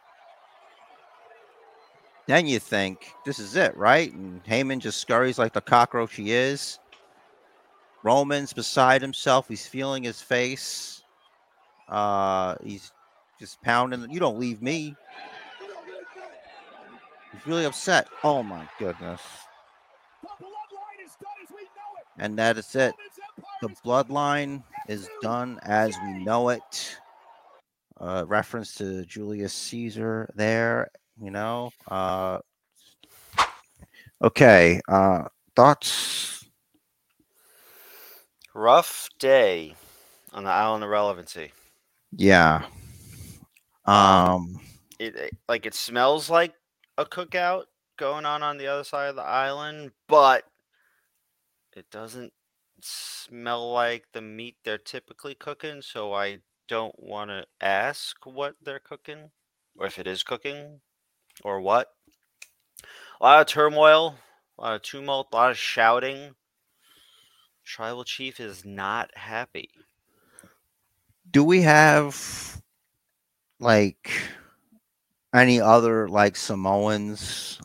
Then 2.26 2.46
you 2.46 2.58
think 2.60 3.12
this 3.24 3.38
is 3.38 3.56
it, 3.56 3.76
right? 3.76 4.12
And 4.12 4.44
Heyman 4.44 4.78
just 4.78 5.00
scurries 5.00 5.38
like 5.38 5.52
the 5.52 5.60
cockroach 5.60 6.14
he 6.14 6.32
is. 6.32 6.78
Roman's 8.02 8.52
beside 8.52 9.02
himself. 9.02 9.48
He's 9.48 9.66
feeling 9.66 10.04
his 10.04 10.22
face. 10.22 11.02
Uh, 11.88 12.54
he's 12.64 12.92
just 13.38 13.60
pounding. 13.62 14.08
You 14.10 14.20
don't 14.20 14.38
leave 14.38 14.62
me. 14.62 14.94
He's 17.32 17.46
really 17.46 17.64
upset. 17.64 18.08
Oh 18.22 18.42
my 18.42 18.68
goodness. 18.78 19.20
And 22.18 22.38
that 22.38 22.58
is 22.58 22.74
it. 22.74 22.94
The 23.62 23.68
bloodline 23.84 24.62
is 24.88 25.08
done 25.22 25.58
as 25.62 25.96
we 26.04 26.24
know 26.24 26.50
it. 26.50 26.96
Uh, 28.00 28.24
reference 28.26 28.74
to 28.76 29.04
Julius 29.04 29.52
Caesar 29.52 30.32
there, 30.34 30.90
you 31.20 31.30
know. 31.30 31.70
Uh, 31.86 32.38
okay. 34.22 34.80
Uh, 34.88 35.24
thoughts? 35.54 36.46
Rough 38.54 39.10
day 39.18 39.74
on 40.32 40.44
the 40.44 40.50
island 40.50 40.82
of 40.82 40.88
relevancy. 40.88 41.52
Yeah. 42.12 42.64
Um. 43.84 44.60
It, 44.98 45.14
it 45.16 45.36
like 45.48 45.66
it 45.66 45.74
smells 45.74 46.30
like 46.30 46.54
a 46.98 47.04
cookout 47.04 47.64
going 47.98 48.24
on 48.24 48.42
on 48.42 48.56
the 48.56 48.66
other 48.66 48.84
side 48.84 49.08
of 49.08 49.16
the 49.16 49.22
island, 49.22 49.92
but 50.08 50.44
it 51.76 51.90
doesn't 51.90 52.32
smell 52.80 53.72
like 53.72 54.06
the 54.12 54.22
meat 54.22 54.56
they're 54.64 54.78
typically 54.78 55.34
cooking, 55.34 55.82
so 55.82 56.12
I 56.12 56.38
don't 56.70 56.94
want 57.02 57.30
to 57.30 57.44
ask 57.60 58.24
what 58.24 58.54
they're 58.62 58.78
cooking 58.78 59.28
or 59.76 59.86
if 59.86 59.98
it 59.98 60.06
is 60.06 60.22
cooking 60.22 60.80
or 61.42 61.60
what. 61.60 61.88
A 63.20 63.24
lot 63.24 63.40
of 63.40 63.48
turmoil, 63.48 64.14
a 64.56 64.62
lot 64.62 64.74
of 64.76 64.82
tumult, 64.82 65.28
a 65.32 65.36
lot 65.36 65.50
of 65.50 65.58
shouting. 65.58 66.30
Tribal 67.64 68.04
chief 68.04 68.38
is 68.38 68.64
not 68.64 69.10
happy. 69.16 69.68
Do 71.32 71.42
we 71.42 71.60
have 71.62 72.62
like 73.58 74.10
any 75.34 75.60
other 75.60 76.08
like 76.08 76.36
Samoans 76.36 77.60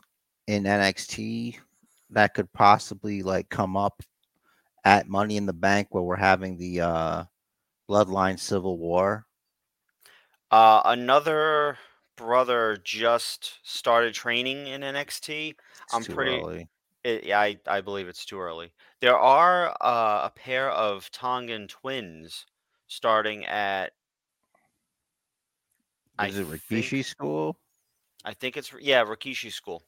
in 0.47 0.63
NXT 0.63 1.57
that 2.09 2.33
could 2.33 2.51
possibly 2.53 3.21
like 3.21 3.49
come 3.49 3.77
up 3.77 4.01
at 4.83 5.07
Money 5.07 5.37
in 5.37 5.45
the 5.45 5.53
Bank 5.53 5.89
where 5.91 6.03
we're 6.03 6.15
having 6.15 6.57
the 6.57 6.81
uh 6.81 7.23
Bloodline 7.89 8.39
Civil 8.39 8.77
War? 8.77 9.25
Uh, 10.51 10.81
another 10.85 11.77
brother 12.15 12.77
just 12.83 13.59
started 13.63 14.13
training 14.13 14.67
in 14.67 14.81
NXT. 14.81 15.49
It's 15.83 15.93
I'm 15.93 16.03
too 16.03 16.13
pretty- 16.13 16.37
early. 16.39 16.69
It, 17.03 17.31
I, 17.31 17.59
I 17.67 17.81
believe 17.81 18.07
it's 18.07 18.25
too 18.25 18.39
early. 18.39 18.71
There 18.99 19.17
are 19.17 19.69
uh, 19.79 20.21
a 20.25 20.31
pair 20.35 20.71
of 20.71 21.11
Tongan 21.11 21.67
twins 21.67 22.47
starting 22.87 23.45
at. 23.45 23.91
I 26.17 26.29
Is 26.29 26.39
it 26.39 26.45
think- 26.45 26.61
Rikishi 26.63 27.05
school? 27.05 27.57
I 28.23 28.33
think 28.33 28.57
it's 28.57 28.73
yeah, 28.81 29.03
Rikishi 29.03 29.51
School. 29.53 29.83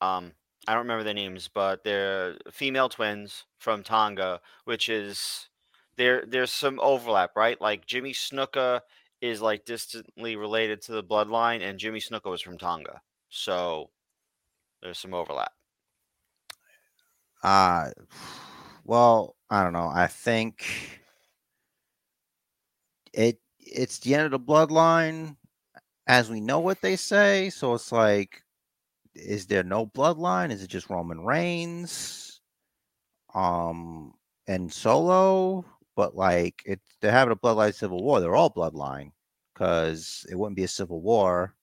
Um, 0.00 0.32
I 0.66 0.72
don't 0.72 0.82
remember 0.84 1.04
their 1.04 1.12
names, 1.12 1.46
but 1.52 1.84
they're 1.84 2.36
female 2.50 2.88
twins 2.88 3.44
from 3.58 3.82
Tonga, 3.82 4.40
which 4.64 4.88
is 4.88 5.50
there. 5.96 6.24
There's 6.26 6.52
some 6.52 6.80
overlap, 6.80 7.36
right? 7.36 7.60
Like 7.60 7.86
Jimmy 7.86 8.12
Snuka 8.12 8.80
is 9.20 9.40
like 9.42 9.64
distantly 9.64 10.36
related 10.36 10.82
to 10.82 10.92
the 10.92 11.04
bloodline, 11.04 11.62
and 11.62 11.78
Jimmy 11.78 12.00
Snuka 12.00 12.30
was 12.30 12.42
from 12.42 12.58
Tonga, 12.58 13.02
so 13.28 13.90
there's 14.82 14.98
some 14.98 15.14
overlap. 15.14 15.52
Uh 17.42 17.90
well, 18.84 19.36
I 19.50 19.62
don't 19.62 19.72
know. 19.72 19.88
I 19.92 20.06
think 20.06 21.00
it 23.12 23.40
it's 23.58 23.98
the 24.00 24.14
end 24.14 24.24
of 24.24 24.30
the 24.30 24.38
bloodline 24.52 25.36
as 26.08 26.30
we 26.30 26.40
know 26.40 26.60
what 26.60 26.82
they 26.82 26.96
say. 26.96 27.50
So 27.50 27.74
it's 27.74 27.92
like, 27.92 28.42
is 29.14 29.46
there 29.48 29.64
no 29.64 29.86
bloodline? 29.86 30.52
Is 30.52 30.62
it 30.62 30.68
just 30.68 30.90
Roman 30.90 31.20
Reigns? 31.24 32.42
Um 33.34 34.14
and 34.46 34.72
solo? 34.72 35.64
But 35.96 36.16
like 36.16 36.62
it 36.66 36.80
they're 37.00 37.12
having 37.12 37.32
a 37.32 37.36
bloodline 37.36 37.74
civil 37.74 38.02
war. 38.02 38.20
They're 38.20 38.36
all 38.36 38.52
bloodline. 38.52 39.12
Because 39.54 40.26
it 40.28 40.34
wouldn't 40.34 40.56
be 40.56 40.64
a 40.64 40.68
civil 40.68 41.00
war 41.00 41.54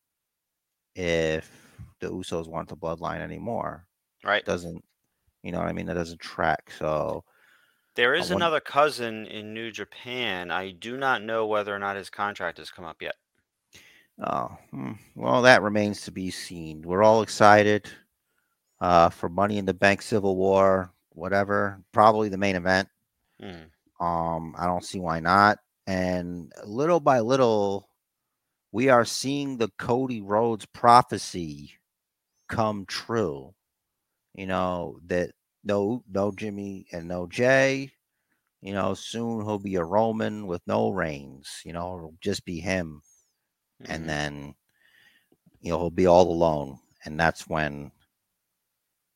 if 0.96 1.52
the 2.00 2.10
Usos 2.10 2.48
weren't 2.48 2.70
the 2.70 2.78
bloodline 2.78 3.20
anymore. 3.20 3.86
Right. 4.24 4.42
It 4.42 4.46
Doesn't 4.46 4.84
you 5.44 5.52
know 5.52 5.60
what 5.60 5.68
I 5.68 5.74
mean? 5.74 5.88
That 5.88 5.96
doesn't 5.96 6.22
track. 6.22 6.72
So 6.78 7.24
there 7.96 8.14
is 8.14 8.30
wonder- 8.30 8.36
another 8.36 8.60
cousin 8.62 9.26
in 9.28 9.54
New 9.54 9.72
Japan. 9.72 10.52
I 10.52 10.72
do 10.72 10.98
not 10.98 11.24
know 11.24 11.48
whether 11.48 11.76
or 11.76 11.80
not 11.80 11.98
his 11.98 12.10
contract 12.10 12.58
has 12.60 12.72
come 12.72 12.86
up 12.86 13.02
yet. 13.02 13.16
Oh, 14.24 14.56
hmm, 14.70 14.92
well, 15.16 15.42
that 15.42 15.64
remains 15.64 16.02
to 16.02 16.12
be 16.12 16.30
seen. 16.30 16.84
We're 16.84 17.02
all 17.02 17.24
excited 17.24 17.90
uh, 18.80 19.10
for 19.10 19.30
Money 19.30 19.58
in 19.58 19.66
the 19.66 19.74
Bank 19.74 20.02
Civil 20.04 20.36
War, 20.36 20.94
whatever. 21.10 21.82
Probably 21.92 22.30
the 22.30 22.38
main 22.38 22.56
event. 22.56 22.88
Hmm. 23.42 23.64
Um, 24.02 24.56
I 24.60 24.68
don't 24.68 24.86
see 24.86 25.00
why 25.00 25.22
not. 25.22 25.60
And 25.88 26.54
little 26.66 27.02
by 27.02 27.22
little, 27.22 27.90
we 28.72 28.90
are 28.90 29.06
seeing 29.06 29.58
the 29.58 29.70
Cody 29.80 30.22
Rhodes 30.22 30.66
prophecy 30.68 31.74
come 32.50 32.86
true. 32.88 33.54
You 34.36 34.48
know 34.48 35.00
that 35.08 35.32
no, 35.64 36.04
no 36.12 36.32
Jimmy 36.32 36.88
and 36.94 37.08
no 37.08 37.28
Jey. 37.28 37.92
You 38.62 38.74
know, 38.74 38.94
soon 38.96 39.46
he'll 39.46 39.60
be 39.60 39.76
a 39.76 39.84
Roman 39.86 40.48
with 40.48 40.62
no 40.68 40.90
reins. 40.92 41.62
You 41.66 41.74
know, 41.74 41.98
it'll 41.98 42.16
just 42.22 42.46
be 42.46 42.60
him 42.62 43.02
Mhm. 43.82 43.88
and 43.90 44.10
then 44.10 44.56
you 45.62 45.72
know 45.72 45.80
he'll 45.80 45.90
be 45.90 46.08
all 46.08 46.32
alone 46.32 46.80
and 47.06 47.20
that's 47.20 47.48
when 47.48 47.92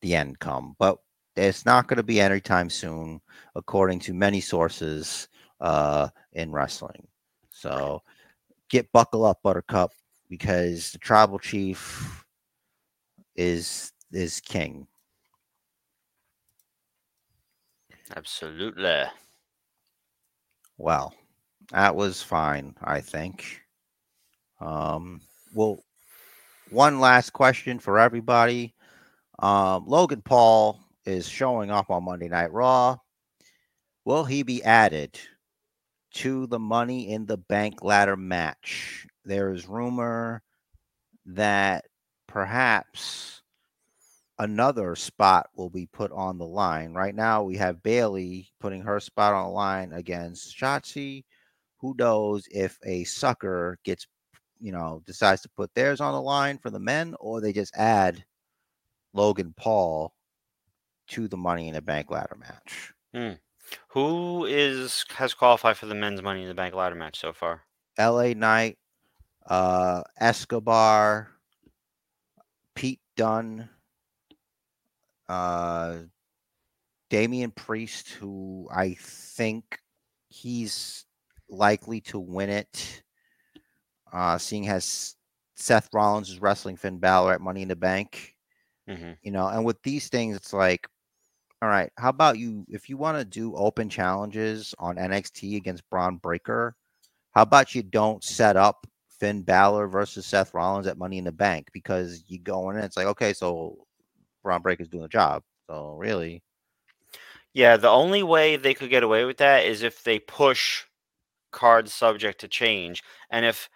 the 0.02 0.14
end 0.14 0.38
come 0.38 0.74
but 0.78 0.98
it's 1.36 1.66
not 1.66 1.86
going 1.86 1.96
to 1.96 2.02
be 2.02 2.20
anytime 2.20 2.70
soon 2.70 3.20
according 3.54 3.98
to 3.98 4.14
many 4.14 4.40
sources 4.40 5.28
uh 5.60 6.08
in 6.32 6.50
wrestling 6.52 7.06
so 7.50 8.02
get 8.68 8.90
buckle 8.92 9.24
up 9.24 9.40
buttercup 9.42 9.90
because 10.28 10.92
the 10.92 10.98
tribal 10.98 11.38
chief 11.38 12.24
is 13.36 13.92
is 14.12 14.40
king 14.40 14.86
Absolutely. 18.14 19.02
Well, 20.78 21.14
that 21.72 21.96
was 21.96 22.22
fine, 22.22 22.74
I 22.82 23.00
think. 23.00 23.62
Um, 24.60 25.20
well, 25.54 25.82
one 26.70 27.00
last 27.00 27.32
question 27.32 27.78
for 27.78 27.98
everybody. 27.98 28.74
Um, 29.38 29.84
Logan 29.86 30.22
Paul 30.22 30.80
is 31.06 31.28
showing 31.28 31.70
up 31.70 31.90
on 31.90 32.04
Monday 32.04 32.28
Night 32.28 32.52
Raw. 32.52 32.98
Will 34.04 34.24
he 34.24 34.42
be 34.42 34.62
added 34.62 35.18
to 36.14 36.46
the 36.46 36.58
Money 36.58 37.10
in 37.10 37.26
the 37.26 37.36
Bank 37.36 37.82
ladder 37.82 38.16
match? 38.16 39.06
There 39.24 39.52
is 39.52 39.68
rumor 39.68 40.42
that 41.26 41.86
perhaps 42.26 43.42
another 44.38 44.94
spot 44.94 45.48
will 45.56 45.70
be 45.70 45.86
put 45.86 46.12
on 46.12 46.38
the 46.38 46.46
line. 46.46 46.92
Right 46.92 47.14
now, 47.14 47.42
we 47.42 47.56
have 47.56 47.82
Bayley 47.82 48.48
putting 48.60 48.82
her 48.82 49.00
spot 49.00 49.34
on 49.34 49.46
the 49.46 49.52
line 49.52 49.92
against 49.92 50.56
Shotzi. 50.56 51.24
Who 51.78 51.94
knows 51.98 52.46
if 52.50 52.78
a 52.84 53.04
sucker 53.04 53.78
gets, 53.84 54.06
you 54.60 54.72
know, 54.72 55.02
decides 55.06 55.42
to 55.42 55.48
put 55.50 55.74
theirs 55.74 56.00
on 56.00 56.12
the 56.12 56.22
line 56.22 56.58
for 56.58 56.70
the 56.70 56.78
men, 56.78 57.14
or 57.20 57.40
they 57.40 57.52
just 57.52 57.76
add 57.76 58.24
Logan 59.12 59.54
Paul 59.56 60.12
to 61.08 61.28
the 61.28 61.36
Money 61.36 61.68
in 61.68 61.74
the 61.74 61.82
Bank 61.82 62.10
ladder 62.10 62.36
match. 62.36 62.92
Who 63.88 64.44
is 64.44 65.04
has 65.16 65.34
qualified 65.34 65.76
for 65.76 65.86
the 65.86 65.94
men's 65.94 66.22
Money 66.22 66.42
in 66.42 66.48
the 66.48 66.54
Bank 66.54 66.74
ladder 66.74 66.94
match 66.94 67.18
so 67.18 67.32
far? 67.32 67.62
LA 67.98 68.34
Knight, 68.34 68.78
uh, 69.46 70.02
Escobar, 70.20 71.30
Pete 72.74 73.00
Dunne, 73.16 73.68
uh, 75.28 76.02
Damian 77.08 77.50
Priest, 77.52 78.10
who 78.10 78.68
I 78.70 78.94
think 78.94 79.80
he's 80.28 81.06
likely 81.48 82.00
to 82.02 82.18
win 82.18 82.50
it, 82.50 83.02
uh, 84.12 84.38
seeing 84.38 84.68
as 84.68 85.16
Seth 85.54 85.88
Rollins 85.92 86.30
is 86.30 86.40
wrestling 86.40 86.76
Finn 86.76 86.98
Balor 86.98 87.34
at 87.34 87.40
Money 87.40 87.62
in 87.62 87.68
the 87.68 87.76
Bank. 87.76 88.34
hmm 88.88 89.12
You 89.22 89.30
know, 89.32 89.48
and 89.48 89.64
with 89.64 89.82
these 89.82 90.08
things, 90.08 90.36
it's 90.36 90.52
like, 90.52 90.88
all 91.62 91.68
right, 91.68 91.90
how 91.98 92.10
about 92.10 92.38
you? 92.38 92.64
If 92.68 92.88
you 92.88 92.96
want 92.96 93.18
to 93.18 93.24
do 93.24 93.54
open 93.56 93.88
challenges 93.88 94.74
on 94.78 94.96
NXT 94.96 95.56
against 95.56 95.88
Bron 95.90 96.18
Breakker, 96.18 96.76
how 97.32 97.42
about 97.42 97.74
you 97.74 97.82
don't 97.82 98.22
set 98.24 98.56
up 98.56 98.86
Finn 99.20 99.42
Balor 99.42 99.88
versus 99.88 100.26
Seth 100.26 100.54
Rollins 100.54 100.86
at 100.86 100.98
Money 100.98 101.18
in 101.18 101.24
the 101.24 101.32
Bank 101.32 101.68
because 101.72 102.24
you 102.28 102.38
go 102.38 102.70
in 102.70 102.76
and 102.76 102.84
it's 102.84 102.96
like, 102.96 103.06
okay, 103.06 103.32
so 103.32 103.86
Bron 104.42 104.62
Breakker's 104.62 104.88
doing 104.88 105.02
the 105.02 105.08
job. 105.08 105.42
So 105.68 105.94
really, 105.98 106.42
Yeah, 107.52 107.76
the 107.76 107.88
only 107.88 108.22
way 108.22 108.56
they 108.56 108.74
could 108.74 108.90
get 108.90 109.02
away 109.02 109.24
with 109.24 109.38
that 109.38 109.64
is 109.64 109.82
if 109.82 110.04
they 110.04 110.18
push 110.18 110.84
cards 111.52 111.92
subject 111.92 112.40
to 112.40 112.48
change, 112.48 113.02
and 113.30 113.44
if 113.46 113.68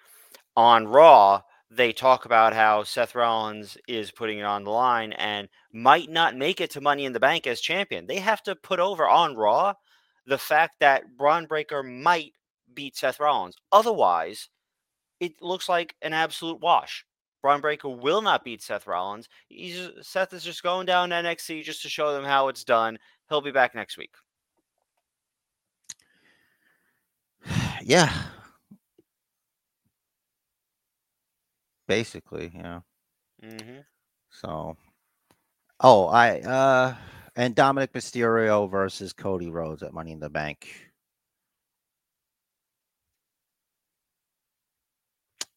on 0.56 0.86
Raw 0.88 1.42
they 1.70 1.92
talk 1.92 2.24
about 2.24 2.52
how 2.52 2.82
Seth 2.82 3.14
Rollins 3.14 3.78
is 3.86 4.10
putting 4.10 4.38
it 4.38 4.44
on 4.44 4.64
the 4.64 4.70
line 4.70 5.12
and 5.12 5.48
might 5.72 6.10
not 6.10 6.36
make 6.36 6.60
it 6.60 6.70
to 6.72 6.80
Money 6.80 7.04
in 7.04 7.12
the 7.12 7.20
Bank 7.20 7.46
as 7.46 7.60
champion. 7.60 8.06
They 8.06 8.18
have 8.18 8.42
to 8.42 8.56
put 8.56 8.80
over 8.80 9.08
on 9.08 9.36
Raw 9.36 9.74
the 10.26 10.38
fact 10.38 10.76
that 10.80 11.16
Bron 11.16 11.46
Breakker 11.46 11.82
might 11.82 12.32
beat 12.74 12.96
Seth 12.96 13.20
Rollins. 13.20 13.56
Otherwise, 13.70 14.48
it 15.20 15.40
looks 15.40 15.68
like 15.68 15.94
an 16.02 16.12
absolute 16.12 16.60
wash. 16.60 17.04
Bron 17.40 17.60
Breakker 17.60 17.88
will 17.88 18.20
not 18.20 18.44
beat 18.44 18.62
Seth 18.62 18.86
Rollins. 18.86 19.28
He's 19.48 19.88
Seth 20.02 20.32
is 20.32 20.44
just 20.44 20.62
going 20.62 20.86
down 20.86 21.10
NXT 21.10 21.62
just 21.62 21.82
to 21.82 21.88
show 21.88 22.12
them 22.12 22.24
how 22.24 22.48
it's 22.48 22.64
done. 22.64 22.98
He'll 23.28 23.40
be 23.40 23.52
back 23.52 23.74
next 23.74 23.96
week. 23.96 24.12
yeah. 27.82 28.12
Basically, 31.90 32.52
yeah. 32.54 32.82
hmm 33.42 33.80
So, 34.30 34.76
oh, 35.80 36.06
I 36.06 36.40
uh, 36.40 36.94
and 37.34 37.56
Dominik 37.56 37.88
Mysterio 37.92 38.70
versus 38.70 39.12
Cody 39.12 39.48
Rhodes 39.48 39.82
at 39.82 39.92
Money 39.92 40.12
in 40.12 40.20
the 40.20 40.30
Bank. 40.30 40.68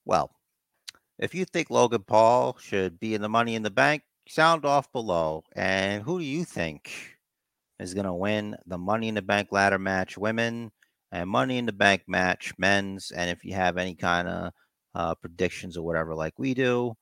Well, 0.05 0.31
if 1.19 1.35
you 1.35 1.45
think 1.45 1.69
Logan 1.69 2.03
Paul 2.03 2.57
should 2.59 2.99
be 2.99 3.13
in 3.15 3.21
the 3.21 3.29
Money 3.29 3.55
in 3.55 3.63
the 3.63 3.71
Bank, 3.71 4.03
sound 4.27 4.65
off 4.65 4.91
below. 4.91 5.43
And 5.55 6.03
who 6.03 6.19
do 6.19 6.25
you 6.25 6.45
think 6.45 7.17
is 7.79 7.93
going 7.93 8.07
to 8.07 8.13
win 8.13 8.57
the 8.65 8.77
Money 8.79 9.09
in 9.09 9.15
the 9.15 9.21
Bank 9.21 9.49
ladder 9.51 9.79
match, 9.79 10.17
women, 10.17 10.71
and 11.11 11.29
Money 11.29 11.57
in 11.59 11.65
the 11.67 11.73
Bank 11.73 12.03
match, 12.07 12.53
men's? 12.57 13.11
And 13.11 13.29
if 13.29 13.45
you 13.45 13.53
have 13.53 13.77
any 13.77 13.95
kind 13.95 14.27
of 14.27 14.53
uh, 14.95 15.15
predictions 15.15 15.77
or 15.77 15.83
whatever, 15.83 16.15
like 16.15 16.37
we 16.37 16.53
do, 16.53 16.95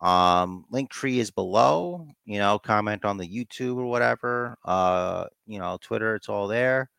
um, 0.00 0.64
link 0.70 0.90
tree 0.90 1.20
is 1.20 1.30
below. 1.30 2.06
You 2.24 2.38
know, 2.38 2.58
comment 2.58 3.04
on 3.04 3.16
the 3.16 3.28
YouTube 3.28 3.76
or 3.76 3.86
whatever. 3.86 4.56
Uh, 4.64 5.26
you 5.46 5.58
know, 5.58 5.78
Twitter, 5.80 6.16
it's 6.16 6.28
all 6.28 6.48
there. 6.48 6.90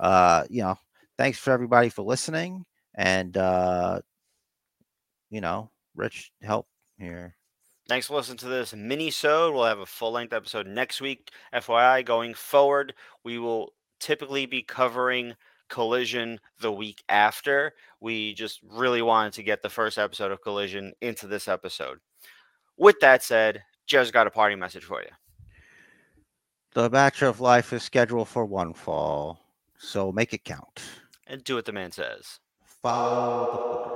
Uh, 0.00 0.44
you 0.50 0.62
know, 0.62 0.76
thanks 1.16 1.38
for 1.38 1.52
everybody 1.52 1.88
for 1.88 2.02
listening. 2.02 2.64
And 2.94 3.36
uh, 3.36 4.00
you 5.30 5.40
know, 5.40 5.70
Rich, 5.94 6.32
help 6.42 6.66
here. 6.98 7.36
Thanks 7.88 8.06
for 8.06 8.16
listening 8.16 8.38
to 8.38 8.48
this 8.48 8.74
mini-sode. 8.74 9.54
We'll 9.54 9.64
have 9.64 9.80
a 9.80 9.86
full-length 9.86 10.32
episode 10.32 10.66
next 10.68 11.00
week. 11.00 11.30
FYI, 11.52 12.04
going 12.04 12.32
forward, 12.32 12.94
we 13.24 13.38
will 13.38 13.72
typically 13.98 14.46
be 14.46 14.62
covering 14.62 15.34
Collision 15.72 16.38
the 16.60 16.70
week 16.70 17.02
after. 17.08 17.72
We 17.98 18.34
just 18.34 18.60
really 18.62 19.00
wanted 19.00 19.32
to 19.32 19.42
get 19.42 19.62
the 19.62 19.70
first 19.70 19.96
episode 19.96 20.30
of 20.30 20.42
Collision 20.42 20.92
into 21.00 21.26
this 21.26 21.48
episode. 21.48 21.98
With 22.76 23.00
that 23.00 23.22
said, 23.22 23.62
Joe's 23.86 24.10
got 24.10 24.26
a 24.26 24.30
party 24.30 24.54
message 24.54 24.84
for 24.84 25.00
you. 25.00 25.08
The 26.74 26.90
Bachelor 26.90 27.28
of 27.28 27.40
Life 27.40 27.72
is 27.72 27.82
scheduled 27.82 28.28
for 28.28 28.44
one 28.44 28.74
fall, 28.74 29.40
so 29.78 30.12
make 30.12 30.34
it 30.34 30.44
count. 30.44 30.82
And 31.26 31.42
do 31.42 31.54
what 31.54 31.64
the 31.64 31.72
man 31.72 31.90
says. 31.90 32.38
Follow 32.66 33.84
the. 33.86 33.91